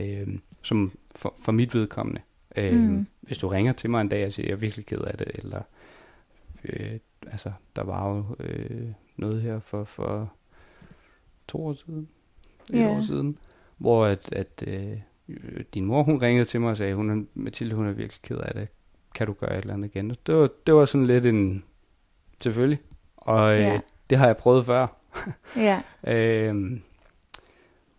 øhm, 0.00 0.40
som 0.62 0.92
for, 1.16 1.34
for 1.44 1.52
mit 1.52 1.74
vedkommende. 1.74 2.20
Øhm, 2.56 2.76
Mm. 2.78 3.06
Hvis 3.20 3.38
du 3.38 3.48
ringer 3.48 3.72
til 3.72 3.90
mig 3.90 4.00
en 4.00 4.08
dag 4.08 4.26
og 4.26 4.32
siger, 4.32 4.46
jeg 4.46 4.52
er 4.52 4.56
virkelig 4.56 4.86
ked 4.86 4.98
af 4.98 5.18
det, 5.18 5.30
eller 5.34 5.62
øh, 6.64 6.98
altså, 7.26 7.52
der 7.76 7.84
var 7.84 8.08
jo 8.08 8.24
øh, 8.40 8.88
noget 9.16 9.42
her 9.42 9.60
for, 9.60 9.84
for 9.84 10.32
to 11.50 11.66
år 11.66 11.72
siden, 11.72 12.08
et 12.72 12.80
Ja. 12.80 12.88
år 12.88 13.00
siden, 13.00 13.38
hvor 13.78 14.04
at, 14.04 14.32
at 14.32 14.64
øh, 14.66 14.92
øh, 15.28 15.64
din 15.74 15.84
mor, 15.84 16.02
hun 16.02 16.22
ringede 16.22 16.44
til 16.44 16.60
mig 16.60 16.70
og 16.70 16.76
sagde, 16.76 16.94
hun 16.94 17.10
er, 17.10 17.24
Mathilde, 17.34 17.74
hun 17.76 17.86
er 17.86 17.92
virkelig 17.92 18.22
ked 18.22 18.36
af 18.36 18.54
det. 18.54 18.68
Kan 19.14 19.26
du 19.26 19.32
gøre 19.32 19.52
et 19.58 19.60
eller 19.60 19.74
andet 19.74 19.94
igen? 19.94 20.10
Det 20.26 20.34
var, 20.34 20.48
det 20.66 20.74
var 20.74 20.84
sådan 20.84 21.06
lidt 21.06 21.26
en, 21.26 21.64
selvfølgelig. 22.42 22.78
Og 23.16 23.54
øh, 23.54 23.60
Ja. 23.60 23.80
det 24.10 24.18
har 24.18 24.26
jeg 24.26 24.36
prøvet 24.36 24.66
før. 24.66 24.96
Ja, 25.56 25.82
Øhm, 26.14 26.82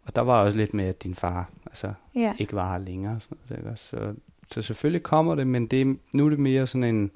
og 0.03 0.15
der 0.15 0.21
var 0.21 0.43
også 0.43 0.57
lidt 0.57 0.73
med, 0.73 0.85
at 0.85 1.03
din 1.03 1.15
far 1.15 1.49
altså, 1.65 1.93
ja, 2.15 2.33
ikke 2.39 2.53
var 2.53 2.71
her 2.71 2.79
længere. 2.79 3.19
Sådan 3.19 3.37
noget, 3.49 3.65
ikke? 3.65 3.75
Så, 3.75 4.13
så 4.51 4.61
selvfølgelig 4.61 5.03
kommer 5.03 5.35
det, 5.35 5.47
men 5.47 5.67
det, 5.67 5.97
nu 6.13 6.25
er 6.25 6.29
det 6.29 6.39
mere 6.39 6.67
sådan 6.67 6.95
en, 6.95 7.11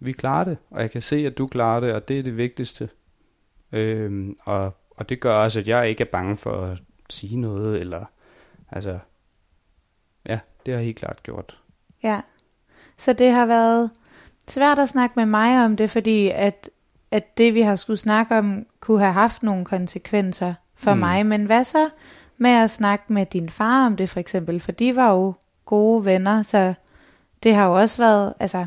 vi 0.00 0.12
klarer 0.12 0.44
det, 0.44 0.58
og 0.70 0.80
jeg 0.82 0.90
kan 0.90 1.02
se, 1.02 1.16
at 1.26 1.38
du 1.38 1.46
klarer 1.46 1.80
det, 1.80 1.92
og 1.92 2.08
det 2.08 2.18
er 2.18 2.22
det 2.22 2.36
vigtigste. 2.36 2.88
Øhm, 3.72 4.36
og, 4.46 4.76
og 4.98 5.08
det 5.08 5.20
gør 5.20 5.34
også, 5.34 5.58
at 5.58 5.68
jeg 5.68 5.88
ikke 5.88 6.00
er 6.00 6.08
bange 6.12 6.36
for 6.36 6.64
at 6.66 6.78
sige 7.10 7.36
noget, 7.36 7.80
eller 7.80 8.04
altså, 8.70 8.98
ja, 10.26 10.38
det 10.66 10.74
har 10.74 10.80
helt 10.80 10.98
klart 10.98 11.22
gjort. 11.22 11.58
ja. 12.02 12.20
Så 12.96 13.12
det 13.12 13.30
har 13.30 13.46
været 13.46 13.90
svært 14.48 14.78
at 14.78 14.88
snakke 14.88 15.12
med 15.16 15.26
mig 15.26 15.64
om 15.64 15.76
det, 15.76 15.90
fordi 15.90 16.30
at, 16.30 16.70
at 17.10 17.38
det, 17.38 17.54
vi 17.54 17.60
har 17.60 17.76
skulle 17.76 17.96
snakke 17.96 18.38
om, 18.38 18.66
kunne 18.80 19.00
have 19.00 19.12
haft 19.12 19.42
nogle 19.42 19.64
konsekvenser 19.64 20.54
for 20.74 20.94
mm. 20.94 21.00
mig. 21.00 21.26
Men 21.26 21.44
hvad 21.44 21.64
så 21.64 21.88
med 22.38 22.50
at 22.50 22.70
snakke 22.70 23.12
med 23.12 23.26
din 23.26 23.50
far 23.50 23.86
om 23.86 23.96
det, 23.96 24.10
for 24.10 24.20
eksempel? 24.20 24.60
For 24.60 24.72
de 24.72 24.96
var 24.96 25.12
jo 25.12 25.32
gode 25.64 26.04
venner, 26.04 26.42
så 26.42 26.74
det 27.42 27.54
har 27.54 27.66
jo 27.66 27.80
også 27.80 27.98
været, 27.98 28.34
altså, 28.40 28.66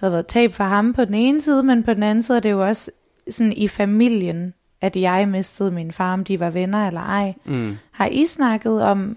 der 0.00 0.06
har 0.06 0.10
været 0.10 0.26
tab 0.26 0.54
for 0.54 0.64
ham 0.64 0.92
på 0.92 1.04
den 1.04 1.14
ene 1.14 1.40
side, 1.40 1.62
men 1.62 1.82
på 1.82 1.94
den 1.94 2.02
anden 2.02 2.22
side 2.22 2.36
er 2.36 2.42
det 2.42 2.50
jo 2.50 2.66
også 2.66 2.90
sådan 3.30 3.52
i 3.52 3.68
familien, 3.68 4.54
at 4.82 4.96
jeg 4.96 5.28
mistede 5.28 5.70
min 5.70 5.92
far, 5.92 6.12
om 6.12 6.24
de 6.24 6.40
var 6.40 6.50
venner 6.50 6.86
eller 6.86 7.00
ej. 7.00 7.34
Mm. 7.44 7.76
Har 7.90 8.06
I 8.06 8.26
snakket 8.26 8.82
om, 8.82 9.16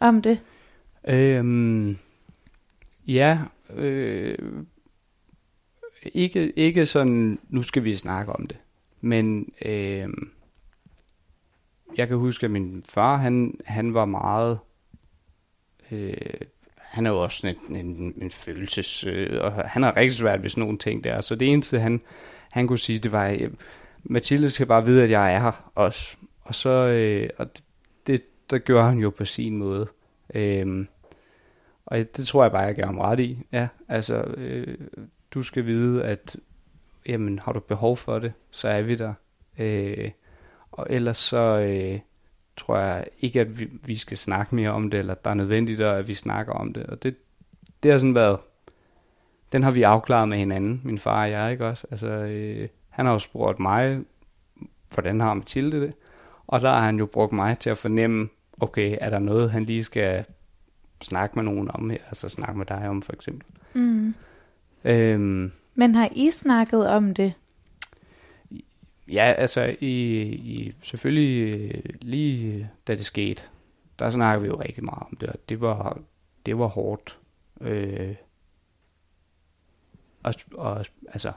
om 0.00 0.22
det? 0.22 0.40
Øhm, 1.08 1.98
ja, 3.06 3.38
øh, 3.74 4.38
ikke, 6.04 6.58
ikke 6.58 6.86
sådan, 6.86 7.38
nu 7.48 7.62
skal 7.62 7.84
vi 7.84 7.94
snakke 7.94 8.32
om 8.32 8.46
det, 8.46 8.56
men 9.00 9.52
øh, 9.64 10.08
jeg 11.96 12.08
kan 12.08 12.16
huske, 12.16 12.44
at 12.44 12.50
min 12.50 12.84
far, 12.88 13.16
han, 13.16 13.54
han 13.64 13.94
var 13.94 14.04
meget, 14.04 14.58
øh, 15.90 16.12
han 16.76 17.06
er 17.06 17.10
jo 17.10 17.22
også 17.22 17.36
sådan 17.36 17.56
en, 17.70 17.86
en, 17.86 18.14
en 18.22 18.30
følelses, 18.30 19.04
øh, 19.04 19.44
og 19.44 19.52
han 19.52 19.82
har 19.82 19.96
rigtig 19.96 20.14
svært 20.14 20.42
ved 20.42 20.50
sådan 20.50 20.62
nogle 20.62 20.78
ting 20.78 21.04
der, 21.04 21.20
så 21.20 21.34
det 21.34 21.52
eneste, 21.52 21.80
han, 21.80 22.00
han 22.52 22.66
kunne 22.66 22.78
sige, 22.78 22.98
det 22.98 23.12
var, 23.12 23.28
øh, 23.28 23.50
Mathilde 24.04 24.50
skal 24.50 24.66
bare 24.66 24.84
vide, 24.84 25.02
at 25.02 25.10
jeg 25.10 25.34
er 25.34 25.40
her 25.40 25.70
også, 25.74 26.16
og 26.40 26.54
så, 26.54 26.70
øh, 26.70 27.28
og 27.38 27.46
det, 27.56 27.64
det, 28.06 28.22
der 28.50 28.58
gør 28.58 28.82
han 28.82 28.98
jo 28.98 29.10
på 29.10 29.24
sin 29.24 29.56
måde. 29.56 29.86
Øhm, 30.34 30.88
og 31.86 31.98
det 31.98 32.26
tror 32.26 32.44
jeg 32.44 32.52
bare, 32.52 32.62
jeg 32.62 32.74
gør 32.74 32.86
ham 32.86 32.98
ret 32.98 33.20
i. 33.20 33.38
Ja, 33.52 33.68
altså, 33.88 34.14
øh, 34.22 34.78
du 35.34 35.42
skal 35.42 35.66
vide, 35.66 36.04
at 36.04 36.36
jamen, 37.06 37.38
har 37.38 37.52
du 37.52 37.60
behov 37.60 37.96
for 37.96 38.18
det, 38.18 38.32
så 38.50 38.68
er 38.68 38.82
vi 38.82 38.94
der. 38.94 39.14
Øh, 39.58 40.10
og 40.72 40.86
ellers 40.90 41.16
så 41.16 41.58
øh, 41.58 42.00
tror 42.56 42.78
jeg 42.78 43.06
ikke, 43.20 43.40
at 43.40 43.60
vi, 43.60 43.68
vi 43.84 43.96
skal 43.96 44.16
snakke 44.16 44.54
mere 44.54 44.70
om 44.70 44.90
det, 44.90 44.98
eller 44.98 45.14
der 45.14 45.30
er 45.30 45.34
nødvendigt, 45.34 45.80
at 45.80 46.08
vi 46.08 46.14
snakker 46.14 46.52
om 46.52 46.72
det. 46.72 46.86
Og 46.86 47.02
det, 47.02 47.16
det 47.82 47.92
har 47.92 47.98
sådan 47.98 48.14
været, 48.14 48.40
den 49.52 49.62
har 49.62 49.70
vi 49.70 49.82
afklaret 49.82 50.28
med 50.28 50.38
hinanden, 50.38 50.80
min 50.84 50.98
far 50.98 51.22
og 51.22 51.30
jeg, 51.30 51.52
ikke 51.52 51.66
også? 51.66 51.86
Altså, 51.90 52.06
øh, 52.06 52.68
han 52.90 53.06
har 53.06 53.12
jo 53.12 53.18
spurgt 53.18 53.58
mig, 53.58 54.00
hvordan 54.94 55.20
har 55.20 55.34
Mathilde 55.34 55.80
det? 55.80 55.92
Og 56.46 56.60
der 56.60 56.70
har 56.70 56.80
han 56.80 56.98
jo 56.98 57.06
brugt 57.06 57.32
mig 57.32 57.58
til 57.58 57.70
at 57.70 57.78
fornemme, 57.78 58.28
okay, 58.60 58.96
er 59.00 59.10
der 59.10 59.18
noget, 59.18 59.50
han 59.50 59.64
lige 59.64 59.84
skal 59.84 60.24
snakke 61.02 61.34
med 61.34 61.44
nogen 61.44 61.70
om 61.74 61.90
her, 61.90 61.98
altså 62.06 62.28
snakke 62.28 62.58
med 62.58 62.66
dig 62.66 62.88
om 62.88 63.02
for 63.02 63.12
eksempel. 63.12 63.48
Mm. 63.74 64.14
Øhm, 64.84 65.52
Men 65.74 65.94
har 65.94 66.08
I 66.12 66.30
snakket 66.30 66.88
om 66.88 67.14
det? 67.14 67.34
ja, 69.12 69.34
altså 69.38 69.76
i, 69.80 70.20
i, 70.22 70.74
selvfølgelig 70.82 71.54
øh, 71.54 71.84
lige 72.02 72.70
da 72.86 72.92
det 72.92 73.04
skete, 73.04 73.42
der 73.98 74.10
snakkede 74.10 74.42
vi 74.42 74.48
jo 74.48 74.60
rigtig 74.60 74.84
meget 74.84 75.02
om 75.10 75.16
det, 75.16 75.28
og 75.28 75.38
det 75.48 75.60
var, 75.60 75.98
det 76.46 76.58
var 76.58 76.66
hårdt. 76.66 77.18
Øh, 77.60 78.14
og, 80.22 80.34
og 80.54 80.84
altså 81.08 81.32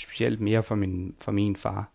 specielt 0.00 0.40
mere 0.40 0.62
for 0.62 0.74
min, 0.74 1.14
for 1.20 1.32
min 1.32 1.56
far, 1.56 1.90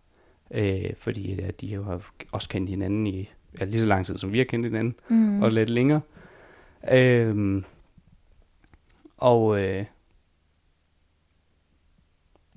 øh, 0.51 0.93
fordi 0.97 1.35
ja, 1.35 1.51
de 1.61 1.67
jo 1.67 1.83
har 1.83 2.11
også 2.31 2.49
kendt 2.49 2.69
hinanden 2.69 3.07
i 3.07 3.29
ja, 3.59 3.65
lige 3.65 3.79
så 3.79 3.85
lang 3.85 4.05
tid, 4.05 4.17
som 4.17 4.31
vi 4.31 4.37
har 4.37 4.45
kendt 4.45 4.65
hinanden. 4.65 4.95
Mm. 5.09 5.41
og 5.41 5.51
lidt 5.51 5.69
længere. 5.69 6.01
Øhm, 6.91 7.65
og 9.17 9.63
øh, 9.63 9.85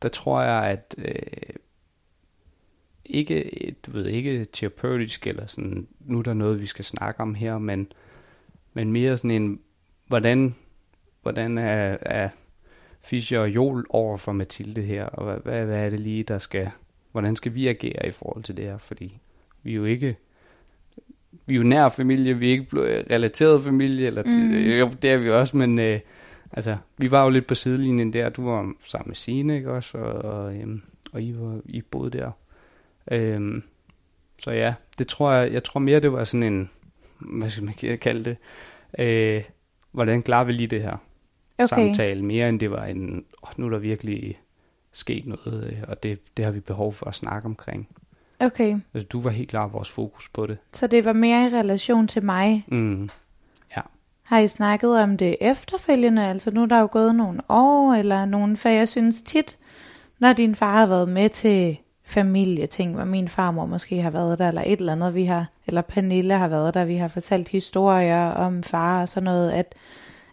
der 0.02 0.08
tror 0.08 0.42
jeg, 0.42 0.64
at 0.64 0.94
øh, 0.98 1.56
ikke, 3.04 3.50
du 3.86 3.90
ved, 3.90 4.06
ikke 4.06 4.44
terapeutisk 4.44 5.26
eller 5.26 5.46
sådan, 5.46 5.88
nu 6.00 6.18
er 6.18 6.22
der 6.22 6.34
noget, 6.34 6.60
vi 6.60 6.66
skal 6.66 6.84
snakke 6.84 7.20
om 7.20 7.34
her, 7.34 7.58
men, 7.58 7.92
men 8.72 8.92
mere 8.92 9.16
sådan 9.16 9.30
en, 9.30 9.60
hvordan, 10.06 10.54
hvordan 11.22 11.58
er, 11.58 11.96
er 12.00 12.28
Fischer 13.06 13.38
og 13.40 13.50
Joel 13.50 13.84
over 13.88 14.16
for 14.16 14.32
Mathilde 14.32 14.82
her, 14.82 15.04
og 15.04 15.24
hvad, 15.24 15.36
hvad, 15.44 15.66
hvad 15.66 15.86
er 15.86 15.90
det 15.90 16.00
lige, 16.00 16.22
der 16.22 16.38
skal, 16.38 16.70
hvordan 17.12 17.36
skal 17.36 17.54
vi 17.54 17.68
agere 17.68 18.08
i 18.08 18.10
forhold 18.10 18.44
til 18.44 18.56
det 18.56 18.64
her, 18.64 18.78
fordi 18.78 19.18
vi 19.62 19.70
er 19.70 19.74
jo 19.74 19.84
ikke, 19.84 20.16
vi 21.46 21.54
er 21.54 21.58
jo 21.58 21.62
nær 21.62 21.88
familie, 21.88 22.38
vi 22.38 22.48
er 22.48 22.52
ikke 22.52 22.66
relateret 23.10 23.64
familie, 23.64 24.06
eller 24.06 24.22
mm. 24.22 24.30
Mm. 24.30 24.50
det, 24.50 24.80
jo, 24.80 24.90
det 25.02 25.10
er 25.10 25.16
vi 25.16 25.30
også, 25.30 25.56
men 25.56 25.78
øh, 25.78 26.00
altså, 26.52 26.76
vi 26.98 27.10
var 27.10 27.24
jo 27.24 27.30
lidt 27.30 27.46
på 27.46 27.54
sidelinjen 27.54 28.12
der, 28.12 28.28
du 28.28 28.44
var 28.44 28.72
sammen 28.84 29.08
med 29.08 29.16
Signe, 29.16 29.56
ikke 29.56 29.72
også, 29.72 29.98
og, 29.98 30.14
og, 30.14 30.56
øhm, 30.56 30.82
og 31.12 31.22
I, 31.22 31.34
var, 31.38 31.60
I 31.64 31.80
boede 31.80 32.18
der. 32.18 32.30
Øhm, 33.10 33.62
så 34.38 34.50
ja, 34.50 34.74
det 34.98 35.08
tror 35.08 35.32
jeg, 35.32 35.52
jeg 35.52 35.64
tror 35.64 35.80
mere, 35.80 36.00
det 36.00 36.12
var 36.12 36.24
sådan 36.24 36.52
en, 36.52 36.70
hvad 37.18 37.50
skal 37.50 37.64
man 37.64 37.74
kalde 38.00 38.24
det, 38.24 38.36
øh, 38.98 39.42
hvordan 39.92 40.22
klarer 40.22 40.44
vi 40.44 40.52
lige 40.52 40.66
det 40.66 40.82
her 40.82 40.96
Okay. 41.58 41.66
samtale, 41.68 42.24
mere 42.24 42.48
end 42.48 42.60
det 42.60 42.70
var 42.70 42.84
en, 42.84 43.24
oh, 43.42 43.48
nu 43.56 43.66
er 43.66 43.70
der 43.70 43.78
virkelig 43.78 44.38
sket 44.92 45.26
noget, 45.26 45.64
øh, 45.72 45.82
og 45.88 46.02
det, 46.02 46.36
det 46.36 46.44
har 46.44 46.52
vi 46.52 46.60
behov 46.60 46.92
for 46.92 47.06
at 47.06 47.14
snakke 47.14 47.46
omkring. 47.46 47.88
Okay, 48.40 48.78
Altså, 48.94 49.08
du 49.08 49.20
var 49.20 49.30
helt 49.30 49.50
klart 49.50 49.72
vores 49.72 49.90
fokus 49.90 50.28
på 50.28 50.46
det. 50.46 50.58
så 50.72 50.86
det 50.86 51.04
var 51.04 51.12
mere 51.12 51.46
i 51.46 51.48
relation 51.48 52.08
til 52.08 52.24
mig. 52.24 52.64
Mm. 52.68 53.08
Har 54.26 54.38
I 54.38 54.48
snakket 54.48 54.98
om 55.00 55.16
det 55.16 55.36
efterfølgende? 55.40 56.26
Altså 56.26 56.50
nu 56.50 56.62
er 56.62 56.66
der 56.66 56.80
jo 56.80 56.88
gået 56.92 57.14
nogle 57.14 57.40
år 57.48 57.94
eller 57.94 58.24
nogle, 58.24 58.56
for 58.56 58.68
jeg 58.68 58.88
synes 58.88 59.22
tit, 59.22 59.58
når 60.18 60.32
din 60.32 60.54
far 60.54 60.78
har 60.78 60.86
været 60.86 61.08
med 61.08 61.28
til 61.28 61.78
familieting, 62.04 62.94
hvor 62.94 63.04
min 63.04 63.28
farmor 63.28 63.66
måske 63.66 64.02
har 64.02 64.10
været 64.10 64.38
der, 64.38 64.48
eller 64.48 64.62
et 64.66 64.78
eller 64.80 64.92
andet, 64.92 65.14
vi 65.14 65.24
har, 65.24 65.46
eller 65.66 65.82
Pernille 65.82 66.34
har 66.34 66.48
været 66.48 66.74
der, 66.74 66.84
vi 66.84 66.96
har 66.96 67.08
fortalt 67.08 67.48
historier 67.48 68.30
om 68.30 68.62
far 68.62 69.00
og 69.00 69.08
sådan 69.08 69.24
noget, 69.24 69.50
at, 69.50 69.74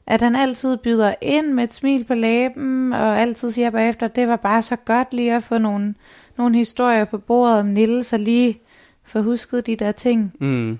at 0.08 0.22
han 0.22 0.36
altid 0.36 0.78
byder 0.78 1.14
ind 1.22 1.47
med 1.47 1.64
et 1.64 1.74
smil 1.74 2.04
på 2.04 2.14
læben, 2.14 2.93
og 2.93 3.20
altid 3.22 3.51
siger 3.51 3.70
bagefter, 3.70 4.06
at 4.06 4.16
det 4.16 4.28
var 4.28 4.36
bare 4.36 4.62
så 4.62 4.76
godt 4.76 5.14
lige 5.14 5.36
at 5.36 5.43
få 5.43 5.58
nogle, 5.58 5.95
nogle 6.38 6.58
historier 6.58 7.06
på 7.06 7.18
bordet 7.18 7.60
om 7.60 7.66
Nils, 7.66 8.14
og 8.14 8.20
lige 8.20 8.60
få 9.04 9.22
husket 9.22 9.68
de 9.68 9.76
der 9.76 9.91
ting. 9.91 10.34
Mm. 10.39 10.80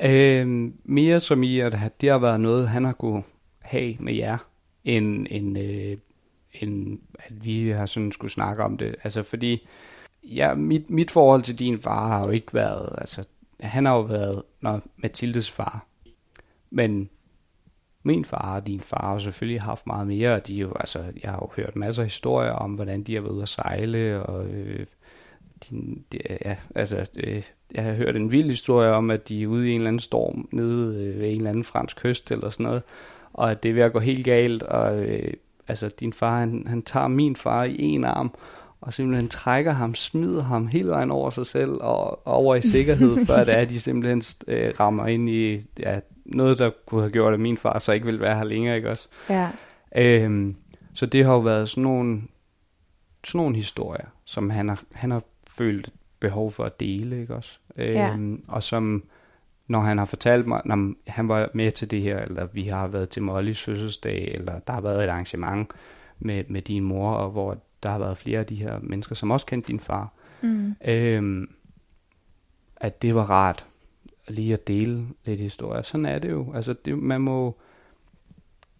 Øh, 0.00 0.70
mere 0.84 1.20
som 1.20 1.42
i, 1.42 1.60
at 1.60 1.78
det 2.00 2.10
har 2.10 2.18
været 2.18 2.40
noget, 2.40 2.68
han 2.68 2.84
har 2.84 2.92
kunne 2.92 3.22
have 3.60 3.96
med 4.00 4.14
jer, 4.14 4.38
end, 4.84 5.26
end, 5.30 5.58
øh, 5.58 5.96
end 6.52 6.98
at 7.18 7.44
vi 7.44 7.70
har 7.70 7.86
sådan 7.86 8.12
skulle 8.12 8.32
snakke 8.32 8.64
om 8.64 8.76
det. 8.76 8.94
Altså 9.04 9.22
fordi, 9.22 9.68
ja, 10.24 10.54
mit, 10.54 10.90
mit 10.90 11.10
forhold 11.10 11.42
til 11.42 11.58
din 11.58 11.80
far 11.80 12.08
har 12.08 12.24
jo 12.24 12.30
ikke 12.30 12.54
været, 12.54 12.88
altså 12.98 13.24
han 13.60 13.86
har 13.86 13.96
jo 13.96 14.00
været 14.00 14.42
når 14.60 14.82
Mathildes 14.96 15.50
far. 15.50 15.86
Men 16.70 17.10
min 18.06 18.24
far 18.24 18.56
og 18.56 18.66
din 18.66 18.80
far 18.80 19.10
har 19.10 19.18
selvfølgelig 19.18 19.62
haft 19.62 19.86
meget 19.86 20.06
mere, 20.06 20.34
og 20.34 20.46
de 20.46 20.54
jo, 20.54 20.72
altså, 20.80 20.98
jeg 20.98 21.30
har 21.30 21.38
jo 21.42 21.62
hørt 21.62 21.76
masser 21.76 22.02
af 22.02 22.06
historier 22.06 22.50
om, 22.50 22.70
hvordan 22.74 23.02
de 23.02 23.14
har 23.14 23.20
været 23.20 23.32
ude 23.32 23.42
at 23.42 23.48
sejle, 23.48 24.22
og 24.22 24.46
øh, 24.46 24.86
de, 25.64 25.96
de, 26.12 26.18
ja, 26.44 26.56
altså, 26.74 27.10
øh, 27.16 27.42
jeg 27.74 27.84
har 27.84 27.92
hørt 27.94 28.16
en 28.16 28.32
vild 28.32 28.50
historie 28.50 28.90
om, 28.90 29.10
at 29.10 29.28
de 29.28 29.42
er 29.42 29.46
ude 29.46 29.68
i 29.68 29.70
en 29.70 29.76
eller 29.76 29.88
anden 29.88 30.00
storm 30.00 30.48
nede 30.52 31.04
øh, 31.04 31.20
ved 31.20 31.28
en 31.28 31.36
eller 31.36 31.50
anden 31.50 31.64
fransk 31.64 31.96
kyst 31.96 32.32
eller 32.32 32.50
sådan 32.50 32.64
noget, 32.64 32.82
og 33.32 33.50
at 33.50 33.62
det 33.62 33.68
er 33.68 33.74
ved 33.74 33.82
at 33.82 33.92
gå 33.92 33.98
helt 33.98 34.24
galt, 34.24 34.62
og 34.62 34.96
øh, 34.98 35.32
altså 35.68 35.90
din 36.00 36.12
far, 36.12 36.40
han, 36.40 36.64
han 36.66 36.82
tager 36.82 37.08
min 37.08 37.36
far 37.36 37.64
i 37.64 37.82
en 37.82 38.04
arm, 38.04 38.34
og 38.80 38.94
simpelthen 38.94 39.28
trækker 39.28 39.72
ham, 39.72 39.94
smider 39.94 40.42
ham 40.42 40.66
hele 40.66 40.88
vejen 40.88 41.10
over 41.10 41.30
sig 41.30 41.46
selv 41.46 41.70
og 41.70 42.26
over 42.26 42.54
i 42.54 42.62
sikkerhed, 42.62 43.16
før 43.26 43.44
det 43.44 43.54
er, 43.54 43.58
at 43.58 43.70
de 43.70 43.80
simpelthen 43.80 44.22
øh, 44.48 44.74
rammer 44.80 45.06
ind 45.06 45.28
i 45.28 45.64
ja, 45.78 46.00
noget, 46.24 46.58
der 46.58 46.70
kunne 46.86 47.00
have 47.00 47.12
gjort, 47.12 47.34
at 47.34 47.40
min 47.40 47.56
far 47.56 47.78
så 47.78 47.92
ikke 47.92 48.06
ville 48.06 48.20
være 48.20 48.36
her 48.36 48.44
længere, 48.44 48.76
ikke 48.76 48.90
også? 48.90 49.08
Ja. 49.30 49.50
Øhm, 49.96 50.56
så 50.94 51.06
det 51.06 51.24
har 51.24 51.32
jo 51.32 51.38
været 51.38 51.68
sådan 51.68 51.82
nogle, 51.82 52.22
sådan 53.24 53.38
nogle 53.38 53.56
historier, 53.56 54.06
som 54.24 54.50
han 54.50 54.68
har, 54.68 54.82
han 54.92 55.10
har 55.10 55.22
følt 55.50 55.90
behov 56.20 56.50
for 56.50 56.64
at 56.64 56.80
dele, 56.80 57.20
ikke 57.20 57.34
også? 57.34 57.58
Øhm, 57.76 58.34
ja. 58.34 58.38
Og 58.48 58.62
som, 58.62 59.04
når 59.66 59.80
han 59.80 59.98
har 59.98 60.04
fortalt 60.04 60.46
mig, 60.46 60.62
når 60.64 60.92
han 61.06 61.28
var 61.28 61.48
med 61.54 61.70
til 61.70 61.90
det 61.90 62.02
her, 62.02 62.18
eller 62.18 62.46
vi 62.52 62.62
har 62.62 62.86
været 62.86 63.08
til 63.08 63.22
Mollys 63.22 63.62
fødselsdag, 63.62 64.34
eller 64.34 64.58
der 64.58 64.72
har 64.72 64.80
været 64.80 65.04
et 65.04 65.08
arrangement 65.08 65.70
med, 66.18 66.44
med 66.48 66.62
din 66.62 66.84
mor, 66.84 67.12
og 67.12 67.30
hvor 67.30 67.58
der 67.82 67.88
har 67.88 67.98
været 67.98 68.18
flere 68.18 68.38
af 68.38 68.46
de 68.46 68.54
her 68.54 68.78
mennesker, 68.82 69.14
som 69.14 69.30
også 69.30 69.46
kendte 69.46 69.68
din 69.68 69.80
far, 69.80 70.12
mm. 70.42 70.74
øhm, 70.84 71.50
at 72.76 73.02
det 73.02 73.14
var 73.14 73.30
rart 73.30 73.66
lige 74.28 74.52
at 74.52 74.68
dele 74.68 75.06
lidt 75.24 75.40
historie. 75.40 75.84
Sådan 75.84 76.06
er 76.06 76.18
det 76.18 76.30
jo. 76.30 76.52
Altså, 76.54 76.74
det, 76.84 76.98
man 76.98 77.20
må... 77.20 77.56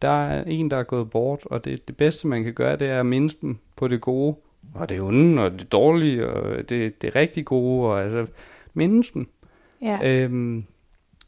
Der 0.03 0.09
er 0.09 0.45
en, 0.45 0.71
der 0.71 0.77
er 0.77 0.83
gået 0.83 1.11
bort, 1.11 1.45
og 1.45 1.65
det, 1.65 1.89
det 1.89 1.97
bedste, 1.97 2.27
man 2.27 2.45
kan 2.45 2.55
gøre, 2.55 2.77
det 2.77 2.89
er 2.89 3.01
at 3.01 3.07
mindst 3.07 3.41
dem 3.41 3.59
på 3.77 3.89
det 3.89 4.01
gode, 4.01 4.37
og 4.75 4.89
det 4.89 5.01
onde, 5.01 5.43
og 5.43 5.53
det 5.53 5.73
dårlige, 5.73 6.29
og 6.29 6.69
det, 6.69 7.03
det 7.03 7.17
rigtig 7.17 7.45
gode, 7.45 7.91
og 7.91 8.03
altså 8.03 8.27
mindes 8.75 9.11
dem. 9.11 9.29
Ja. 9.83 10.25
Øhm, 10.25 10.65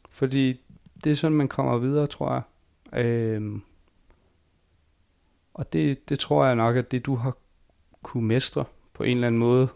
fordi 0.09 0.61
det 1.03 1.11
er 1.11 1.15
sådan, 1.15 1.37
man 1.37 1.47
kommer 1.47 1.77
videre, 1.77 2.07
tror 2.07 2.33
jeg. 2.33 3.05
Øhm, 3.05 3.61
og 5.53 5.73
det, 5.73 6.09
det 6.09 6.19
tror 6.19 6.45
jeg 6.45 6.55
nok, 6.55 6.75
at 6.75 6.91
det 6.91 7.05
du 7.05 7.15
har 7.15 7.37
kunne 8.03 8.27
mestre 8.27 8.65
på 8.93 9.03
en 9.03 9.17
eller 9.17 9.27
anden 9.27 9.39
måde. 9.39 9.67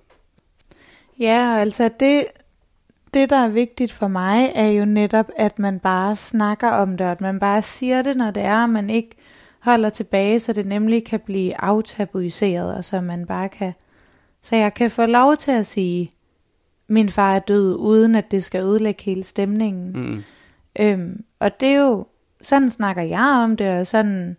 Ja, 1.20 1.56
altså 1.58 1.90
det, 2.00 2.26
det, 3.14 3.30
der 3.30 3.36
er 3.36 3.48
vigtigt 3.50 3.92
for 3.92 4.08
mig, 4.08 4.52
er 4.56 4.68
jo 4.68 4.86
netop, 4.86 5.30
at 5.38 5.60
man 5.60 5.80
bare 5.80 6.16
snakker 6.16 6.70
om 6.70 6.98
det, 6.98 7.06
at 7.06 7.22
man 7.22 7.40
bare 7.40 7.62
siger 7.62 8.02
det, 8.02 8.18
når 8.18 8.32
det 8.32 8.44
er, 8.44 8.64
og 8.64 8.70
man 8.70 8.90
ikke 8.90 9.16
holder 9.60 9.90
tilbage, 9.90 10.40
så 10.40 10.54
det 10.54 10.66
nemlig 10.66 11.06
kan 11.06 11.20
blive 11.20 11.62
aftabuiseret, 11.62 12.76
og 12.76 12.86
så 12.86 13.02
man 13.02 13.26
bare 13.26 13.50
kan, 13.50 13.74
så 14.42 14.56
jeg 14.56 14.74
kan 14.74 14.92
få 14.92 15.06
lov 15.06 15.38
til 15.38 15.52
at 15.52 15.66
sige, 15.66 16.12
min 16.88 17.10
far 17.10 17.36
er 17.36 17.40
død, 17.40 17.76
uden 17.76 18.16
at 18.16 18.32
det 18.32 18.44
skal 18.44 18.64
ødelægge 18.64 19.04
hele 19.04 19.24
stemningen. 19.24 19.92
Mm. 19.92 20.24
Øhm, 20.80 21.24
og 21.40 21.60
det 21.60 21.68
er 21.68 21.80
jo, 21.80 22.06
sådan 22.42 22.70
snakker 22.70 23.02
jeg 23.02 23.42
om 23.44 23.58
det, 23.58 23.80
og 23.80 23.88
sådan 23.88 24.38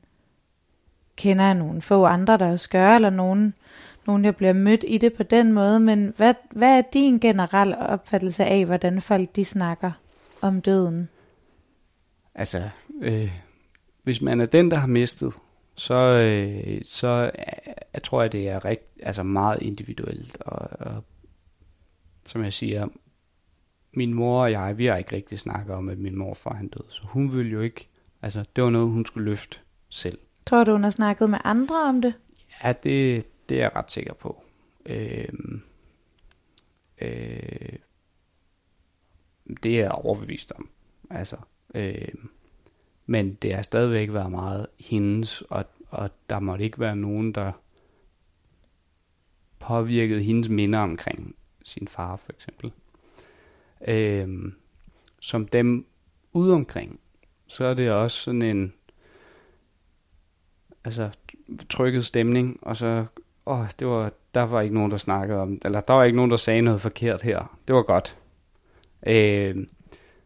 kender 1.17 1.45
jeg 1.45 1.55
nogle 1.55 1.83
få 1.83 2.05
andre, 2.05 2.39
der 2.39 2.51
også 2.53 2.71
gør, 2.71 2.95
eller 2.95 3.11
nogen, 3.11 3.55
nogen, 4.07 4.25
jeg 4.25 4.37
bliver 4.37 4.53
mødt 4.53 4.85
i 4.89 4.99
det 4.99 5.13
på 5.13 5.23
den 5.23 5.53
måde, 5.53 5.81
men 5.81 6.13
hvad, 6.17 6.35
hvad 6.51 6.79
er 6.79 6.83
din 6.93 7.19
generelle 7.19 7.79
opfattelse 7.79 8.45
af, 8.45 8.67
hvordan 8.67 9.01
folk 9.01 9.37
de 9.37 9.45
snakker 9.45 9.93
om 10.43 10.61
døden? 10.61 11.09
Altså, 12.35 12.69
øh, 13.03 13.31
hvis 14.03 14.23
man 14.23 14.41
er 14.41 14.47
den, 14.47 14.71
der 14.71 14.77
har 14.77 14.87
mistet, 14.87 15.35
så, 15.77 15.95
øh, 15.95 16.81
så 16.85 17.31
jeg 17.95 18.03
tror 18.03 18.23
jeg, 18.23 18.33
det 18.33 18.49
er 18.49 18.65
rigt, 18.65 18.83
altså 19.03 19.23
meget 19.23 19.63
individuelt. 19.63 20.37
Og, 20.41 20.69
og 20.81 21.05
som 22.27 22.45
jeg 22.45 22.53
siger, 22.53 22.89
min 23.93 24.15
mor 24.15 24.43
og 24.43 24.53
jeg, 24.53 24.79
vi 24.79 24.87
har 24.87 24.97
ikke 24.97 25.17
rigtig 25.17 25.39
snakket 25.39 25.75
om, 25.75 25.89
at 25.89 25.99
min 25.99 26.19
morfar 26.19 26.55
han 26.55 26.69
døde. 26.69 26.87
Så 26.89 27.03
hun 27.05 27.33
ville 27.33 27.53
jo 27.53 27.61
ikke, 27.61 27.89
altså 28.23 28.45
det 28.57 28.65
var 28.65 28.71
noget, 28.71 28.89
hun 28.89 29.07
skulle 29.07 29.31
løfte 29.31 29.59
selv. 29.89 30.19
Tror 30.47 30.65
du, 30.65 30.73
hun 30.73 30.83
har 30.83 30.91
snakket 30.91 31.31
med 31.31 31.39
andre 31.45 31.89
om 31.89 32.03
det? 32.03 32.15
Ja, 32.65 32.73
det, 32.73 33.27
det 33.49 33.57
er 33.57 33.63
jeg 33.63 33.77
ret 33.77 33.93
sikker 33.93 34.15
på. 34.15 34.43
Øh, 34.87 35.29
øh, 36.99 37.79
det 39.63 39.79
er 39.79 39.83
jeg 39.83 39.91
overbevist 39.91 40.53
om. 40.53 40.71
Altså, 41.11 41.37
øh, 41.75 42.15
men 43.07 43.35
det 43.35 43.55
har 43.55 43.63
stadigvæk 43.63 44.13
været 44.13 44.31
meget 44.31 44.67
hendes, 44.81 45.41
og, 45.41 45.65
og 45.89 46.11
der 46.31 46.41
måtte 46.41 46.65
ikke 46.65 46.81
være 46.81 46.97
nogen, 46.97 47.33
der 47.33 47.53
påvirkede 49.59 50.23
hendes 50.23 50.49
minder 50.49 50.79
omkring 50.79 51.37
sin 51.65 51.89
far, 51.89 52.17
for 52.17 52.33
eksempel. 52.33 52.73
Øh, 53.89 54.53
som 55.21 55.49
dem 55.49 55.87
ude 56.33 56.55
omkring, 56.55 57.01
så 57.47 57.65
er 57.65 57.75
det 57.75 57.91
også 57.91 58.19
sådan 58.19 58.43
en 58.43 58.73
altså 60.85 61.11
trykket 61.69 62.05
stemning, 62.05 62.59
og 62.63 62.77
så 62.77 63.07
åh, 63.47 63.67
det 63.79 63.87
var, 63.87 64.13
der 64.35 64.43
var 64.43 64.61
ikke 64.61 64.75
nogen, 64.75 64.91
der 64.91 64.97
snakkede 64.97 65.41
om, 65.41 65.61
eller 65.65 65.81
der 65.81 65.95
var 65.95 66.05
ikke 66.05 66.17
nogen, 66.17 66.31
der 66.31 66.37
sagde 66.37 66.63
noget 66.63 66.81
forkert 66.81 67.23
her. 67.23 67.59
Det 67.69 67.75
var 67.75 67.83
godt. 67.83 68.17
Øh, 69.07 69.67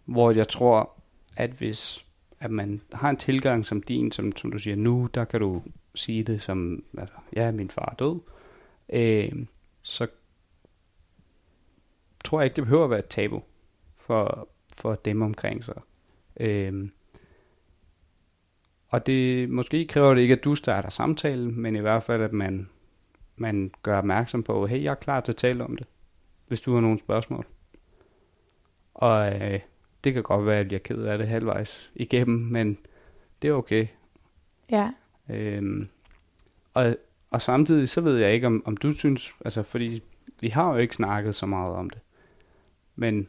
hvor 0.04 0.30
jeg 0.30 0.48
tror, 0.48 0.90
at 1.36 1.50
hvis 1.50 2.04
at 2.40 2.50
man 2.50 2.80
har 2.92 3.10
en 3.10 3.16
tilgang 3.16 3.66
som 3.66 3.82
din, 3.82 4.12
som, 4.12 4.36
som 4.36 4.52
du 4.52 4.58
siger 4.58 4.76
nu, 4.76 5.08
der 5.14 5.24
kan 5.24 5.40
du 5.40 5.62
sige 5.94 6.22
det 6.22 6.42
som, 6.42 6.84
altså, 6.98 7.14
ja, 7.36 7.50
min 7.50 7.70
far 7.70 7.88
er 7.90 7.94
død, 7.94 8.20
øh, 8.92 9.46
så 9.82 10.06
tror 12.24 12.40
jeg 12.40 12.46
ikke, 12.46 12.56
det 12.56 12.64
behøver 12.64 12.84
at 12.84 12.90
være 12.90 12.98
et 12.98 13.08
tabu 13.08 13.42
for, 13.96 14.48
for 14.74 14.94
dem 14.94 15.22
omkring 15.22 15.64
sig. 15.64 15.80
Øh, 16.40 16.88
og 18.88 19.06
det 19.06 19.50
måske 19.50 19.86
kræver 19.86 20.14
det 20.14 20.22
ikke, 20.22 20.34
at 20.34 20.44
du 20.44 20.54
starter 20.54 20.90
samtalen, 20.90 21.60
men 21.60 21.76
i 21.76 21.80
hvert 21.80 22.02
fald, 22.02 22.22
at 22.22 22.32
man 22.32 22.68
man 23.40 23.70
gør 23.82 23.98
opmærksom 23.98 24.42
på, 24.42 24.66
hey, 24.66 24.82
jeg 24.82 24.90
er 24.90 24.94
klar 24.94 25.20
til 25.20 25.32
at 25.32 25.36
tale 25.36 25.64
om 25.64 25.76
det, 25.76 25.86
hvis 26.48 26.60
du 26.60 26.74
har 26.74 26.80
nogle 26.80 26.98
spørgsmål. 26.98 27.46
Og 28.94 29.34
øh, 29.34 29.60
det 30.04 30.14
kan 30.14 30.22
godt 30.22 30.46
være, 30.46 30.54
at 30.54 30.58
jeg 30.58 30.66
bliver 30.66 30.80
ked 30.80 31.02
af 31.02 31.18
det 31.18 31.28
halvvejs 31.28 31.90
igennem, 31.94 32.38
men 32.38 32.78
det 33.42 33.48
er 33.48 33.54
okay. 33.54 33.86
Ja. 34.70 34.90
Øhm, 35.30 35.88
og, 36.74 36.96
og 37.30 37.42
samtidig 37.42 37.88
så 37.88 38.00
ved 38.00 38.16
jeg 38.16 38.32
ikke, 38.32 38.46
om, 38.46 38.62
om 38.66 38.76
du 38.76 38.92
synes, 38.92 39.32
altså 39.44 39.62
fordi 39.62 40.02
vi 40.40 40.48
har 40.48 40.72
jo 40.72 40.76
ikke 40.76 40.94
snakket 40.94 41.34
så 41.34 41.46
meget 41.46 41.74
om 41.74 41.90
det, 41.90 42.00
men 42.96 43.28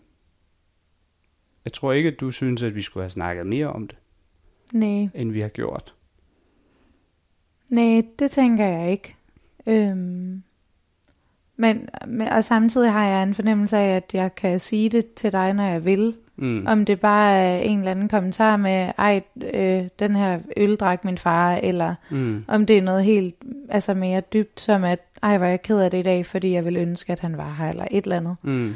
jeg 1.65 1.73
tror 1.73 1.91
ikke, 1.91 2.09
at 2.09 2.19
du 2.19 2.31
synes, 2.31 2.63
at 2.63 2.75
vi 2.75 2.81
skulle 2.81 3.03
have 3.03 3.11
snakket 3.11 3.47
mere 3.47 3.67
om 3.67 3.87
det, 3.87 3.97
Nej. 4.71 5.09
end 5.13 5.31
vi 5.31 5.41
har 5.41 5.49
gjort. 5.49 5.95
Nej, 7.69 8.03
det 8.19 8.31
tænker 8.31 8.65
jeg 8.65 8.91
ikke. 8.91 9.15
Øhm, 9.69 10.43
men, 11.57 11.89
men, 12.07 12.27
og 12.27 12.43
samtidig 12.43 12.91
har 12.91 13.07
jeg 13.07 13.23
en 13.23 13.35
fornemmelse 13.35 13.77
af, 13.77 13.95
at 13.95 14.13
jeg 14.13 14.35
kan 14.35 14.59
sige 14.59 14.89
det 14.89 15.13
til 15.13 15.31
dig, 15.31 15.53
når 15.53 15.63
jeg 15.63 15.85
vil. 15.85 16.15
Mm. 16.35 16.65
Om 16.67 16.85
det 16.85 16.99
bare 16.99 17.33
er 17.33 17.57
en 17.59 17.79
eller 17.79 17.91
anden 17.91 18.09
kommentar 18.09 18.57
med, 18.57 18.91
ej, 18.97 19.21
øh, 19.53 19.83
den 19.99 20.15
her 20.15 20.39
øl 20.57 20.75
drak 20.75 21.05
min 21.05 21.17
far, 21.17 21.55
eller 21.55 21.95
Mm. 22.09 22.45
om 22.47 22.65
det 22.65 22.77
er 22.77 22.81
noget 22.81 23.03
helt 23.03 23.35
altså 23.69 23.93
mere 23.93 24.21
dybt, 24.21 24.61
som 24.61 24.83
at, 24.83 24.99
ej, 25.23 25.37
var 25.37 25.47
jeg 25.47 25.61
ked 25.61 25.79
af 25.79 25.91
det 25.91 25.97
i 25.97 26.01
dag, 26.03 26.25
fordi 26.25 26.51
jeg 26.51 26.65
vil 26.65 26.77
ønske, 26.77 27.11
at 27.11 27.19
han 27.19 27.37
var 27.37 27.53
her, 27.59 27.69
eller 27.69 27.85
et 27.91 28.03
eller 28.03 28.17
andet. 28.17 28.35
Mm. 28.41 28.75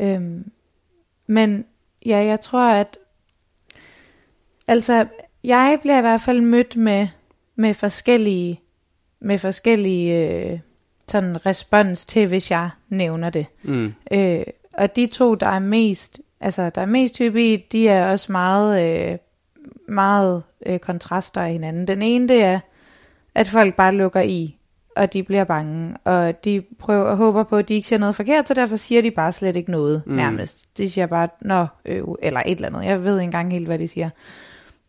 Øhm, 0.00 0.50
men 1.26 1.64
ja, 2.06 2.18
jeg 2.18 2.40
tror, 2.40 2.68
at 2.68 2.98
altså, 4.68 5.06
jeg 5.44 5.78
bliver 5.82 5.98
i 5.98 6.00
hvert 6.00 6.20
fald 6.20 6.40
mødt 6.40 6.76
med, 6.76 7.08
med 7.56 7.74
forskellige 7.74 8.60
med 9.20 9.38
forskellige 9.38 10.28
øh, 10.28 10.58
sådan 11.08 11.46
respons 11.46 12.06
til, 12.06 12.26
hvis 12.26 12.50
jeg 12.50 12.70
nævner 12.88 13.30
det. 13.30 13.46
Mm. 13.62 13.94
Øh, 14.12 14.42
og 14.72 14.96
de 14.96 15.06
to, 15.06 15.34
der 15.34 15.46
er 15.48 15.58
mest, 15.58 16.20
altså 16.40 16.70
der 16.70 16.80
er 16.80 16.86
mest 16.86 17.18
hyppige, 17.18 17.64
de 17.72 17.88
er 17.88 18.10
også 18.10 18.32
meget, 18.32 19.00
øh, 19.12 19.18
meget 19.88 20.42
øh, 20.66 20.78
kontraster 20.78 21.40
af 21.40 21.52
hinanden. 21.52 21.86
Den 21.86 22.02
ene, 22.02 22.28
det 22.28 22.42
er, 22.42 22.60
at 23.34 23.48
folk 23.48 23.74
bare 23.74 23.94
lukker 23.94 24.20
i, 24.20 24.56
og 24.96 25.12
de 25.12 25.22
bliver 25.22 25.44
bange, 25.44 25.96
og 26.04 26.44
de 26.44 26.62
prøver 26.78 27.04
og 27.04 27.16
håber 27.16 27.42
på, 27.42 27.56
at 27.56 27.68
de 27.68 27.74
ikke 27.74 27.88
siger 27.88 27.98
noget 27.98 28.16
forkert, 28.16 28.48
så 28.48 28.54
derfor 28.54 28.76
siger 28.76 29.02
de 29.02 29.10
bare 29.10 29.32
slet 29.32 29.56
ikke 29.56 29.70
noget, 29.70 30.02
Mm. 30.06 30.12
mm. 30.12 30.16
nærmest. 30.16 30.78
De 30.78 30.90
siger 30.90 31.06
bare, 31.06 31.28
nå, 31.40 31.66
øh, 31.84 32.02
eller 32.22 32.42
et 32.46 32.56
eller 32.56 32.68
andet. 32.68 32.84
Jeg 32.84 33.04
ved 33.04 33.14
ikke 33.14 33.24
engang 33.24 33.52
helt, 33.52 33.66
hvad 33.66 33.78
de 33.78 33.88
siger. 33.88 34.10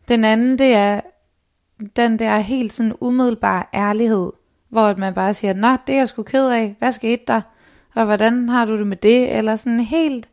Den 0.08 0.24
anden, 0.24 0.58
det 0.58 0.74
er 0.74 1.00
den 1.96 2.18
der 2.18 2.38
helt 2.38 2.72
sådan 2.72 2.94
umiddelbare 3.00 3.64
ærlighed, 3.74 4.32
hvor 4.68 4.94
man 4.96 5.14
bare 5.14 5.34
siger, 5.34 5.54
nå, 5.54 5.76
det 5.86 5.92
er 5.94 5.98
jeg 5.98 6.08
sgu 6.08 6.22
ked 6.22 6.50
af, 6.50 6.76
hvad 6.78 6.92
skete 6.92 7.22
der? 7.26 7.40
Og 7.94 8.04
hvordan 8.04 8.48
har 8.48 8.64
du 8.64 8.78
det 8.78 8.86
med 8.86 8.96
det? 8.96 9.36
Eller 9.36 9.56
sådan 9.56 9.80
helt 9.80 10.28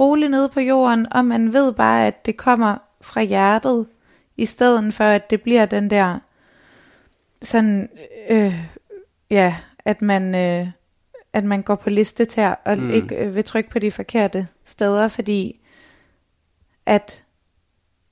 roligt 0.00 0.30
nede 0.30 0.48
på 0.48 0.60
jorden, 0.60 1.12
og 1.12 1.24
man 1.24 1.52
ved 1.52 1.72
bare, 1.72 2.06
at 2.06 2.26
det 2.26 2.36
kommer 2.36 2.76
fra 3.00 3.22
hjertet, 3.22 3.86
i 4.36 4.44
stedet 4.46 4.94
for, 4.94 5.04
at 5.04 5.30
det 5.30 5.42
bliver 5.42 5.66
den 5.66 5.90
der, 5.90 6.18
sådan, 7.42 7.88
øh, 8.30 8.54
ja, 9.30 9.56
at 9.84 10.02
man, 10.02 10.34
øh, 10.34 10.68
at 11.32 11.44
man 11.44 11.62
går 11.62 11.74
på 11.74 11.90
liste 11.90 12.24
til 12.24 12.54
og 12.64 12.78
Mm. 12.78 12.90
ikke 12.90 13.16
øh, 13.16 13.34
vil 13.34 13.44
trykke 13.44 13.70
på 13.70 13.78
de 13.78 13.90
forkerte 13.90 14.48
steder, 14.64 15.08
fordi 15.08 15.60
at 16.86 17.24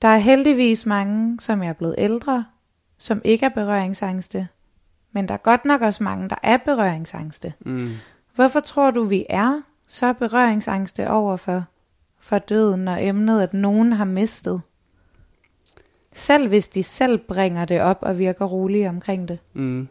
der 0.01 0.07
er 0.07 0.17
heldigvis 0.17 0.85
mange, 0.85 1.41
som 1.41 1.63
er 1.63 1.73
blevet 1.73 1.95
ældre, 1.97 2.45
som 2.97 3.21
ikke 3.23 3.45
er 3.45 3.49
berøringsangste, 3.49 4.47
men 5.11 5.27
der 5.27 5.33
er 5.33 5.37
godt 5.37 5.65
nok 5.65 5.81
også 5.81 6.03
mange, 6.03 6.29
der 6.29 6.35
er 6.43 6.57
berøringsangste. 6.57 7.53
Mm. 7.59 7.89
Hvorfor 8.35 8.59
tror 8.59 8.91
du, 8.91 9.03
vi 9.03 9.25
er 9.29 9.61
så 9.87 10.13
berøringsangste 10.13 11.09
over 11.09 11.37
for, 11.37 11.65
for 12.19 12.39
døden 12.39 12.87
og 12.87 13.05
emnet, 13.05 13.41
at 13.41 13.53
nogen 13.53 13.93
har 13.93 14.05
mistet? 14.05 14.61
Selv 16.13 16.47
hvis 16.47 16.67
de 16.67 16.83
selv 16.83 17.17
bringer 17.17 17.65
det 17.65 17.81
op 17.81 17.97
og 18.01 18.19
virker 18.19 18.45
rolige 18.45 18.89
omkring 18.89 19.27
det. 19.27 19.39
Mm. 19.53 19.87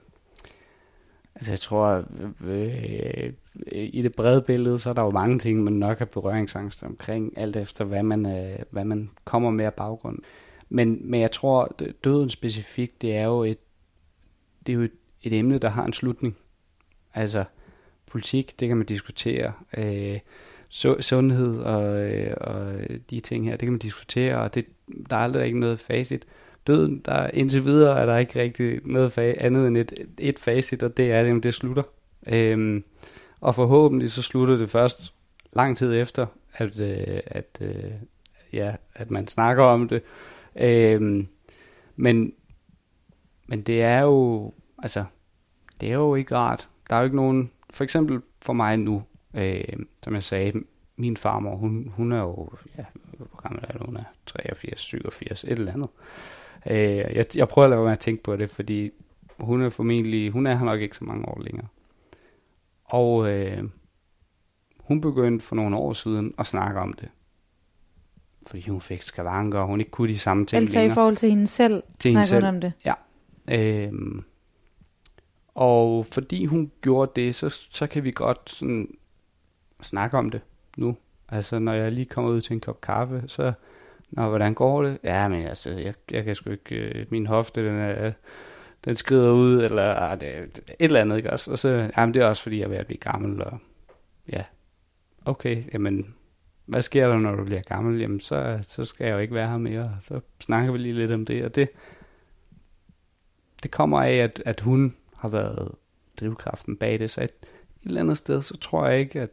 Altså 1.35 1.53
jeg 1.53 1.61
tror, 1.61 2.05
øh, 2.45 3.33
i 3.73 4.03
det 4.03 4.15
brede 4.15 4.43
billede, 4.43 4.79
så 4.79 4.91
er 4.91 4.95
der 4.95 5.05
jo 5.05 5.11
mange 5.11 5.39
ting, 5.39 5.65
man 5.65 5.73
nok 5.73 5.99
har 5.99 6.05
berøringsangst 6.05 6.83
omkring, 6.83 7.39
alt 7.39 7.57
efter 7.57 7.85
hvad 7.85 8.03
man, 8.03 8.27
øh, 8.27 8.59
hvad 8.71 8.85
man 8.85 9.11
kommer 9.25 9.51
med 9.51 9.65
af 9.65 9.75
baggrund. 9.75 10.19
Men, 10.69 11.11
men 11.11 11.21
jeg 11.21 11.33
tror, 11.33 11.77
døden 12.05 12.29
specifikt, 12.29 13.03
det 13.03 13.17
er 13.17 13.25
jo 13.25 13.43
et, 13.43 13.59
det 14.67 14.73
er 14.73 14.77
jo 14.77 14.83
et, 14.83 14.93
et 15.23 15.33
emne, 15.33 15.59
der 15.59 15.69
har 15.69 15.85
en 15.85 15.93
slutning. 15.93 16.37
Altså, 17.15 17.45
politik, 18.11 18.61
det 18.61 18.69
kan 18.69 18.77
man 18.77 18.87
diskutere. 18.87 19.53
Øh, 19.77 20.19
su- 20.71 21.01
sundhed 21.01 21.59
og, 21.59 22.11
øh, 22.11 22.35
og 22.41 22.73
de 23.11 23.21
ting 23.21 23.45
her, 23.45 23.53
det 23.53 23.67
kan 23.67 23.73
man 23.73 23.79
diskutere, 23.79 24.39
og 24.39 24.55
det, 24.55 24.67
der 25.11 25.17
er 25.17 25.21
aldrig 25.21 25.47
ikke 25.47 25.61
noget 25.61 25.79
facit. 25.79 26.27
Døden, 26.67 26.99
der 27.05 27.31
indtil 27.35 27.65
videre 27.65 28.01
er 28.01 28.07
der 28.07 28.17
ikke 28.19 28.41
rigtig 28.41 28.81
noget 28.85 29.19
fa- 29.19 29.45
andet 29.45 29.67
end 29.67 29.77
et, 29.77 29.93
et 30.19 30.39
facit, 30.39 30.83
og 30.83 30.97
det 30.97 31.13
er, 31.13 31.37
at 31.37 31.43
det 31.43 31.55
slutter. 31.55 31.83
Øh, 32.29 32.83
og 33.41 33.55
forhåbentlig 33.55 34.13
så 34.13 34.23
slutter 34.23 34.57
det 34.57 34.71
først 34.71 35.15
lang 35.53 35.77
tid 35.77 36.01
efter, 36.01 36.27
at, 36.55 36.81
øh, 36.81 37.21
at, 37.27 37.59
øh, 37.61 37.93
ja, 38.53 38.75
at 38.95 39.11
man 39.11 39.29
snakker 39.29 39.65
om 39.65 39.89
det. 39.89 40.03
Øh, 40.57 41.25
men, 41.97 42.33
men 43.47 43.63
det 43.63 43.83
er 43.83 44.01
jo, 44.01 44.53
altså, 44.79 45.05
det 45.81 45.89
er 45.89 45.95
jo 45.95 46.15
ikke 46.15 46.37
rart. 46.37 46.69
Der 46.91 46.97
er 46.97 47.01
jo 47.01 47.05
ikke 47.05 47.17
nogen, 47.17 47.51
for 47.71 47.85
eksempel 47.85 48.21
for 48.43 48.53
mig 48.53 48.77
nu, 48.77 49.03
øh, 49.35 49.65
som 50.03 50.15
jeg 50.15 50.23
sagde, 50.23 50.53
min 50.97 51.17
farmor, 51.17 51.57
hun, 51.57 51.93
hun 51.97 52.13
er 52.13 52.21
jo, 52.21 52.49
ja, 52.79 52.85
hvor 53.19 53.43
gammel 53.43 53.65
er 53.69 53.79
hun? 53.79 53.87
Hun 53.87 53.97
er 53.97 54.05
83, 54.27 54.81
87, 54.81 55.45
et 55.45 55.51
eller 55.51 55.73
andet. 55.73 55.91
Øh, 56.71 57.17
jeg, 57.17 57.25
jeg 57.35 57.49
prøver 57.49 57.67
at 57.67 57.71
lade 57.71 57.79
være 57.79 57.87
med 57.87 57.93
at 57.93 57.99
tænke 57.99 58.23
på 58.23 58.37
det, 58.37 58.51
fordi 58.51 58.91
hun 59.39 59.63
er 59.63 59.69
formentlig, 59.69 60.31
hun 60.31 60.47
er 60.47 60.55
her 60.55 60.65
nok 60.65 60.81
ikke 60.81 60.97
så 60.97 61.05
mange 61.05 61.29
år 61.29 61.41
længere. 61.41 61.67
Og 62.89 63.31
øh, 63.31 63.65
hun 64.81 65.01
begyndte 65.01 65.45
for 65.45 65.57
nogle 65.57 65.77
år 65.77 65.93
siden 65.93 66.35
at 66.39 66.47
snakke 66.47 66.81
om 66.81 66.93
det. 66.93 67.09
Fordi 68.47 68.69
hun 68.69 68.81
fik 68.81 69.03
skavanker, 69.03 69.59
og 69.59 69.67
hun 69.67 69.81
ikke 69.81 69.91
kunne 69.91 70.09
de 70.09 70.19
samme 70.19 70.47
ting 70.47 70.63
Altså 70.63 70.81
i 70.81 70.91
forhold 70.91 71.17
til 71.17 71.29
hende 71.29 71.47
selv, 71.47 71.83
til 71.99 72.11
hende 72.11 72.25
selv. 72.25 72.47
om 72.47 72.61
det. 72.61 72.73
Øhm, 73.51 74.25
og 75.55 76.07
fordi 76.07 76.45
hun 76.45 76.71
gjorde 76.81 77.13
det, 77.17 77.35
så, 77.35 77.49
så 77.49 77.87
kan 77.87 78.05
vi 78.05 78.11
godt 78.11 78.51
sådan 78.51 78.89
snakke 79.81 80.19
om 80.19 80.31
det 80.31 80.41
nu. 80.77 80.97
Altså 81.29 81.59
når 81.59 81.73
jeg 81.73 81.93
lige 81.93 82.05
kommer 82.07 82.31
ud 82.31 82.41
til 82.41 82.55
en 82.55 82.61
kop 82.61 82.81
kaffe, 82.81 83.23
så, 83.27 83.53
Nå, 84.11 84.29
hvordan 84.29 84.55
går 84.55 84.83
det? 84.83 84.99
Ja, 85.05 85.29
men 85.29 85.43
altså, 85.43 85.71
jeg, 85.71 85.95
jeg 86.11 86.25
kan 86.25 86.35
sgu 86.35 86.51
ikke, 86.51 86.75
øh, 86.75 87.07
min 87.11 87.27
hofte, 87.27 87.67
den, 87.67 87.79
er, 87.79 88.13
den 88.87 88.97
skrider 88.97 89.31
ud, 89.31 89.63
eller 89.63 89.95
ah, 89.95 90.21
det, 90.21 90.37
er- 90.37 90.43
et 90.43 90.61
eller 90.79 91.01
andet, 91.01 91.17
ikke 91.17 91.31
også? 91.33 91.51
Og 91.51 91.59
så, 91.59 91.91
jamen 91.97 92.15
det 92.15 92.23
er 92.23 92.27
også 92.27 92.43
fordi, 92.43 92.59
jeg 92.59 92.65
er 92.65 92.69
ved 92.69 92.77
at 92.77 92.87
blive 92.87 92.99
gammel, 92.99 93.43
og 93.43 93.59
ja, 94.33 94.45
okay, 95.25 95.65
jamen, 95.73 96.15
hvad 96.67 96.83
sker 96.83 97.09
der, 97.09 97.19
når 97.19 97.35
du 97.35 97.45
bliver 97.45 97.63
gammel? 97.63 98.01
Jamen, 98.01 98.21
så, 98.21 98.59
så 98.63 98.85
skal 98.85 99.05
jeg 99.07 99.15
jo 99.15 99.19
ikke 99.19 99.35
være 99.35 99.49
her 99.49 99.59
mere, 99.59 99.97
så 100.01 100.21
snakker 100.41 100.73
vi 100.73 100.79
lige 100.79 100.95
lidt 100.95 101.13
om 101.13 101.27
det, 101.27 101.45
og 101.45 101.55
det, 101.55 101.69
det 103.63 103.71
kommer 103.71 104.03
af, 104.03 104.13
at, 104.15 104.43
at 104.45 104.61
hun 104.61 104.97
har 105.17 105.29
været 105.29 105.73
drivkraften 106.21 106.77
bag 106.77 106.99
det, 106.99 107.11
så 107.11 107.21
et, 107.21 107.25
et 107.25 107.49
eller 107.85 108.01
andet 108.01 108.19
sted, 108.19 108.43
så 108.43 108.57
tror 108.57 108.87
jeg 108.87 109.01
ikke, 109.01 109.21
at, 109.21 109.31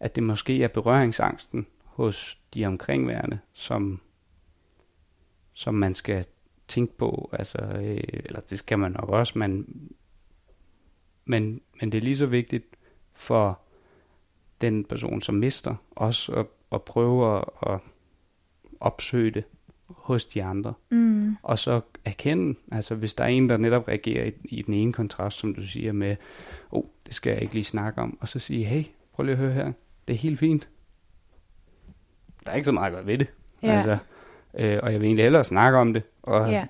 at 0.00 0.14
det 0.16 0.22
måske 0.22 0.62
er 0.64 0.68
berøringsangsten 0.68 1.66
hos 1.84 2.38
de 2.54 2.66
omkringværende, 2.66 3.38
som, 3.52 4.00
som 5.52 5.74
man 5.74 5.94
skal 5.94 6.24
tænke 6.70 6.96
på, 6.96 7.30
altså, 7.32 7.58
øh, 7.58 8.00
eller 8.24 8.40
det 8.40 8.58
skal 8.58 8.78
man 8.78 8.92
nok 8.92 9.08
også, 9.08 9.38
men, 9.38 9.66
men, 11.24 11.60
men 11.80 11.92
det 11.92 11.98
er 11.98 12.02
lige 12.02 12.16
så 12.16 12.26
vigtigt 12.26 12.64
for 13.12 13.60
den 14.60 14.84
person, 14.84 15.20
som 15.20 15.34
mister, 15.34 15.74
også 15.90 16.32
at, 16.32 16.46
at 16.72 16.82
prøve 16.82 17.38
at, 17.38 17.44
at 17.66 17.80
opsøge 18.80 19.30
det 19.30 19.44
hos 19.86 20.24
de 20.24 20.44
andre. 20.44 20.74
Mm. 20.90 21.36
Og 21.42 21.58
så 21.58 21.80
erkende, 22.04 22.58
altså 22.72 22.94
hvis 22.94 23.14
der 23.14 23.24
er 23.24 23.28
en, 23.28 23.48
der 23.48 23.56
netop 23.56 23.88
reagerer 23.88 24.26
i, 24.26 24.32
i 24.44 24.62
den 24.62 24.74
ene 24.74 24.92
kontrast, 24.92 25.38
som 25.38 25.54
du 25.54 25.62
siger 25.62 25.92
med, 25.92 26.16
oh, 26.70 26.84
det 27.06 27.14
skal 27.14 27.32
jeg 27.32 27.42
ikke 27.42 27.54
lige 27.54 27.64
snakke 27.64 28.00
om, 28.00 28.18
og 28.20 28.28
så 28.28 28.38
sige, 28.38 28.64
hey, 28.64 28.84
prøv 29.12 29.24
lige 29.24 29.32
at 29.32 29.38
høre 29.38 29.52
her, 29.52 29.72
det 30.08 30.14
er 30.14 30.18
helt 30.18 30.38
fint. 30.38 30.68
Der 32.46 32.52
er 32.52 32.56
ikke 32.56 32.64
så 32.64 32.72
meget 32.72 32.92
gøre 32.92 33.06
ved 33.06 33.18
det. 33.18 33.32
Ja. 33.62 33.68
Altså, 33.68 33.98
øh, 34.58 34.78
og 34.82 34.92
jeg 34.92 35.00
vil 35.00 35.06
egentlig 35.06 35.24
hellere 35.24 35.44
snakke 35.44 35.78
om 35.78 35.92
det, 35.92 36.02
og, 36.22 36.50
Ja. 36.50 36.66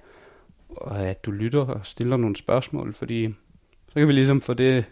og 0.68 1.00
at 1.08 1.24
du 1.24 1.30
lytter 1.30 1.60
og 1.60 1.86
stiller 1.86 2.16
nogle 2.16 2.36
spørgsmål, 2.36 2.92
fordi 2.92 3.34
så 3.88 3.94
kan 3.94 4.08
vi 4.08 4.12
ligesom 4.12 4.40
få 4.40 4.54
det, 4.54 4.84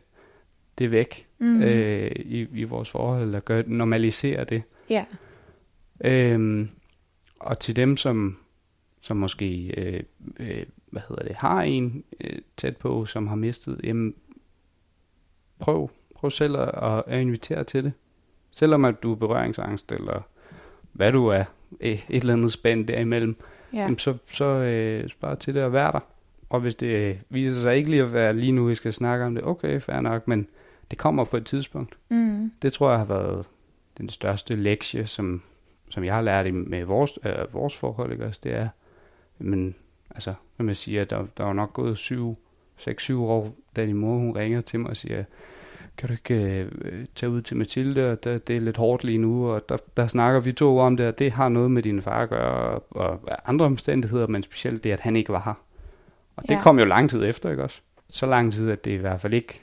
det 0.78 0.90
væk 0.90 1.24
Mm. 1.40 1.62
øh, 1.62 2.10
i, 2.16 2.46
i 2.52 2.64
vores 2.64 2.90
forhold, 2.90 3.22
eller 3.22 3.40
gøre, 3.40 3.62
normalisere 3.66 4.44
det. 4.44 4.62
ja. 4.90 5.04
Øhm, 6.00 6.68
og 7.40 7.60
til 7.60 7.76
dem, 7.76 7.96
som, 7.96 8.38
som 9.00 9.16
måske 9.16 9.74
øh, 9.80 10.02
øh, 10.40 10.62
hvad 10.90 11.02
hedder 11.08 11.22
det, 11.22 11.36
har 11.36 11.62
en 11.62 12.04
øh, 12.20 12.38
tæt 12.56 12.76
på, 12.76 13.04
som 13.04 13.26
har 13.26 13.36
mistet, 13.36 13.80
jamen, 13.84 14.14
prøv, 15.58 15.90
prøv 16.14 16.30
selv 16.30 16.56
at, 16.56 17.02
at 17.06 17.20
invitere 17.20 17.64
til 17.64 17.84
det. 17.84 17.92
Selvom 18.50 18.84
at 18.84 19.02
du 19.02 19.12
er 19.12 19.16
berøringsangst, 19.16 19.92
eller 19.92 20.22
hvad 20.92 21.12
du 21.12 21.26
er, 21.26 21.44
et, 21.80 21.92
et 22.08 22.20
eller 22.20 22.32
andet 22.32 22.52
spænd 22.52 22.86
derimellem, 22.86 23.36
ja. 23.72 23.78
Jamen, 23.78 23.98
så, 23.98 24.18
så 24.26 24.44
øh, 24.44 25.08
spørg 25.08 25.38
til 25.38 25.54
det 25.54 25.60
at 25.60 25.72
være 25.72 25.92
der. 25.92 26.00
Og 26.50 26.60
hvis 26.60 26.74
det 26.74 26.86
øh, 26.86 27.16
viser 27.30 27.60
sig 27.60 27.76
ikke 27.76 27.90
lige 27.90 28.02
at 28.02 28.12
være 28.12 28.32
lige 28.32 28.52
nu, 28.52 28.64
vi 28.64 28.74
skal 28.74 28.92
snakke 28.92 29.24
om 29.24 29.34
det, 29.34 29.44
okay, 29.44 29.80
fair 29.80 30.00
nok, 30.00 30.28
men 30.28 30.46
det 30.90 30.98
kommer 30.98 31.24
på 31.24 31.36
et 31.36 31.46
tidspunkt 31.46 31.94
Mm. 32.08 32.52
det 32.62 32.72
tror 32.72 32.90
jeg 32.90 32.98
har 32.98 33.04
været 33.06 33.46
den 33.98 34.08
største 34.08 34.56
lektie, 34.56 35.06
som, 35.06 35.42
som 35.88 36.04
jeg 36.04 36.14
har 36.14 36.22
lært 36.22 36.46
i- 36.46 36.50
med 36.50 36.84
vores, 36.84 37.18
øh, 37.26 37.54
vores 37.54 37.76
forhold, 37.76 38.12
ikke 38.12 38.26
også? 38.26 38.40
Det 38.44 38.54
er, 38.54 38.68
men 39.38 39.74
altså, 40.10 40.34
når 40.58 40.64
man 40.64 40.74
siger, 40.74 41.04
der, 41.04 41.26
der 41.36 41.44
var 41.44 41.52
nok 41.52 41.72
gået 41.72 41.98
syv, 41.98 42.36
seks, 42.76 43.02
syv 43.02 43.24
år, 43.24 43.54
da 43.76 43.86
din 43.86 43.96
mor, 43.96 44.18
hun 44.18 44.36
ringer 44.36 44.60
til 44.60 44.80
mig 44.80 44.90
og 44.90 44.96
siger, 44.96 45.24
kan 45.98 46.08
du 46.08 46.12
ikke 46.14 46.34
øh, 46.34 47.06
tage 47.14 47.30
ud 47.30 47.42
til 47.42 47.56
Mathilde, 47.56 48.10
og 48.10 48.24
der, 48.24 48.38
det 48.38 48.56
er 48.56 48.60
lidt 48.60 48.76
hårdt 48.76 49.04
lige 49.04 49.18
nu, 49.18 49.50
og 49.50 49.68
der, 49.68 49.76
der 49.96 50.06
snakker 50.06 50.40
vi 50.40 50.52
to 50.52 50.78
om 50.78 50.96
det, 50.96 51.06
og 51.06 51.18
det 51.18 51.32
har 51.32 51.48
noget 51.48 51.70
med 51.70 51.82
din 51.82 52.02
far 52.02 52.22
at 52.22 52.28
gøre, 52.28 52.52
og, 52.70 52.84
og 52.90 53.20
andre 53.46 53.66
omstændigheder, 53.66 54.26
men 54.26 54.42
specielt 54.42 54.84
det, 54.84 54.92
at 54.92 55.00
han 55.00 55.16
ikke 55.16 55.32
var 55.32 55.42
her. 55.44 55.54
Og 56.36 56.42
det 56.42 56.50
Ja. 56.54 56.62
kom 56.62 56.78
jo 56.78 56.84
lang 56.84 57.10
tid 57.10 57.24
efter, 57.24 57.50
ikke 57.50 57.62
også? 57.62 57.80
Så 58.10 58.26
lang 58.26 58.52
tid, 58.52 58.70
at 58.70 58.84
det 58.84 58.90
i 58.90 58.96
hvert 58.96 59.20
fald 59.20 59.34
ikke 59.34 59.60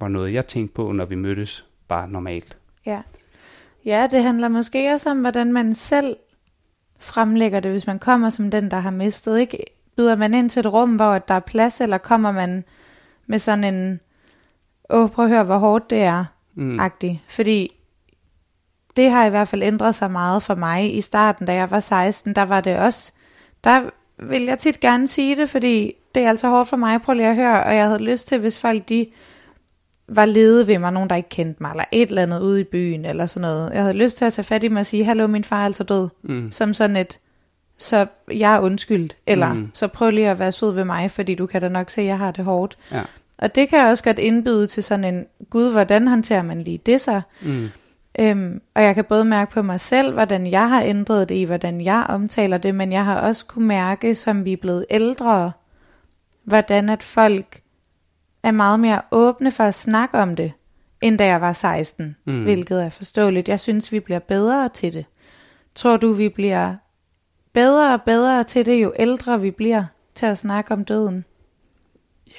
var 0.00 0.08
noget, 0.08 0.32
jeg 0.32 0.46
tænkte 0.46 0.74
på, 0.74 0.92
når 0.92 1.04
vi 1.04 1.14
mødtes, 1.14 1.64
bare 1.88 2.08
normalt. 2.08 2.56
Ja. 2.86 3.02
ja, 3.84 4.08
det 4.10 4.22
handler 4.22 4.48
måske 4.48 4.92
også 4.92 5.10
om, 5.10 5.20
hvordan 5.20 5.52
man 5.52 5.74
selv 5.74 6.16
fremlægger 6.98 7.60
det, 7.60 7.70
hvis 7.70 7.86
man 7.86 7.98
kommer 7.98 8.30
som 8.30 8.50
den, 8.50 8.70
der 8.70 8.76
har 8.76 8.90
mistet. 8.90 9.38
Ikke? 9.38 9.58
Byder 9.96 10.16
man 10.16 10.34
ind 10.34 10.50
til 10.50 10.60
et 10.60 10.72
rum, 10.72 10.96
hvor 10.96 11.18
der 11.18 11.34
er 11.34 11.40
plads, 11.40 11.80
eller 11.80 11.98
kommer 11.98 12.32
man 12.32 12.64
med 13.26 13.38
sådan 13.38 13.74
en, 13.74 14.00
åh, 14.90 15.10
prøv 15.10 15.24
at 15.24 15.30
høre, 15.30 15.44
hvor 15.44 15.58
hårdt 15.58 15.90
det 15.90 16.02
er, 16.02 16.24
Mm. 16.56 16.80
agtig. 16.80 17.22
Fordi 17.28 17.72
det 18.96 19.10
har 19.10 19.26
i 19.26 19.30
hvert 19.30 19.48
fald 19.48 19.62
ændret 19.62 19.94
sig 19.94 20.10
meget 20.10 20.42
for 20.42 20.54
mig. 20.54 20.96
I 20.96 21.00
starten, 21.00 21.46
da 21.46 21.54
jeg 21.54 21.70
var 21.70 21.80
16, 21.80 22.34
der 22.34 22.42
var 22.42 22.60
det 22.60 22.76
også 22.78 23.12
der 23.64 23.82
vil 24.18 24.42
jeg 24.42 24.58
tit 24.58 24.80
gerne 24.80 25.06
sige 25.06 25.36
det, 25.36 25.50
fordi 25.50 25.92
det 26.14 26.22
er 26.22 26.28
altså 26.28 26.48
hårdt 26.48 26.68
for 26.68 26.76
mig, 26.76 27.02
prøv 27.02 27.14
lige 27.14 27.28
at 27.28 27.36
høre, 27.36 27.64
og 27.64 27.74
jeg 27.76 27.84
havde 27.86 28.02
lyst 28.02 28.28
til, 28.28 28.38
hvis 28.38 28.58
folk 28.60 28.88
de 28.88 29.06
var 30.08 30.24
lede 30.24 30.66
ved 30.66 30.78
mig, 30.78 30.92
nogen 30.92 31.10
der 31.10 31.16
ikke 31.16 31.28
kendte 31.28 31.62
mig, 31.62 31.70
eller 31.70 31.84
et 31.92 32.08
eller 32.08 32.22
andet 32.22 32.40
ude 32.40 32.60
i 32.60 32.64
byen, 32.64 33.04
eller 33.04 33.26
sådan 33.26 33.40
noget. 33.42 33.70
Jeg 33.74 33.82
havde 33.82 33.94
lyst 33.94 34.18
til 34.18 34.24
at 34.24 34.32
tage 34.32 34.44
fat 34.44 34.62
i 34.64 34.68
mig 34.68 34.80
og 34.80 34.86
sige, 34.86 35.04
hallo, 35.04 35.26
min 35.26 35.44
far 35.44 35.60
er 35.60 35.64
altså 35.64 35.84
død. 35.84 36.08
Mm. 36.22 36.50
Som 36.50 36.74
sådan 36.74 36.96
et, 36.96 37.18
så 37.78 38.06
jeg 38.32 38.54
er 38.54 38.60
undskyldt, 38.60 39.16
eller 39.26 39.52
Mm. 39.52 39.70
så 39.74 39.88
prøv 39.88 40.10
lige 40.10 40.28
at 40.28 40.38
være 40.38 40.52
sød 40.52 40.72
ved 40.72 40.84
mig, 40.84 41.10
fordi 41.10 41.34
du 41.34 41.46
kan 41.46 41.60
da 41.60 41.68
nok 41.68 41.90
se, 41.90 42.00
at 42.00 42.06
jeg 42.06 42.18
har 42.18 42.30
det 42.30 42.44
hårdt. 42.44 42.78
Ja. 42.92 43.02
Og 43.44 43.54
det 43.54 43.68
kan 43.68 43.86
også 43.86 44.04
godt 44.04 44.18
indbyde 44.18 44.66
til 44.66 44.82
sådan 44.84 45.04
en, 45.14 45.26
gud, 45.50 45.72
hvordan 45.72 46.08
håndterer 46.08 46.42
man 46.42 46.62
lige 46.62 46.78
det 46.78 47.00
så? 47.00 47.20
Mm. 47.42 47.68
Øhm, 48.20 48.60
og 48.74 48.82
jeg 48.82 48.94
kan 48.94 49.04
både 49.04 49.24
mærke 49.24 49.50
på 49.52 49.62
mig 49.62 49.80
selv, 49.80 50.12
hvordan 50.12 50.46
jeg 50.46 50.68
har 50.68 50.82
ændret 50.82 51.28
det 51.28 51.34
i, 51.34 51.44
hvordan 51.44 51.80
jeg 51.80 52.06
omtaler 52.08 52.58
det, 52.58 52.74
men 52.74 52.92
jeg 52.92 53.04
har 53.04 53.20
også 53.20 53.46
kunne 53.46 53.66
mærke, 53.66 54.14
som 54.14 54.44
vi 54.44 54.52
er 54.52 54.56
blevet 54.56 54.86
ældre, 54.90 55.52
hvordan 56.44 56.88
at 56.88 57.02
folk 57.02 57.60
er 58.42 58.50
meget 58.50 58.80
mere 58.80 59.00
åbne 59.10 59.50
for 59.50 59.64
at 59.64 59.74
snakke 59.74 60.18
om 60.18 60.36
det, 60.36 60.52
end 61.00 61.18
da 61.18 61.26
jeg 61.26 61.40
var 61.40 61.52
16, 61.52 62.16
Mm. 62.24 62.42
hvilket 62.42 62.84
er 62.84 62.90
forståeligt. 62.90 63.48
Jeg 63.48 63.60
synes, 63.60 63.92
vi 63.92 64.00
bliver 64.00 64.18
bedre 64.18 64.68
til 64.68 64.92
det. 64.92 65.04
Tror 65.74 65.96
du, 65.96 66.12
vi 66.12 66.28
bliver 66.28 66.74
bedre 67.52 67.94
og 67.94 68.02
bedre 68.02 68.44
til 68.44 68.66
det, 68.66 68.82
jo 68.82 68.92
ældre 68.98 69.40
vi 69.40 69.50
bliver 69.50 69.84
til 70.14 70.26
at 70.26 70.38
snakke 70.38 70.72
om 70.72 70.84
døden? 70.84 71.24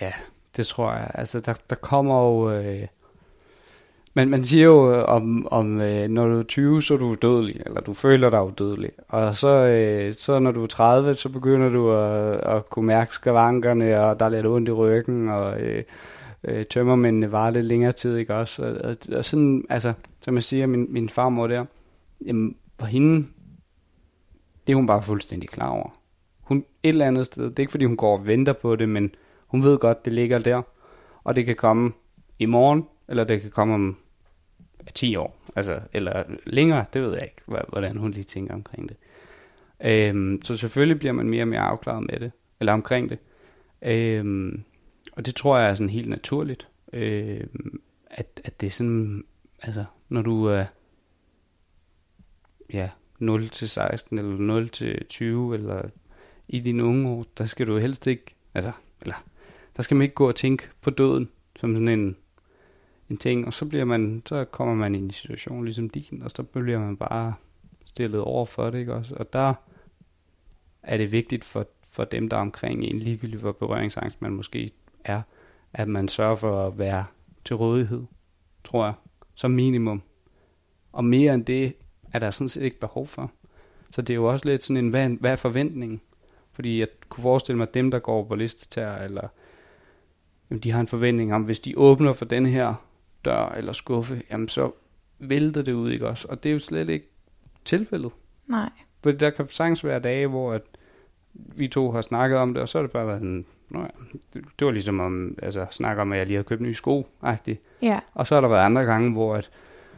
Ja, 0.02 0.12
det 0.56 0.68
tror 0.68 0.92
jeg. 0.92 1.12
Altså, 1.14 1.40
der, 1.40 1.54
der 1.70 1.76
kommer 1.76 2.22
jo... 2.22 2.52
Øh... 2.52 2.88
Men 4.18 4.30
man 4.30 4.46
siger 4.46 4.66
jo, 4.66 4.94
øh, 4.94 5.04
om, 5.08 5.48
om 5.52 5.82
øh, 5.82 6.08
når 6.08 6.28
du 6.28 6.40
er 6.40 6.44
20, 6.44 6.82
så 6.82 6.94
er 6.94 6.98
du 6.98 7.16
dødelig, 7.22 7.62
eller 7.66 7.82
du 7.82 7.94
føler 7.94 8.30
dig 8.30 8.44
udødelig. 8.44 8.92
Og 9.08 9.36
så, 9.36 9.48
øh, 9.48 10.14
så 10.14 10.40
når 10.40 10.52
du 10.52 10.64
er 10.64 10.68
30, 10.68 11.14
så 11.14 11.30
begynder 11.30 11.70
du 11.70 11.92
at, 11.92 12.56
at 12.56 12.70
kunne 12.70 12.86
mærke 12.88 13.14
skavankerne, 13.14 14.02
og 14.02 14.20
der 14.20 14.26
er 14.26 14.30
lidt 14.30 14.46
ondt 14.46 14.70
i 14.70 14.72
ryggen, 14.72 15.30
og 15.30 15.62
øh, 15.62 15.84
øh, 16.44 16.66
tømmermændene 16.66 17.32
var 17.32 17.50
lidt 17.50 17.66
længere 17.66 17.92
tid, 17.92 18.18
ikke 18.18 18.36
også? 18.36 18.64
Og, 18.64 18.90
og, 18.90 18.98
og 19.18 19.26
sådan, 19.26 19.66
altså, 19.70 19.94
som 20.22 20.36
jeg 20.36 20.44
siger, 20.44 20.68
min, 20.68 20.88
min 20.90 21.10
farmor 21.10 21.48
der, 21.48 21.66
jamen, 22.26 22.56
for 22.80 22.86
hende, 22.86 23.28
det 24.68 24.74
er 24.74 24.78
hun 24.78 24.88
bare 24.88 25.04
fuldstændig 25.04 25.50
klar 25.50 25.70
over. 25.70 25.90
Hun, 26.42 26.58
et 26.58 26.90
eller 26.90 27.08
andet 27.08 27.26
sted, 27.26 27.44
det 27.44 27.60
er 27.60 27.64
ikke 27.64 27.72
fordi 27.72 27.86
hun 27.86 27.98
går 27.98 28.18
og 28.18 28.28
venter 28.28 28.54
på 28.54 28.76
det, 28.76 28.90
men 28.90 29.12
hun 29.56 29.64
ved 29.64 29.78
godt, 29.78 30.06
det 30.06 30.14
ligger 30.14 30.38
der, 30.38 30.62
og 31.24 31.36
det 31.36 31.46
kan 31.46 31.56
komme 31.56 31.92
i 32.40 32.46
morgen, 32.46 32.86
eller 33.08 33.24
det 33.24 33.42
kan 33.42 33.52
komme 33.52 33.74
om 33.74 33.98
10 34.96 35.16
år, 35.16 35.38
altså, 35.56 35.80
eller 35.94 36.24
længere, 36.46 36.86
det 36.94 37.02
ved 37.02 37.14
jeg 37.14 37.24
ikke, 37.24 37.62
hvordan 37.70 37.98
hun 37.98 38.12
lige 38.12 38.24
tænker 38.24 38.54
omkring 38.54 38.90
det. 38.90 38.98
Øhm, 39.84 40.42
så 40.42 40.58
selvfølgelig 40.58 41.00
bliver 41.00 41.12
man 41.12 41.30
mere 41.30 41.44
og 41.44 41.48
mere 41.48 41.60
afklaret 41.60 42.08
med 42.12 42.20
det, 42.20 42.32
eller 42.60 42.74
omkring 42.74 43.10
det. 43.10 43.20
Øhm, 43.82 44.64
og 45.12 45.26
det 45.26 45.36
tror 45.36 45.58
jeg 45.58 45.70
er 45.70 45.76
sådan 45.76 45.90
helt 45.90 46.10
naturligt, 46.10 46.68
øhm, 46.94 47.82
at, 48.06 48.42
at 48.44 48.62
det 48.62 48.68
er 48.68 48.72
sådan, 48.72 49.24
altså, 49.62 49.86
når 50.10 50.22
du 50.22 50.46
er, 50.46 50.66
ja, 52.74 52.90
0 53.20 53.50
til 53.50 53.70
16, 53.70 54.18
eller 54.18 54.38
0 54.38 54.70
til 54.70 55.06
20, 55.10 55.54
eller 55.54 55.90
i 56.48 56.60
dine 56.60 56.84
unge 56.84 57.10
år, 57.10 57.26
der 57.38 57.46
skal 57.46 57.68
du 57.68 57.78
helst 57.78 58.08
ikke, 58.08 58.36
altså, 58.54 58.72
eller, 59.02 59.16
der 59.76 59.84
skal 59.84 59.96
man 59.98 60.02
ikke 60.02 60.16
gå 60.16 60.28
og 60.28 60.36
tænke 60.36 60.70
på 60.82 60.90
døden, 60.90 61.30
som 61.60 61.74
sådan 61.74 61.88
en, 61.88 62.16
en 63.10 63.18
ting, 63.18 63.48
og 63.48 63.54
så 63.54 63.66
bliver 63.66 63.86
man, 63.86 64.22
så 64.26 64.46
kommer 64.46 64.76
man 64.76 64.96
i 64.96 64.98
en 64.98 65.12
situation 65.12 65.66
ligesom 65.66 65.90
din, 65.90 66.22
og 66.22 66.32
så 66.32 66.44
bliver 66.44 66.80
man 66.80 66.98
bare 66.98 67.34
stillet 67.86 68.22
over 68.22 68.46
for 68.46 68.70
det, 68.70 68.80
ikke 68.80 68.94
også? 68.94 69.16
Og 69.16 69.34
der 69.34 69.54
er 70.84 70.98
det 70.98 71.12
vigtigt 71.12 71.44
for, 71.44 71.68
for 71.90 72.04
dem, 72.04 72.30
der 72.30 72.38
er 72.38 72.42
omkring 72.42 72.84
en, 72.84 73.00
ligegyldig 73.00 73.40
hvor 73.40 73.52
berøringsangst 73.52 74.22
man 74.22 74.32
måske 74.32 74.72
er, 75.04 75.22
at 75.74 75.88
man 75.88 76.08
sørger 76.08 76.36
for 76.36 76.68
at 76.68 76.78
være 76.78 77.06
til 77.46 77.56
rådighed, 77.56 78.04
tror 78.64 78.86
jeg, 78.86 78.94
som 79.36 79.52
minimum. 79.52 80.02
Og 80.92 81.06
mere 81.06 81.34
end 81.34 81.46
det 81.46 81.74
er 82.14 82.20
der 82.20 82.32
sådan 82.32 82.50
set 82.50 82.62
ikke 82.62 82.80
behov 82.80 83.08
for. 83.08 83.32
Så 83.92 84.02
det 84.02 84.14
er 84.14 84.16
jo 84.16 84.26
også 84.26 84.50
lidt 84.50 84.64
sådan 84.64 84.86
en, 84.86 84.90
hvad, 84.90 85.10
hvad 85.10 85.32
er 85.32 85.36
forventningen? 85.36 86.02
Fordi 86.52 86.80
jeg 86.80 86.88
kunne 87.10 87.22
forestille 87.22 87.58
mig, 87.58 87.68
at 87.68 87.74
dem, 87.74 87.92
der 87.92 88.00
går 88.00 88.24
på 88.24 88.36
listetær, 88.36 88.96
eller 88.96 89.28
jamen, 90.50 90.60
de 90.62 90.72
har 90.72 90.80
en 90.80 90.88
forventning 90.88 91.34
om, 91.34 91.44
hvis 91.44 91.60
de 91.60 91.74
åbner 91.78 92.14
for 92.14 92.26
den 92.26 92.46
her 92.46 92.74
dør 93.26 93.54
eller 93.58 93.74
skuffe, 93.74 94.22
jamen 94.32 94.50
så 94.50 94.72
vælter 95.20 95.62
det 95.62 95.74
ud, 95.74 95.92
ikke 95.92 96.08
også? 96.08 96.28
Og 96.30 96.44
det 96.44 96.50
er 96.50 96.54
jo 96.54 96.60
slet 96.60 96.90
ikke 96.90 97.08
tilfældet. 97.66 98.12
Nej. 98.48 98.70
For 99.04 99.12
der 99.12 99.30
kan 99.30 99.48
sagtens 99.48 99.84
være 99.86 100.00
dage, 100.00 100.28
hvor 100.28 100.54
at 100.54 100.62
vi 101.34 101.68
to 101.68 101.92
har 101.92 102.02
snakket 102.02 102.38
om 102.38 102.54
det, 102.54 102.62
og 102.64 102.70
så 102.70 102.78
er 102.78 102.82
det 102.82 102.92
bare 102.92 103.08
været 103.08 103.20
sådan, 103.20 103.46
Nå 103.70 103.80
ja, 103.80 103.88
det, 104.34 104.46
det 104.60 104.66
var 104.66 104.72
ligesom 104.72 105.00
om, 105.00 105.38
altså 105.42 105.66
snakke 105.72 106.02
om, 106.02 106.12
at 106.12 106.18
jeg 106.18 106.26
lige 106.28 106.36
havde 106.36 106.48
købt 106.48 106.62
nye 106.62 106.74
sko, 106.74 107.08
-agtigt. 107.24 107.56
Ja, 107.82 108.00
Og 108.14 108.28
så 108.28 108.36
har 108.36 108.42
der 108.42 108.48
været 108.48 108.66
andre 108.66 108.82
gange, 108.84 109.12
hvor 109.12 109.36
at, 109.36 109.50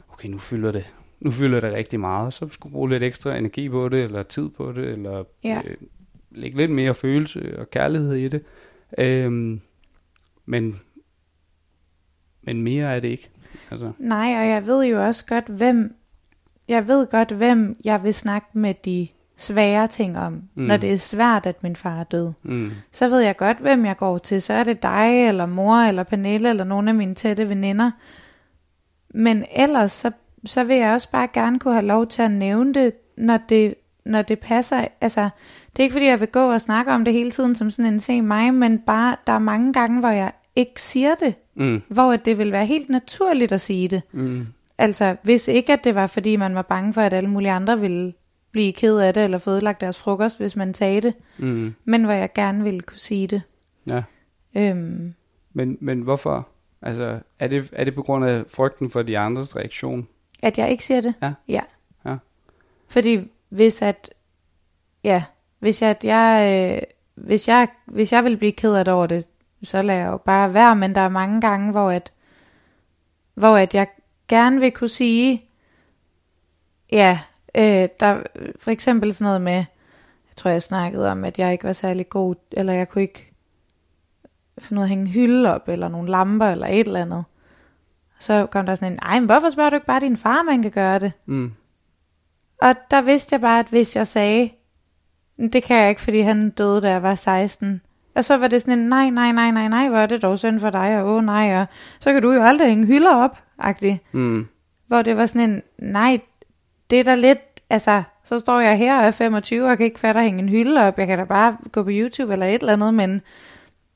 okay, 0.10 0.30
nu 0.30 0.38
fylder 0.38 0.72
det, 0.72 0.94
nu 1.20 1.32
fylder 1.32 1.60
det 1.60 1.74
rigtig 1.74 2.00
meget, 2.00 2.34
så 2.34 2.48
skal 2.50 2.70
du 2.70 2.74
bruge 2.74 2.90
lidt 2.90 3.04
ekstra 3.04 3.38
energi 3.38 3.70
på 3.70 3.90
det, 3.90 4.04
eller 4.04 4.24
tid 4.24 4.50
på 4.50 4.72
det, 4.72 4.86
eller 4.90 5.24
Ja. 5.44 5.62
øh, 5.66 5.76
lægge 6.32 6.58
lidt 6.58 6.72
mere 6.72 6.94
følelse 6.94 7.60
og 7.60 7.70
kærlighed 7.72 8.14
i 8.14 8.28
det. 8.28 8.44
Øhm, 8.98 9.62
men, 10.48 10.76
men 12.44 12.62
mere 12.62 12.96
er 12.96 13.00
det 13.00 13.08
ikke. 13.08 13.30
Altså, 13.72 13.92
nej, 13.98 14.36
og 14.44 14.48
jeg 14.48 14.66
ved 14.68 14.86
jo 14.86 15.06
også 15.06 15.26
godt, 15.26 15.46
hvem, 15.48 15.96
jeg 16.68 16.88
ved 16.88 17.08
godt, 17.08 17.32
hvem 17.32 17.76
jeg 17.86 18.04
vil 18.04 18.14
snakke 18.14 18.48
med 18.54 18.74
de 18.86 19.08
svære 19.38 19.88
ting 19.88 20.18
om, 20.18 20.34
Mm. 20.56 20.64
når 20.64 20.78
det 20.78 20.94
er 20.94 20.98
svært, 20.98 21.46
at 21.46 21.64
min 21.64 21.76
far 21.76 22.00
er 22.00 22.04
død. 22.04 22.32
mm, 22.44 22.72
Så 22.92 23.10
ved 23.10 23.20
jeg 23.20 23.38
godt, 23.38 23.58
hvem 23.58 23.86
jeg 23.86 23.98
går 23.98 24.18
til. 24.18 24.42
Så 24.42 24.54
er 24.54 24.64
det 24.64 24.84
dig, 24.84 25.28
eller 25.28 25.46
mor, 25.46 25.76
eller 25.76 26.04
Pernille, 26.04 26.50
eller 26.50 26.64
nogle 26.64 26.90
af 26.90 26.96
mine 26.96 27.16
tætte 27.16 27.50
veninder. 27.50 27.92
Men 29.14 29.46
ellers, 29.56 29.92
så, 29.92 30.12
så 30.46 30.64
vil 30.64 30.76
jeg 30.78 30.94
også 30.94 31.12
bare 31.12 31.28
gerne 31.34 31.60
kunne 31.60 31.74
have 31.74 31.86
lov 31.86 32.08
til 32.08 32.22
at 32.22 32.32
nævne 32.32 32.74
det, 32.74 32.94
når 33.18 33.38
det, 33.50 33.76
når 34.06 34.22
det 34.22 34.40
passer. 34.40 34.86
Altså, 35.02 35.22
det 35.72 35.80
er 35.80 35.84
ikke 35.84 35.94
fordi, 35.94 36.06
jeg 36.06 36.20
vil 36.20 36.28
gå 36.28 36.52
og 36.52 36.62
snakke 36.62 36.92
om 36.92 37.06
det 37.06 37.14
hele 37.14 37.32
tiden 37.32 37.56
som 37.56 37.72
sådan 37.72 37.94
en 37.94 38.00
se 38.00 38.22
mig, 38.22 38.54
men 38.54 38.80
bare, 38.80 39.16
der 39.28 39.34
er 39.34 39.40
mange 39.40 39.74
gange, 39.74 40.00
hvor 40.00 40.10
jeg 40.10 40.32
ikke 40.58 40.82
siger 40.82 41.16
det. 41.16 41.36
mm, 41.56 41.82
Hvor 41.88 42.12
at 42.12 42.26
det 42.26 42.38
vil 42.38 42.52
være 42.52 42.66
helt 42.66 42.90
naturligt 42.90 43.52
at 43.52 43.62
sige 43.62 43.88
det. 43.88 44.02
mm, 44.12 44.48
Altså, 44.78 45.16
hvis 45.24 45.48
ikke 45.48 45.74
at 45.74 45.84
det 45.84 45.96
var, 45.96 46.08
fordi 46.08 46.36
man 46.36 46.56
var 46.56 46.62
bange 46.62 46.94
for, 46.94 47.02
at 47.02 47.14
alle 47.14 47.30
mulige 47.30 47.52
andre 47.52 47.80
ville 47.80 48.14
blive 48.52 48.74
ked 48.74 48.98
af 49.00 49.14
det, 49.14 49.24
eller 49.24 49.38
få 49.38 49.50
ødelagt 49.52 49.82
deres 49.82 49.98
frokost, 49.98 50.38
hvis 50.38 50.56
man 50.56 50.74
sagde 50.74 51.02
det. 51.02 51.14
mm, 51.38 51.74
Men 51.86 52.04
hvor 52.04 52.14
jeg 52.14 52.34
gerne 52.34 52.64
ville 52.64 52.82
kunne 52.82 52.98
sige 53.00 53.28
det. 53.28 53.42
ja. 53.88 54.04
Øhm, 54.56 55.14
Men, 55.54 55.78
men 55.82 56.02
hvorfor? 56.02 56.48
Altså, 56.82 57.20
er 57.40 57.48
det, 57.48 57.70
er 57.74 57.84
det 57.84 57.96
på 57.96 58.02
grund 58.04 58.26
af 58.26 58.44
frygten 58.48 58.90
for 58.90 59.02
de 59.02 59.18
andres 59.20 59.56
reaktion? 59.56 60.08
at 60.42 60.58
jeg 60.58 60.72
ikke 60.72 60.84
siger 60.84 61.02
det? 61.02 61.14
Ja. 61.22 61.34
Ja. 61.48 61.62
Ja. 62.06 62.16
Fordi 62.88 63.32
hvis 63.50 63.82
at, 63.82 64.10
ja, 65.04 65.24
hvis 65.60 65.82
at 65.82 66.04
jeg, 66.04 66.50
øh, 66.76 66.82
hvis 67.16 67.48
jeg, 67.48 67.68
hvis 67.86 68.12
jeg 68.14 68.24
vil 68.24 68.38
blive 68.38 68.52
ked 68.52 68.74
af 68.76 68.86
det 68.86 68.94
over 68.94 69.08
det, 69.08 69.24
så 69.64 69.82
lader 69.82 70.00
jeg 70.00 70.08
jo 70.12 70.18
bare 70.18 70.54
være, 70.54 70.76
men 70.76 70.96
der 70.96 71.02
er 71.02 71.10
mange 71.10 71.42
gange, 71.42 71.72
hvor 71.72 71.92
at, 71.92 72.12
hvor 73.34 73.58
at 73.58 73.74
jeg 73.74 73.88
gerne 74.28 74.60
vil 74.60 74.72
kunne 74.72 74.90
sige, 74.90 75.44
ja, 76.92 77.20
øh, 77.58 77.90
der 78.00 78.24
for 78.60 78.72
eksempel 78.72 79.14
sådan 79.14 79.26
noget 79.26 79.42
med, 79.42 79.54
jeg 80.28 80.36
tror 80.36 80.52
jeg 80.52 80.62
snakkede 80.64 81.12
om, 81.12 81.24
at 81.24 81.40
jeg 81.40 81.52
ikke 81.52 81.64
var 81.64 81.74
særlig 81.74 82.10
god, 82.10 82.36
eller 82.52 82.74
jeg 82.74 82.90
kunne 82.90 83.02
ikke 83.02 83.34
finde 84.60 84.80
ud 84.80 84.84
af 84.84 84.86
at 84.86 84.90
hænge 84.90 85.02
en 85.06 85.12
hylde 85.12 85.56
op, 85.56 85.70
eller 85.70 85.88
nogle 85.88 86.10
lamper, 86.12 86.46
eller 86.46 86.68
et 86.68 86.88
eller 86.88 87.02
andet. 87.02 87.24
Så 88.20 88.46
kom 88.46 88.66
der 88.66 88.76
sådan 88.76 88.94
en, 88.94 89.00
nej, 89.04 89.20
men 89.20 89.26
hvorfor 89.26 89.50
spørger 89.50 89.70
du 89.70 89.76
ikke 89.76 89.86
bare 89.88 90.00
din 90.00 90.18
far, 90.18 90.40
om 90.40 90.48
han 90.48 90.62
kan 90.62 90.72
gøre 90.72 91.00
det? 91.00 91.12
Mm, 91.26 91.54
Og 92.62 92.76
der 92.92 93.02
vidste 93.02 93.34
jeg 93.34 93.42
bare, 93.42 93.60
at 93.60 93.68
hvis 93.68 93.96
jeg 93.96 94.08
sagde, 94.08 94.50
det 95.54 95.64
kan 95.64 95.78
jeg 95.78 95.90
ikke, 95.90 96.02
fordi 96.02 96.20
han 96.20 96.50
døde, 96.50 96.82
da 96.82 96.90
jeg 96.90 97.04
var 97.04 97.16
16. 97.16 97.82
Og 98.18 98.26
så 98.26 98.38
var 98.38 98.48
det 98.48 98.62
sådan 98.62 98.80
en, 98.80 98.86
nej, 98.86 99.10
nej, 99.10 99.32
nej, 99.32 99.52
nej, 99.52 99.68
nej, 99.68 99.90
hvor 99.90 99.98
er 99.98 100.06
det 100.06 100.22
dog 100.22 100.40
synd 100.40 100.60
for 100.60 100.70
dig, 100.70 101.02
og 101.02 101.16
åh 101.16 101.24
nej, 101.24 101.62
og 101.62 101.66
så 102.00 102.14
kan 102.14 102.22
du 102.22 102.32
jo 102.32 102.42
aldrig 102.44 102.68
hænge 102.68 102.86
hylder 102.86 103.16
op, 103.16 103.38
agtigt. 103.60 103.98
mm, 104.12 104.48
Hvor 104.88 105.02
det 105.02 105.18
var 105.18 105.26
sådan 105.26 105.50
en, 105.50 105.62
nej, 105.80 106.20
det 106.90 107.00
er 107.00 107.04
da 107.04 107.16
lidt, 107.16 107.40
altså, 107.70 108.04
så 108.24 108.40
står 108.40 108.60
jeg 108.60 108.78
her 108.78 108.98
og 109.00 109.06
er 109.06 109.12
25 109.12 109.70
og 109.70 109.78
kan 109.78 109.86
ikke 109.86 110.00
fatte 110.00 110.20
at 110.20 110.24
hænge 110.24 110.40
en 110.40 110.50
hylde 110.50 110.88
op. 110.88 110.98
Jeg 111.00 111.08
kan 111.08 111.18
da 111.18 111.24
bare 111.24 111.58
gå 111.72 111.84
på 111.84 111.90
YouTube 111.94 112.34
eller 112.34 112.46
et 112.46 112.60
eller 112.62 112.74
andet, 112.74 112.94
men, 112.94 113.22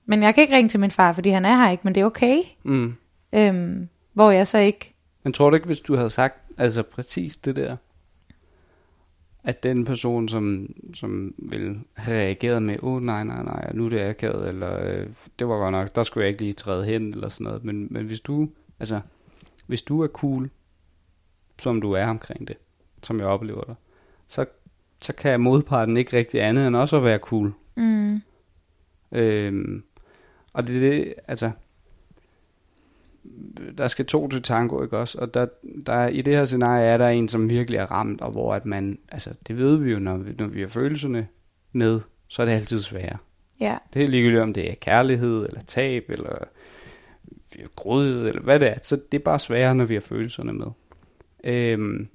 men 0.05 0.23
jeg 0.23 0.35
kan 0.35 0.41
ikke 0.41 0.55
ringe 0.55 0.69
til 0.69 0.79
min 0.79 0.91
far, 0.91 1.13
fordi 1.13 1.29
han 1.29 1.45
er 1.45 1.55
her 1.57 1.71
ikke, 1.71 1.81
men 1.83 1.95
det 1.95 2.01
er 2.01 2.05
okay. 2.05 2.37
mm. 2.63 2.95
Øhm, 3.35 3.87
hvor 4.13 4.31
jeg 4.31 4.47
så 4.47 4.57
ikke, 4.57 4.93
Men 5.23 5.33
tror 5.33 5.49
du 5.49 5.55
ikke, 5.55 5.67
hvis 5.67 5.79
du 5.79 5.95
havde 5.95 6.09
sagt 6.09 6.41
altså 6.57 6.83
præcis 6.83 7.37
det 7.37 7.55
der, 7.55 7.75
at 9.43 9.63
den 9.63 9.85
person, 9.85 10.29
som, 10.29 10.73
som 10.93 11.33
vil 11.37 11.79
have 11.93 12.17
reageret 12.17 12.63
med, 12.63 12.77
åh 12.83 12.93
oh, 12.93 13.03
nej, 13.03 13.23
nej, 13.23 13.43
nej, 13.43 13.71
nu 13.73 13.85
er 13.85 13.89
det 13.89 13.99
akavet, 13.99 14.47
eller 14.47 14.83
øh, 14.83 15.07
det 15.39 15.47
var 15.47 15.57
godt 15.57 15.71
nok, 15.71 15.95
der 15.95 16.03
skulle 16.03 16.21
jeg 16.21 16.29
ikke 16.29 16.41
lige 16.41 16.53
træde 16.53 16.85
hen, 16.85 17.13
eller 17.13 17.29
sådan 17.29 17.43
noget. 17.43 17.63
Men, 17.63 17.87
men 17.89 18.05
hvis 18.05 18.21
du, 18.21 18.49
altså, 18.79 19.01
hvis 19.67 19.81
du 19.81 20.01
er 20.01 20.07
cool, 20.07 20.49
som 21.59 21.81
du 21.81 21.91
er 21.91 22.07
omkring 22.07 22.47
det, 22.47 22.57
som 23.03 23.19
jeg 23.19 23.27
oplever 23.27 23.63
dig, 23.63 23.75
så 24.27 24.45
så 25.01 25.13
kan 25.13 25.39
modparten 25.39 25.97
ikke 25.97 26.17
rigtig 26.17 26.41
andet 26.41 26.67
end 26.67 26.75
også 26.75 26.97
at 26.97 27.03
være 27.03 27.17
cool. 27.17 27.53
Mm. 27.75 28.21
Øhm, 29.11 29.83
og 30.53 30.67
det 30.67 30.75
er 30.75 30.79
det, 30.79 31.13
altså, 31.27 31.51
der 33.77 33.87
skal 33.87 34.05
to 34.05 34.27
til 34.27 34.41
tango, 34.41 34.83
ikke 34.83 34.97
også? 34.97 35.17
Og 35.17 35.33
der, 35.33 35.47
der, 35.85 36.07
i 36.07 36.21
det 36.21 36.35
her 36.35 36.45
scenarie 36.45 36.85
er 36.85 36.97
der 36.97 37.07
en, 37.07 37.27
som 37.27 37.49
virkelig 37.49 37.77
er 37.77 37.91
ramt, 37.91 38.21
og 38.21 38.31
hvor 38.31 38.53
at 38.53 38.65
man, 38.65 38.99
altså, 39.09 39.29
det 39.47 39.57
ved 39.57 39.77
vi 39.77 39.91
jo, 39.91 39.99
når 39.99 40.17
vi, 40.17 40.31
når 40.37 40.47
vi 40.47 40.61
har 40.61 40.67
følelserne 40.67 41.27
med, 41.71 41.99
så 42.27 42.41
er 42.41 42.45
det 42.45 42.53
altid 42.53 42.81
sværere. 42.81 43.17
Ja. 43.59 43.77
Det 43.93 44.03
er 44.03 44.07
ligegyldigt, 44.07 44.41
om 44.41 44.53
det 44.53 44.71
er 44.71 44.75
kærlighed, 44.75 45.45
eller 45.45 45.61
tab, 45.61 46.09
eller 46.09 46.35
grådighed, 47.75 48.27
eller 48.27 48.41
hvad 48.41 48.59
det 48.59 48.69
er. 48.69 48.75
Så 48.81 48.99
det 49.11 49.19
er 49.19 49.23
bare 49.23 49.39
sværere, 49.39 49.75
når 49.75 49.85
vi 49.85 49.93
har 49.93 50.01
følelserne 50.01 50.53
med. 50.53 50.67
Øhm, 51.43 52.07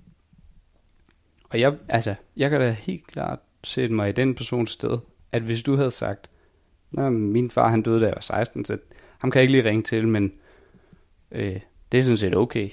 og 1.51 1.61
jeg, 1.61 1.75
altså, 1.89 2.15
jeg 2.37 2.51
kan 2.51 2.61
da 2.61 2.71
helt 2.71 3.07
klart 3.07 3.39
sætte 3.65 3.95
mig 3.95 4.09
i 4.09 4.13
den 4.13 4.35
persons 4.35 4.71
sted, 4.71 4.99
at 5.33 5.43
hvis 5.43 5.63
du 5.63 5.77
havde 5.77 5.91
sagt, 5.91 6.31
Nå, 6.91 7.11
min 7.11 7.51
far 7.51 7.69
han 7.69 7.83
døde 7.83 8.01
da 8.01 8.07
jeg 8.07 8.15
var 8.15 8.21
16, 8.21 8.65
så 8.65 8.79
ham 9.19 9.31
kan 9.31 9.39
jeg 9.39 9.43
ikke 9.43 9.53
lige 9.53 9.69
ringe 9.69 9.83
til, 9.83 10.09
men 10.09 10.33
øh, 11.31 11.61
det 11.93 12.01
er 12.01 12.05
sådan 12.05 12.16
set 12.16 12.37
okay. 12.37 12.70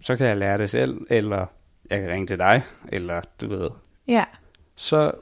Så 0.00 0.16
kan 0.16 0.26
jeg 0.26 0.36
lære 0.36 0.58
det 0.58 0.70
selv, 0.70 1.06
eller 1.10 1.46
jeg 1.90 2.00
kan 2.00 2.10
ringe 2.10 2.26
til 2.26 2.38
dig, 2.38 2.62
eller 2.88 3.20
du 3.40 3.48
ved. 3.48 3.70
Ja. 4.08 4.24
Så, 4.76 5.12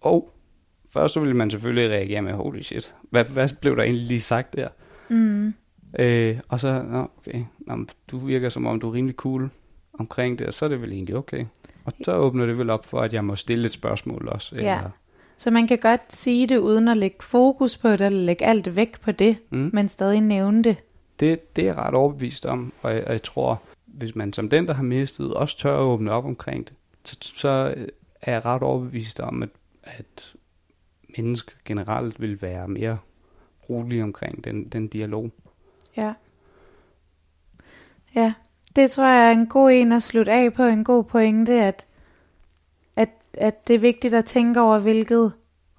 og 0.00 0.34
først 0.90 1.14
så 1.14 1.20
ville 1.20 1.36
man 1.36 1.50
selvfølgelig 1.50 1.90
reagere 1.90 2.22
med, 2.22 2.32
holy 2.32 2.60
shit, 2.60 2.94
hvad, 3.10 3.24
hvad 3.24 3.60
blev 3.60 3.76
der 3.76 3.82
egentlig 3.82 4.06
lige 4.06 4.20
sagt 4.20 4.54
der? 4.54 4.68
Mm. 5.08 5.54
Øh, 5.98 6.40
og 6.48 6.60
så, 6.60 6.82
nå, 6.82 7.10
okay, 7.18 7.44
nå, 7.58 7.86
du 8.10 8.18
virker 8.18 8.48
som 8.48 8.66
om, 8.66 8.80
du 8.80 8.88
er 8.88 8.94
rimelig 8.94 9.16
cool 9.16 9.50
omkring 9.98 10.38
det, 10.38 10.46
og 10.46 10.54
så 10.54 10.64
er 10.64 10.68
det 10.68 10.82
vel 10.82 10.92
egentlig 10.92 11.16
okay. 11.16 11.44
Og 11.84 11.92
så 12.04 12.16
åbner 12.16 12.46
det 12.46 12.58
vel 12.58 12.70
op 12.70 12.86
for, 12.86 12.98
at 12.98 13.12
jeg 13.12 13.24
må 13.24 13.36
stille 13.36 13.66
et 13.66 13.72
spørgsmål 13.72 14.28
også. 14.28 14.56
Ja. 14.56 14.76
Eller, 14.76 14.90
Så 15.38 15.50
man 15.50 15.66
kan 15.66 15.78
godt 15.78 16.12
sige 16.12 16.46
det 16.46 16.58
uden 16.58 16.88
at 16.88 16.96
lægge 16.96 17.16
fokus 17.20 17.78
på 17.78 17.88
det, 17.88 18.00
eller 18.00 18.20
lægge 18.20 18.44
alt 18.44 18.76
væk 18.76 19.00
på 19.00 19.12
det, 19.12 19.36
mm. 19.50 19.70
men 19.72 19.88
stadig 19.88 20.20
nævne 20.20 20.64
det. 20.64 20.76
Det, 21.20 21.56
det 21.56 21.62
er 21.62 21.66
jeg 21.66 21.76
ret 21.76 21.94
overbevist 21.94 22.46
om, 22.46 22.72
og 22.82 22.94
jeg, 22.94 23.04
og 23.04 23.12
jeg 23.12 23.22
tror, 23.22 23.62
hvis 23.86 24.14
man 24.14 24.32
som 24.32 24.48
den, 24.48 24.66
der 24.66 24.74
har 24.74 24.82
mistet, 24.82 25.34
også 25.34 25.58
tør 25.58 25.74
at 25.74 25.80
åbne 25.80 26.12
op 26.12 26.24
omkring 26.24 26.68
det, 26.68 26.74
så, 27.04 27.16
så 27.20 27.74
er 28.20 28.32
jeg 28.32 28.44
ret 28.44 28.62
overbevist 28.62 29.20
om, 29.20 29.42
at, 29.42 29.50
at 29.82 30.34
mennesker 31.18 31.52
generelt 31.64 32.20
vil 32.20 32.42
være 32.42 32.68
mere 32.68 32.98
rolige 33.70 34.02
omkring 34.02 34.44
den, 34.44 34.68
den 34.68 34.88
dialog. 34.88 35.30
Ja. 35.96 36.14
Ja, 38.14 38.34
det 38.76 38.90
tror 38.90 39.06
jeg 39.06 39.28
er 39.28 39.32
en 39.32 39.46
god 39.46 39.70
en 39.70 39.92
at 39.92 40.02
slutte 40.02 40.32
af 40.32 40.54
på, 40.54 40.62
en 40.62 40.84
god 40.84 41.04
pointe, 41.04 41.52
at, 41.52 41.86
at, 42.96 43.10
at 43.34 43.68
det 43.68 43.74
er 43.74 43.78
vigtigt 43.78 44.14
at 44.14 44.24
tænke 44.24 44.60
over, 44.60 44.78
hvilket 44.78 45.32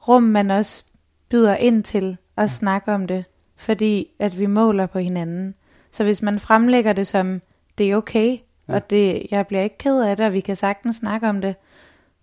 rum 0.07 0.23
man 0.23 0.51
også 0.51 0.83
byder 1.29 1.55
ind 1.55 1.83
til 1.83 2.17
at 2.37 2.49
snakke 2.49 2.91
om 2.91 3.07
det, 3.07 3.25
fordi 3.57 4.07
at 4.19 4.39
vi 4.39 4.45
måler 4.45 4.85
på 4.85 4.99
hinanden. 4.99 5.55
Så 5.91 6.03
hvis 6.03 6.21
man 6.21 6.39
fremlægger 6.39 6.93
det 6.93 7.07
som, 7.07 7.41
det 7.77 7.91
er 7.91 7.95
okay, 7.95 8.37
Ja. 8.69 8.73
og 8.73 8.89
det, 8.89 9.27
jeg 9.31 9.47
bliver 9.47 9.63
ikke 9.63 9.77
ked 9.77 10.01
af 10.01 10.17
det, 10.17 10.25
og 10.25 10.33
vi 10.33 10.39
kan 10.39 10.55
sagtens 10.55 10.95
snakke 10.95 11.29
om 11.29 11.41
det, 11.41 11.55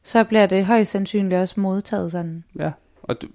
så 0.02 0.24
bliver 0.24 0.46
det 0.46 0.66
højst 0.66 0.90
sandsynligt 0.90 1.34
også 1.40 1.60
modtaget 1.60 2.12
sådan. 2.12 2.44
Ja, 2.58 2.70
og 3.02 3.22
du, 3.22 3.28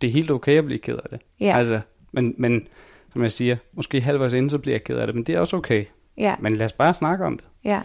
det 0.00 0.06
er 0.08 0.12
helt 0.12 0.30
okay 0.30 0.58
at 0.58 0.64
blive 0.64 0.78
ked 0.78 0.94
af 0.96 1.08
det. 1.10 1.20
Ja, 1.40 1.58
Altså, 1.58 1.80
men, 2.12 2.34
men 2.38 2.68
som 3.12 3.22
jeg 3.22 3.32
siger, 3.32 3.56
måske 3.72 4.00
halvvejs 4.00 4.32
inden, 4.32 4.50
så 4.50 4.58
bliver 4.58 4.74
jeg 4.74 4.84
ked 4.84 4.96
af 4.98 5.06
det, 5.06 5.14
men 5.16 5.24
det 5.24 5.34
er 5.34 5.40
også 5.40 5.56
okay. 5.56 5.84
ja, 6.18 6.34
Men 6.40 6.56
lad 6.56 6.66
os 6.66 6.72
bare 6.72 6.94
snakke 6.94 7.24
om 7.24 7.36
det. 7.38 7.46
ja. 7.64 7.82